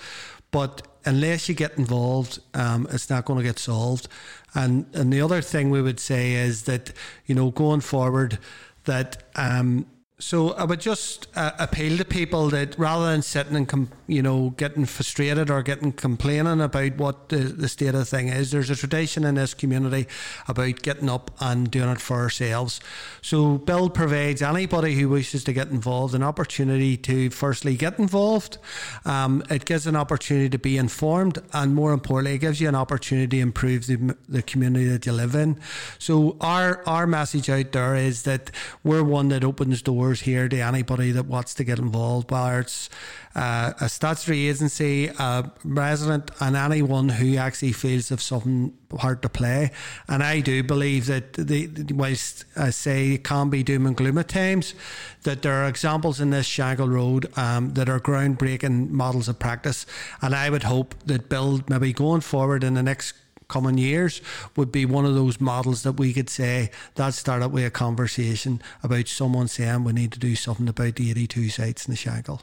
But 0.49 0.87
unless 1.05 1.49
you 1.49 1.55
get 1.55 1.77
involved, 1.77 2.39
um, 2.53 2.87
it's 2.91 3.09
not 3.09 3.25
going 3.25 3.37
to 3.37 3.43
get 3.43 3.59
solved. 3.59 4.07
And 4.53 4.85
and 4.93 5.11
the 5.11 5.21
other 5.21 5.41
thing 5.41 5.69
we 5.69 5.81
would 5.81 5.99
say 5.99 6.33
is 6.33 6.63
that 6.63 6.91
you 7.25 7.35
know 7.35 7.51
going 7.51 7.81
forward, 7.81 8.39
that 8.85 9.23
um, 9.35 9.85
so 10.21 10.51
I 10.51 10.65
would 10.65 10.79
just 10.79 11.27
uh, 11.35 11.51
appeal 11.57 11.97
to 11.97 12.05
people 12.05 12.49
that 12.51 12.77
rather 12.77 13.05
than 13.07 13.23
sitting 13.23 13.55
and 13.55 13.67
com- 13.67 13.89
you 14.05 14.21
know 14.21 14.51
getting 14.51 14.85
frustrated 14.85 15.49
or 15.49 15.63
getting 15.63 15.91
complaining 15.91 16.61
about 16.61 16.97
what 16.97 17.29
the, 17.29 17.37
the 17.37 17.67
state 17.67 17.87
of 17.87 17.95
the 17.95 18.05
thing 18.05 18.27
is, 18.27 18.51
there's 18.51 18.69
a 18.69 18.75
tradition 18.75 19.23
in 19.23 19.35
this 19.35 19.55
community 19.55 20.07
about 20.47 20.83
getting 20.83 21.09
up 21.09 21.31
and 21.39 21.71
doing 21.71 21.89
it 21.89 21.99
for 21.99 22.17
ourselves. 22.17 22.79
So 23.23 23.57
Build 23.57 23.95
provides 23.95 24.43
anybody 24.43 24.93
who 24.93 25.09
wishes 25.09 25.43
to 25.45 25.53
get 25.53 25.69
involved 25.69 26.13
an 26.13 26.23
opportunity 26.23 26.97
to 26.97 27.31
firstly 27.31 27.75
get 27.75 27.97
involved. 27.97 28.59
Um, 29.05 29.43
it 29.49 29.65
gives 29.65 29.87
an 29.87 29.95
opportunity 29.95 30.49
to 30.49 30.59
be 30.59 30.77
informed, 30.77 31.39
and 31.51 31.73
more 31.73 31.93
importantly, 31.93 32.35
it 32.35 32.39
gives 32.39 32.61
you 32.61 32.69
an 32.69 32.75
opportunity 32.75 33.37
to 33.37 33.41
improve 33.41 33.87
the, 33.87 34.15
the 34.29 34.43
community 34.43 34.85
that 34.85 35.07
you 35.07 35.13
live 35.13 35.33
in. 35.33 35.59
So 35.97 36.37
our 36.41 36.83
our 36.85 37.07
message 37.07 37.49
out 37.49 37.71
there 37.71 37.95
is 37.95 38.21
that 38.23 38.51
we're 38.83 39.03
one 39.03 39.29
that 39.29 39.43
opens 39.43 39.81
doors 39.81 40.10
here 40.19 40.49
to 40.49 40.59
anybody 40.59 41.11
that 41.13 41.25
wants 41.25 41.53
to 41.53 41.63
get 41.63 41.79
involved, 41.79 42.29
whether 42.29 42.59
it's 42.59 42.89
uh, 43.33 43.71
a 43.79 43.87
statutory 43.87 44.49
agency, 44.49 45.07
a 45.07 45.49
resident, 45.63 46.29
and 46.41 46.57
anyone 46.57 47.07
who 47.07 47.37
actually 47.37 47.71
feels 47.71 48.11
of 48.11 48.21
something 48.21 48.73
hard 48.99 49.21
to 49.21 49.29
play. 49.29 49.71
And 50.09 50.21
I 50.21 50.41
do 50.41 50.61
believe 50.63 51.05
that 51.05 51.33
the, 51.33 51.69
whilst 51.93 52.43
I 52.57 52.71
say 52.71 53.13
it 53.13 53.23
can 53.23 53.49
be 53.49 53.63
doom 53.63 53.85
and 53.85 53.95
gloom 53.95 54.17
at 54.17 54.27
times, 54.27 54.75
that 55.23 55.41
there 55.41 55.53
are 55.53 55.67
examples 55.67 56.19
in 56.19 56.31
this 56.31 56.47
Shankill 56.47 56.91
Road 56.91 57.31
um, 57.37 57.73
that 57.75 57.87
are 57.87 57.99
groundbreaking 57.99 58.89
models 58.89 59.29
of 59.29 59.39
practice. 59.39 59.85
And 60.21 60.35
I 60.35 60.49
would 60.49 60.63
hope 60.63 60.93
that 61.05 61.29
build 61.29 61.69
maybe 61.69 61.93
going 61.93 62.21
forward 62.21 62.63
in 62.63 62.73
the 62.73 62.83
next 62.83 63.13
coming 63.51 63.77
years 63.77 64.21
would 64.55 64.71
be 64.71 64.85
one 64.85 65.05
of 65.05 65.13
those 65.13 65.41
models 65.41 65.83
that 65.83 65.93
we 65.93 66.13
could 66.13 66.29
say 66.29 66.71
that 66.95 67.13
started 67.13 67.49
with 67.49 67.65
a 67.65 67.69
conversation 67.69 68.61
about 68.81 69.07
someone 69.07 69.47
saying 69.47 69.83
we 69.83 69.93
need 69.93 70.11
to 70.13 70.19
do 70.19 70.35
something 70.35 70.69
about 70.69 70.95
the 70.95 71.11
82 71.11 71.49
sites 71.49 71.85
in 71.85 71.91
the 71.91 71.97
Shankill. 71.97 72.41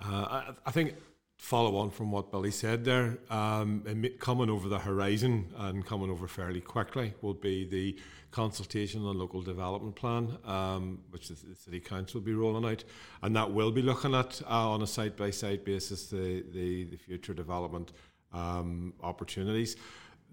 Uh, 0.00 0.06
I, 0.06 0.44
I, 0.66 0.70
think 0.70 0.94
follow 1.36 1.76
on 1.76 1.90
from 1.90 2.10
what 2.10 2.30
Billy 2.30 2.50
said 2.50 2.84
there, 2.84 3.18
um, 3.30 3.84
coming 4.18 4.50
over 4.50 4.68
the 4.68 4.78
horizon 4.78 5.52
and 5.58 5.84
coming 5.84 6.10
over 6.10 6.26
fairly 6.26 6.60
quickly 6.60 7.14
will 7.20 7.34
be 7.34 7.64
the 7.64 7.96
consultation 8.30 9.04
on 9.04 9.16
local 9.16 9.42
development 9.42 9.94
plan, 9.94 10.36
um, 10.44 10.98
which 11.10 11.28
the, 11.28 11.34
the, 11.46 11.54
city 11.54 11.80
council 11.80 12.20
will 12.20 12.26
be 12.26 12.34
rolling 12.34 12.70
out, 12.70 12.82
and 13.22 13.36
that 13.36 13.52
will 13.52 13.70
be 13.70 13.82
looking 13.82 14.14
at 14.14 14.42
uh, 14.42 14.70
on 14.70 14.82
a 14.82 14.86
site 14.86 15.16
by 15.16 15.30
site 15.30 15.64
basis 15.64 16.06
the, 16.06 16.44
the, 16.52 16.84
the 16.84 16.96
future 16.96 17.32
development 17.32 17.92
um, 18.34 18.92
opportunities. 19.02 19.76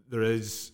There 0.10 0.24
is 0.24 0.72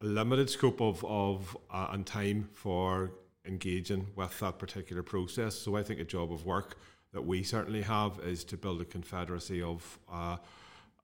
a 0.00 0.06
limited 0.06 0.50
scope 0.50 0.80
of, 0.80 1.04
of 1.04 1.56
uh, 1.70 1.88
and 1.92 2.04
time 2.04 2.48
for 2.52 3.12
engaging 3.44 4.06
with 4.16 4.38
that 4.40 4.58
particular 4.58 5.02
process. 5.02 5.54
So 5.54 5.76
I 5.76 5.82
think 5.82 6.00
a 6.00 6.04
job 6.04 6.32
of 6.32 6.44
work 6.44 6.76
that 7.12 7.22
we 7.22 7.42
certainly 7.42 7.82
have 7.82 8.18
is 8.24 8.42
to 8.44 8.56
build 8.56 8.80
a 8.80 8.84
confederacy 8.84 9.62
of 9.62 9.98
uh, 10.10 10.36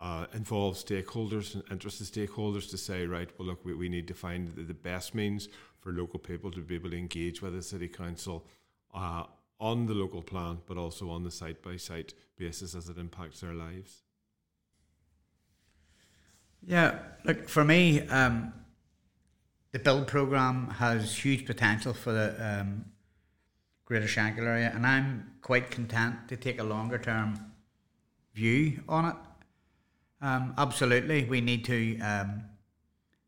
uh, 0.01 0.26
involved 0.33 0.85
stakeholders 0.87 1.55
and 1.55 1.62
interested 1.70 2.07
stakeholders 2.07 2.70
to 2.70 2.79
say, 2.79 3.07
right, 3.07 3.29
well, 3.37 3.49
look, 3.49 3.64
we, 3.64 3.74
we 3.74 3.89
need 3.89 4.09
to 4.09 4.14
find 4.14 4.49
the, 4.49 4.62
the 4.62 4.74
best 4.74 5.14
means 5.14 5.49
for 5.81 5.93
local 5.93 6.18
people 6.18 6.51
to 6.51 6.61
be 6.61 6.76
able 6.76 6.91
to 6.91 6.97
engage 6.97 7.43
with 7.43 7.55
the 7.55 7.62
city 7.62 7.89
council 7.89 8.47
uh, 8.95 9.24
on 9.61 9.87
the 9.87 9.95
local 9.95 10.22
plan, 10.22 10.59
but 10.66 10.79
also 10.79 11.11
on 11.11 11.24
the 11.24 11.31
site 11.31 11.62
by 11.62 11.76
site 11.76 12.14
basis 12.37 12.74
as 12.74 12.89
it 12.89 12.97
impacts 12.97 13.41
their 13.41 13.55
lives. 13.55 14.03
Yeah, 16.66 16.98
look 17.24 17.48
for 17.48 17.64
me, 17.64 18.06
um, 18.09 18.52
the 19.72 19.78
build 19.78 20.06
program 20.06 20.68
has 20.70 21.14
huge 21.16 21.46
potential 21.46 21.92
for 21.92 22.12
the 22.12 22.61
um, 22.61 22.84
Greater 23.84 24.06
Shankill 24.06 24.46
area, 24.46 24.72
and 24.74 24.86
I'm 24.86 25.32
quite 25.40 25.70
content 25.70 26.28
to 26.28 26.36
take 26.36 26.61
a 26.61 26.64
longer 26.64 26.98
term 26.98 27.38
view 28.34 28.82
on 28.88 29.06
it. 29.06 29.16
Um, 30.20 30.54
absolutely, 30.59 31.24
we 31.24 31.40
need 31.40 31.64
to 31.66 31.98
um, 32.00 32.44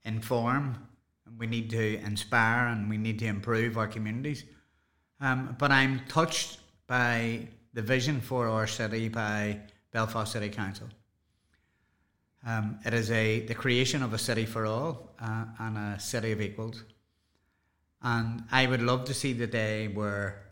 inform, 0.04 0.86
and 1.26 1.38
we 1.38 1.46
need 1.46 1.70
to 1.70 1.98
inspire, 2.00 2.66
and 2.68 2.90
we 2.90 2.98
need 2.98 3.18
to 3.20 3.26
improve 3.26 3.78
our 3.78 3.86
communities. 3.86 4.44
Um, 5.20 5.56
but 5.58 5.70
I'm 5.70 6.00
touched 6.08 6.58
by 6.86 7.48
the 7.74 7.82
vision 7.82 8.20
for 8.20 8.48
our 8.48 8.66
city 8.66 9.08
by 9.08 9.60
Belfast 9.92 10.32
City 10.32 10.48
Council. 10.48 10.88
Um, 12.46 12.78
it 12.84 12.94
is 12.94 13.10
a 13.10 13.40
the 13.40 13.54
creation 13.54 14.02
of 14.02 14.14
a 14.14 14.18
city 14.18 14.46
for 14.46 14.66
all 14.66 15.14
uh, 15.20 15.44
and 15.58 15.76
a 15.76 16.00
city 16.00 16.32
of 16.32 16.40
equals. 16.40 16.84
And 18.02 18.44
I 18.50 18.66
would 18.66 18.82
love 18.82 19.04
to 19.06 19.14
see 19.14 19.34
the 19.34 19.46
day 19.46 19.88
where 19.88 20.42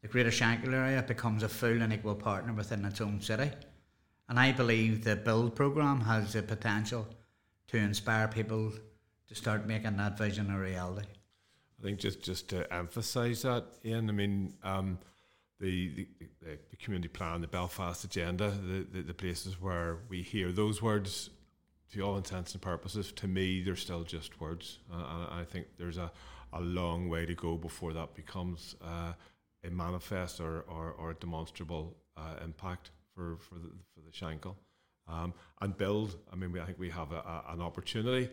the 0.00 0.08
Greater 0.08 0.30
Shankill 0.30 0.72
area 0.72 1.02
becomes 1.02 1.42
a 1.42 1.48
full 1.48 1.82
and 1.82 1.92
equal 1.92 2.14
partner 2.14 2.52
within 2.52 2.84
its 2.84 3.00
own 3.00 3.20
city. 3.20 3.50
And 4.28 4.38
I 4.38 4.52
believe 4.52 5.04
the 5.04 5.16
Build 5.16 5.54
programme 5.54 6.00
has 6.02 6.32
the 6.32 6.42
potential 6.42 7.06
to 7.68 7.76
inspire 7.76 8.28
people 8.28 8.72
to 9.28 9.34
start 9.34 9.66
making 9.66 9.96
that 9.98 10.16
vision 10.16 10.50
a 10.50 10.58
reality. 10.58 11.06
I 11.78 11.82
think 11.82 11.98
just, 11.98 12.22
just 12.22 12.48
to 12.48 12.72
emphasise 12.72 13.42
that, 13.42 13.64
Ian, 13.84 14.08
I 14.08 14.12
mean, 14.12 14.54
um, 14.62 14.98
the, 15.60 16.06
the, 16.20 16.58
the, 16.70 16.76
community 16.76 17.08
plan, 17.08 17.40
the 17.40 17.48
Belfast 17.48 18.04
agenda, 18.04 18.50
the, 18.50 18.86
the, 18.92 19.02
the, 19.02 19.14
places 19.14 19.60
where 19.60 19.98
we 20.08 20.22
hear 20.22 20.52
those 20.52 20.80
words, 20.80 21.30
to 21.92 22.00
all 22.02 22.16
intents 22.16 22.52
and 22.52 22.62
purposes, 22.62 23.12
to 23.12 23.26
me, 23.26 23.62
they're 23.62 23.76
still 23.76 24.04
just 24.04 24.40
words. 24.40 24.78
Uh, 24.92 24.96
and 24.96 25.40
I 25.40 25.44
think 25.44 25.66
there's 25.78 25.98
a, 25.98 26.12
a 26.52 26.60
long 26.60 27.08
way 27.08 27.26
to 27.26 27.34
go 27.34 27.56
before 27.56 27.92
that 27.94 28.14
becomes 28.14 28.76
uh, 28.82 29.12
a 29.64 29.70
manifest 29.70 30.40
or, 30.40 30.60
or, 30.68 30.92
or 30.92 31.10
a 31.10 31.14
demonstrable 31.14 31.96
uh, 32.16 32.44
impact 32.44 32.90
for, 33.14 33.36
for, 33.38 33.54
the, 33.54 33.70
for 33.94 34.00
the 34.00 34.12
Shankill. 34.12 34.54
Um, 35.08 35.32
and 35.62 35.76
build, 35.76 36.16
I 36.32 36.36
mean, 36.36 36.52
we, 36.52 36.60
I 36.60 36.66
think 36.66 36.78
we 36.78 36.90
have 36.90 37.12
a, 37.12 37.16
a, 37.16 37.44
an 37.48 37.62
opportunity 37.62 38.28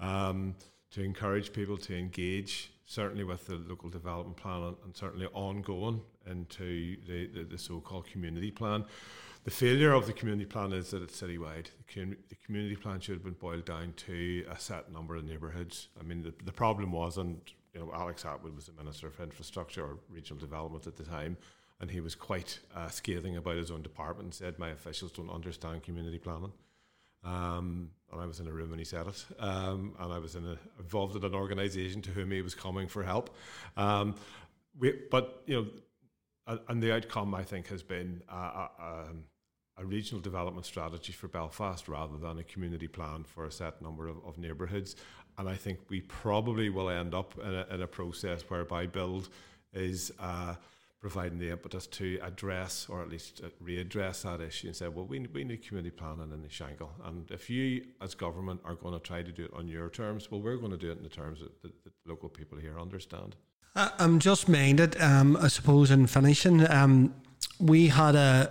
um, 0.00 0.54
to 0.92 1.02
encourage 1.02 1.52
people 1.52 1.76
to 1.76 1.96
engage 1.96 2.70
certainly 2.86 3.24
with 3.24 3.46
the 3.46 3.56
local 3.56 3.90
development 3.90 4.36
plan 4.36 4.62
and, 4.62 4.76
and 4.84 4.96
certainly 4.96 5.26
ongoing 5.34 6.00
into 6.30 6.96
the, 7.06 7.26
the, 7.26 7.44
the, 7.44 7.58
so-called 7.58 8.06
community 8.06 8.50
plan. 8.50 8.84
The 9.44 9.50
failure 9.50 9.92
of 9.92 10.06
the 10.06 10.12
community 10.12 10.46
plan 10.46 10.72
is 10.72 10.90
that 10.90 11.02
it's 11.02 11.20
citywide. 11.20 11.66
The, 11.86 11.94
com- 11.94 12.16
the, 12.28 12.36
community 12.44 12.76
plan 12.76 13.00
should 13.00 13.14
have 13.14 13.24
been 13.24 13.34
boiled 13.34 13.64
down 13.64 13.92
to 13.96 14.44
a 14.50 14.58
set 14.58 14.92
number 14.92 15.16
of 15.16 15.24
neighbourhoods. 15.24 15.88
I 16.00 16.04
mean, 16.04 16.22
the, 16.22 16.32
the 16.44 16.52
problem 16.52 16.92
was, 16.92 17.18
and 17.18 17.40
you 17.74 17.80
know, 17.80 17.92
Alex 17.94 18.24
Attwood 18.24 18.54
was 18.54 18.66
the 18.66 18.72
Minister 18.72 19.08
of 19.08 19.20
Infrastructure 19.20 19.84
or 19.84 19.98
Regional 20.08 20.40
Development 20.40 20.86
at 20.86 20.96
the 20.96 21.04
time, 21.04 21.36
and 21.80 21.90
he 21.90 22.00
was 22.00 22.14
quite 22.14 22.60
uh, 22.74 22.88
scathing 22.88 23.36
about 23.36 23.56
his 23.56 23.70
own 23.70 23.82
department 23.82 24.24
and 24.24 24.34
said, 24.34 24.58
"My 24.58 24.70
officials 24.70 25.12
don't 25.12 25.30
understand 25.30 25.82
community 25.82 26.18
planning." 26.18 26.52
Um, 27.24 27.90
and 28.12 28.20
I 28.20 28.26
was 28.26 28.40
in 28.40 28.46
a 28.46 28.52
room 28.52 28.70
when 28.70 28.78
he 28.78 28.84
said 28.84 29.06
it, 29.06 29.24
um, 29.40 29.94
and 29.98 30.12
I 30.12 30.18
was 30.18 30.36
in 30.36 30.46
a, 30.46 30.56
involved 30.78 31.16
in 31.16 31.24
an 31.24 31.34
organisation 31.34 32.02
to 32.02 32.10
whom 32.10 32.30
he 32.30 32.40
was 32.40 32.54
coming 32.54 32.86
for 32.88 33.02
help. 33.02 33.34
Um, 33.76 34.14
we, 34.78 34.94
but 35.10 35.42
you 35.46 35.70
know, 36.46 36.58
and 36.68 36.82
the 36.82 36.94
outcome 36.94 37.34
I 37.34 37.42
think 37.42 37.68
has 37.68 37.82
been 37.82 38.22
a, 38.28 38.34
a, 38.34 38.70
um, 38.80 39.24
a, 39.76 39.84
regional 39.84 40.20
development 40.20 40.66
strategy 40.66 41.12
for 41.12 41.26
Belfast 41.26 41.88
rather 41.88 42.16
than 42.16 42.38
a 42.38 42.44
community 42.44 42.86
plan 42.86 43.24
for 43.24 43.44
a 43.44 43.50
set 43.50 43.82
number 43.82 44.06
of, 44.06 44.18
of 44.24 44.38
neighbourhoods. 44.38 44.94
And 45.38 45.48
I 45.48 45.56
think 45.56 45.80
we 45.88 46.00
probably 46.02 46.70
will 46.70 46.88
end 46.88 47.14
up 47.14 47.34
in 47.38 47.54
a, 47.54 47.66
in 47.74 47.86
process 47.88 48.42
whereby 48.48 48.86
build 48.86 49.28
is. 49.72 50.12
Uh, 50.20 50.54
providing 51.08 51.38
the 51.38 51.50
impetus 51.52 51.86
to 51.86 52.18
address 52.20 52.88
or 52.88 53.00
at 53.00 53.08
least 53.08 53.40
uh, 53.44 53.48
readdress 53.64 54.22
that 54.22 54.40
issue 54.40 54.66
and 54.66 54.74
say, 54.74 54.88
well, 54.88 55.04
we, 55.04 55.20
we 55.32 55.44
need 55.44 55.64
community 55.64 55.94
planning 55.94 56.32
in 56.32 56.42
the 56.42 56.48
Shankill. 56.48 56.88
And 57.04 57.30
if 57.30 57.48
you, 57.48 57.84
as 58.00 58.16
government, 58.16 58.60
are 58.64 58.74
going 58.74 58.92
to 58.92 58.98
try 58.98 59.22
to 59.22 59.30
do 59.30 59.44
it 59.44 59.52
on 59.54 59.68
your 59.68 59.88
terms, 59.88 60.32
well, 60.32 60.40
we're 60.40 60.56
going 60.56 60.72
to 60.72 60.76
do 60.76 60.90
it 60.90 60.96
in 60.96 61.04
the 61.04 61.08
terms 61.08 61.38
that, 61.38 61.62
that 61.62 61.92
local 62.08 62.28
people 62.28 62.58
here 62.58 62.76
understand. 62.80 63.36
I'm 63.76 64.18
just 64.18 64.48
minded, 64.48 65.00
um, 65.00 65.36
I 65.36 65.46
suppose, 65.46 65.92
in 65.92 66.08
finishing. 66.08 66.68
Um, 66.68 67.14
we 67.60 67.86
had 67.86 68.16
a 68.16 68.50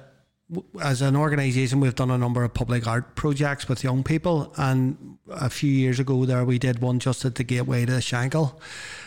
as 0.82 1.02
an 1.02 1.16
organisation, 1.16 1.80
we've 1.80 1.96
done 1.96 2.12
a 2.12 2.18
number 2.18 2.44
of 2.44 2.54
public 2.54 2.86
art 2.86 3.16
projects 3.16 3.68
with 3.68 3.84
young 3.84 4.04
people, 4.04 4.54
and 4.58 5.18
a 5.30 5.50
few 5.50 5.72
years 5.72 6.00
ago, 6.00 6.26
there 6.26 6.46
we 6.46 6.60
did 6.60 6.80
one 6.80 7.00
just 7.00 7.26
at 7.26 7.36
the 7.36 7.44
gateway 7.44 7.86
to 7.86 7.94
Shankill, 7.94 8.56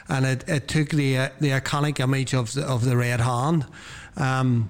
and 0.08 0.26
it, 0.26 0.44
it 0.48 0.66
took 0.66 0.90
the 0.90 1.30
the 1.40 1.50
iconic 1.50 2.00
image 2.00 2.34
of 2.34 2.54
the, 2.54 2.64
of 2.64 2.84
the 2.84 2.96
red 2.96 3.20
hand. 3.20 3.66
Um, 4.16 4.68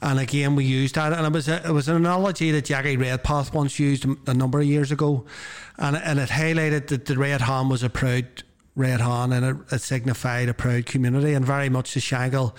and 0.00 0.20
again, 0.20 0.54
we 0.54 0.64
used 0.64 0.94
that, 0.94 1.12
and 1.12 1.26
it 1.26 1.32
was 1.32 1.48
a, 1.48 1.66
it 1.66 1.72
was 1.72 1.88
an 1.88 1.96
analogy 1.96 2.52
that 2.52 2.66
Jackie 2.66 2.96
Redpath 2.96 3.52
once 3.52 3.80
used 3.80 4.06
a 4.28 4.34
number 4.34 4.60
of 4.60 4.66
years 4.66 4.92
ago, 4.92 5.24
and 5.78 5.96
and 5.96 6.20
it 6.20 6.28
highlighted 6.28 6.86
that 6.88 7.06
the 7.06 7.18
red 7.18 7.40
hand 7.40 7.70
was 7.70 7.82
a 7.82 7.90
proud 7.90 8.44
red 8.76 9.00
hand 9.00 9.32
and 9.32 9.44
it, 9.44 9.72
it, 9.72 9.80
signified 9.80 10.48
a 10.48 10.54
proud 10.54 10.84
community 10.86 11.32
and 11.32 11.44
very 11.44 11.68
much 11.68 11.94
the 11.94 12.00
Shankill. 12.00 12.54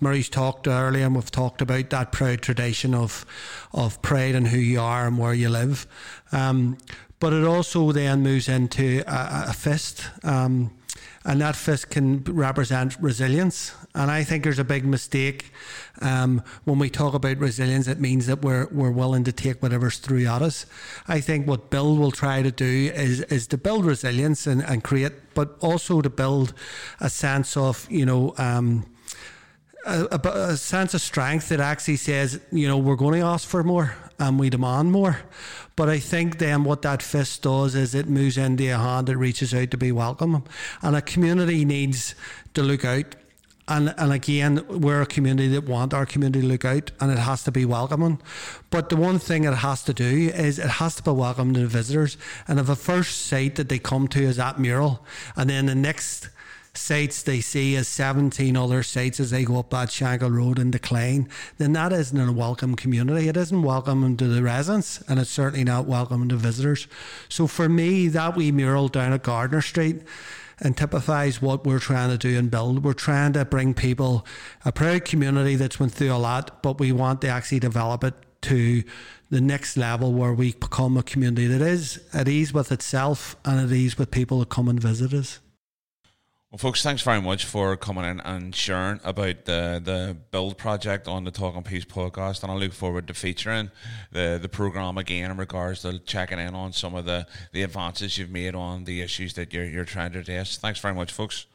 Murray's 0.00 0.28
talked 0.28 0.66
earlier 0.66 1.06
and 1.06 1.14
we've 1.14 1.30
talked 1.30 1.60
about 1.62 1.90
that 1.90 2.12
proud 2.12 2.42
tradition 2.42 2.94
of 2.94 3.24
of 3.72 4.00
pride 4.02 4.34
in 4.34 4.46
who 4.46 4.58
you 4.58 4.80
are 4.80 5.06
and 5.06 5.18
where 5.18 5.34
you 5.34 5.48
live. 5.48 5.86
Um, 6.32 6.78
but 7.18 7.34
it 7.34 7.44
also 7.44 7.92
then 7.92 8.22
moves 8.22 8.48
into 8.48 9.02
a, 9.06 9.50
a 9.50 9.52
fist. 9.52 10.08
Um, 10.24 10.70
and 11.24 11.40
that 11.42 11.54
fist 11.54 11.90
can 11.90 12.24
represent 12.24 12.96
resilience. 12.98 13.74
And 13.94 14.10
I 14.10 14.24
think 14.24 14.42
there's 14.42 14.58
a 14.58 14.64
big 14.64 14.86
mistake 14.86 15.52
um, 16.00 16.42
when 16.64 16.78
we 16.78 16.88
talk 16.88 17.12
about 17.12 17.36
resilience. 17.38 17.88
It 17.88 18.00
means 18.00 18.26
that 18.26 18.40
we're 18.40 18.68
we're 18.70 18.90
willing 18.90 19.24
to 19.24 19.32
take 19.32 19.62
whatever's 19.62 19.98
through 19.98 20.26
at 20.26 20.40
us. 20.40 20.64
I 21.08 21.20
think 21.20 21.46
what 21.46 21.68
Build 21.68 21.98
will 21.98 22.10
try 22.10 22.42
to 22.42 22.50
do 22.50 22.90
is 22.94 23.20
is 23.22 23.46
to 23.48 23.58
build 23.58 23.84
resilience 23.84 24.46
and, 24.46 24.62
and 24.62 24.82
create, 24.82 25.12
but 25.34 25.56
also 25.60 26.00
to 26.00 26.08
build 26.08 26.54
a 27.00 27.10
sense 27.10 27.56
of 27.56 27.86
you 27.90 28.06
know. 28.06 28.34
Um, 28.38 28.86
a, 29.86 30.20
a, 30.24 30.56
sense 30.56 30.94
of 30.94 31.00
strength 31.00 31.48
that 31.48 31.60
actually 31.60 31.96
says, 31.96 32.40
you 32.52 32.68
know, 32.68 32.78
we're 32.78 32.96
going 32.96 33.20
to 33.20 33.26
ask 33.26 33.48
for 33.48 33.62
more 33.62 33.94
and 34.18 34.38
we 34.38 34.50
demand 34.50 34.92
more. 34.92 35.18
But 35.76 35.88
I 35.88 35.98
think 35.98 36.38
then 36.38 36.64
what 36.64 36.82
that 36.82 37.02
fist 37.02 37.42
does 37.42 37.74
is 37.74 37.94
it 37.94 38.08
moves 38.08 38.36
into 38.36 38.68
a 38.72 38.76
hand 38.76 39.06
that 39.06 39.16
reaches 39.16 39.54
out 39.54 39.70
to 39.70 39.78
be 39.78 39.92
welcome. 39.92 40.44
And 40.82 40.94
a 40.94 41.02
community 41.02 41.64
needs 41.64 42.14
to 42.54 42.62
look 42.62 42.84
out. 42.84 43.16
And, 43.66 43.94
and 43.96 44.12
again, 44.12 44.66
we're 44.68 45.00
a 45.00 45.06
community 45.06 45.48
that 45.48 45.64
want 45.64 45.94
our 45.94 46.04
community 46.04 46.40
to 46.40 46.46
look 46.46 46.64
out 46.64 46.90
and 47.00 47.10
it 47.12 47.18
has 47.18 47.44
to 47.44 47.52
be 47.52 47.64
welcoming. 47.64 48.20
But 48.70 48.88
the 48.88 48.96
one 48.96 49.18
thing 49.18 49.44
it 49.44 49.54
has 49.54 49.84
to 49.84 49.94
do 49.94 50.30
is 50.34 50.58
it 50.58 50.68
has 50.68 50.96
to 50.96 51.02
be 51.02 51.12
welcoming 51.12 51.54
to 51.54 51.60
the 51.60 51.66
visitors. 51.68 52.18
And 52.48 52.58
if 52.58 52.66
the 52.66 52.76
first 52.76 53.26
site 53.26 53.54
that 53.54 53.68
they 53.68 53.78
come 53.78 54.08
to 54.08 54.22
is 54.22 54.36
that 54.36 54.58
mural, 54.58 55.06
and 55.36 55.48
then 55.48 55.66
the 55.66 55.74
next 55.74 56.28
sites 56.80 57.22
they 57.22 57.40
see 57.40 57.76
as 57.76 57.86
17 57.88 58.56
other 58.56 58.82
sites 58.82 59.20
as 59.20 59.30
they 59.30 59.44
go 59.44 59.58
up 59.58 59.70
that 59.70 59.88
Shankill 59.88 60.34
Road 60.34 60.58
and 60.58 60.72
decline, 60.72 61.28
then 61.58 61.72
that 61.74 61.92
isn't 61.92 62.18
a 62.18 62.32
welcome 62.32 62.74
community. 62.74 63.28
It 63.28 63.36
isn't 63.36 63.62
welcome 63.62 64.16
to 64.16 64.26
the 64.26 64.42
residents 64.42 65.02
and 65.08 65.20
it's 65.20 65.30
certainly 65.30 65.64
not 65.64 65.86
welcome 65.86 66.28
to 66.28 66.36
visitors. 66.36 66.88
So 67.28 67.46
for 67.46 67.68
me, 67.68 68.08
that 68.08 68.36
wee 68.36 68.50
mural 68.50 68.88
down 68.88 69.12
at 69.12 69.22
Gardner 69.22 69.60
Street 69.60 70.02
and 70.58 70.76
typifies 70.76 71.40
what 71.40 71.64
we're 71.64 71.78
trying 71.78 72.10
to 72.10 72.18
do 72.18 72.38
and 72.38 72.50
build. 72.50 72.84
We're 72.84 72.92
trying 72.92 73.34
to 73.34 73.44
bring 73.44 73.74
people 73.74 74.26
a 74.64 74.72
proud 74.72 75.04
community 75.04 75.56
that's 75.56 75.78
went 75.78 75.92
through 75.92 76.12
a 76.12 76.18
lot, 76.18 76.62
but 76.62 76.80
we 76.80 76.92
want 76.92 77.20
to 77.22 77.28
actually 77.28 77.60
develop 77.60 78.04
it 78.04 78.14
to 78.42 78.82
the 79.30 79.40
next 79.40 79.76
level 79.76 80.12
where 80.12 80.32
we 80.32 80.52
become 80.54 80.96
a 80.96 81.02
community 81.02 81.46
that 81.46 81.62
is 81.62 82.00
at 82.12 82.28
ease 82.28 82.52
with 82.52 82.72
itself 82.72 83.36
and 83.44 83.60
at 83.60 83.70
ease 83.70 83.96
with 83.96 84.10
people 84.10 84.40
that 84.40 84.48
come 84.48 84.68
and 84.68 84.80
visit 84.80 85.12
us. 85.12 85.40
Well, 86.50 86.58
folks, 86.58 86.82
thanks 86.82 87.02
very 87.02 87.20
much 87.20 87.44
for 87.44 87.76
coming 87.76 88.04
in 88.04 88.18
and 88.22 88.52
sharing 88.52 88.98
about 89.04 89.44
the 89.44 89.80
the 89.84 90.16
build 90.32 90.58
project 90.58 91.06
on 91.06 91.22
the 91.22 91.30
Talking 91.30 91.62
Piece 91.62 91.84
podcast, 91.84 92.42
and 92.42 92.50
I 92.50 92.56
look 92.56 92.72
forward 92.72 93.06
to 93.06 93.14
featuring 93.14 93.70
the 94.10 94.36
the 94.42 94.48
program 94.48 94.98
again 94.98 95.30
in 95.30 95.36
regards 95.36 95.82
to 95.82 96.00
checking 96.00 96.40
in 96.40 96.56
on 96.56 96.72
some 96.72 96.96
of 96.96 97.04
the 97.04 97.28
the 97.52 97.62
advances 97.62 98.18
you've 98.18 98.30
made 98.30 98.56
on 98.56 98.82
the 98.82 99.00
issues 99.00 99.34
that 99.34 99.52
you're 99.52 99.64
you're 99.64 99.84
trying 99.84 100.10
to 100.10 100.18
address. 100.18 100.56
Thanks 100.56 100.80
very 100.80 100.92
much, 100.92 101.12
folks. 101.12 101.46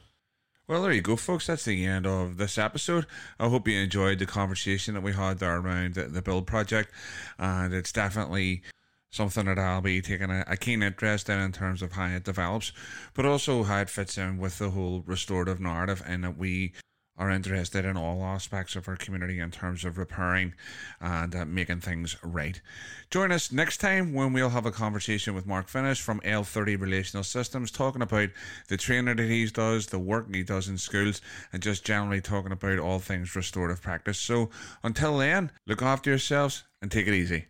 Well, 0.66 0.84
there 0.84 0.94
you 0.94 1.02
go, 1.02 1.18
folks. 1.18 1.48
That's 1.48 1.66
the 1.66 1.86
end 1.86 2.08
of 2.08 2.38
this 2.38 2.58
episode. 2.58 3.06
I 3.38 3.50
hope 3.50 3.68
you 3.68 3.78
enjoyed 3.78 4.20
the 4.20 4.26
conversation 4.26 4.94
that 4.94 5.04
we 5.04 5.12
had 5.12 5.40
there 5.40 5.58
around 5.58 5.96
the, 5.96 6.04
the 6.04 6.22
build 6.22 6.48
project, 6.48 6.90
and 7.38 7.74
it's 7.74 7.92
definitely 7.92 8.64
something 9.16 9.46
that 9.46 9.58
I'll 9.58 9.82
be 9.82 10.02
taking 10.02 10.30
a, 10.30 10.44
a, 10.48 10.58
keen 10.58 10.84
interest 10.84 11.30
in 11.30 11.40
in 11.40 11.52
terms 11.52 11.82
of 11.82 11.94
how 11.94 12.08
it 12.08 12.24
develops, 12.24 12.74
but 13.14 13.26
also 13.26 13.64
how 13.64 13.80
it 13.80 13.90
fits 13.90 14.18
in 14.18 14.38
with 14.38 14.60
the 14.60 14.72
whole 14.72 15.04
restorative 15.06 15.60
narrative 15.60 16.04
and 16.06 16.24
that 16.24 16.38
we 16.38 16.74
are 17.18 17.30
interested 17.30 17.86
in 17.86 17.96
all 17.96 18.24
aspects 18.24 18.76
of 18.76 18.90
our 18.90 18.98
community 18.98 19.40
in 19.40 19.50
terms 19.50 19.86
of 19.86 19.98
repairing 19.98 20.54
and 21.00 21.34
uh, 21.34 21.46
making 21.46 21.80
things 21.80 22.18
right. 22.22 22.60
Join 23.10 23.32
us 23.32 23.54
next 23.54 23.78
time 23.78 24.14
when 24.14 24.34
we'll 24.34 24.50
have 24.50 24.66
a 24.66 24.72
conversation 24.72 25.34
with 25.34 25.48
Mark 25.48 25.70
Finnis 25.70 26.02
from 26.02 26.20
L30 26.22 26.80
Relational 26.80 27.24
Systems, 27.24 27.72
talking 27.72 28.02
about 28.02 28.30
the 28.68 28.76
training 28.76 29.16
that 29.16 29.30
he 29.30 29.46
does, 29.46 29.88
the 29.88 30.00
work 30.00 30.34
he 30.34 30.44
does 30.44 30.68
in 30.68 30.78
schools, 30.78 31.22
and 31.54 31.64
just 31.64 31.86
generally 31.86 32.20
talking 32.20 32.52
about 32.52 32.80
all 32.80 33.00
things 33.00 33.36
restorative 33.36 33.82
practice. 33.82 34.20
So 34.20 34.50
until 34.84 35.18
then, 35.18 35.52
look 35.66 35.82
after 35.82 36.10
yourselves 36.10 36.64
and 36.82 36.92
take 36.92 37.08
it 37.08 37.14
easy. 37.14 37.46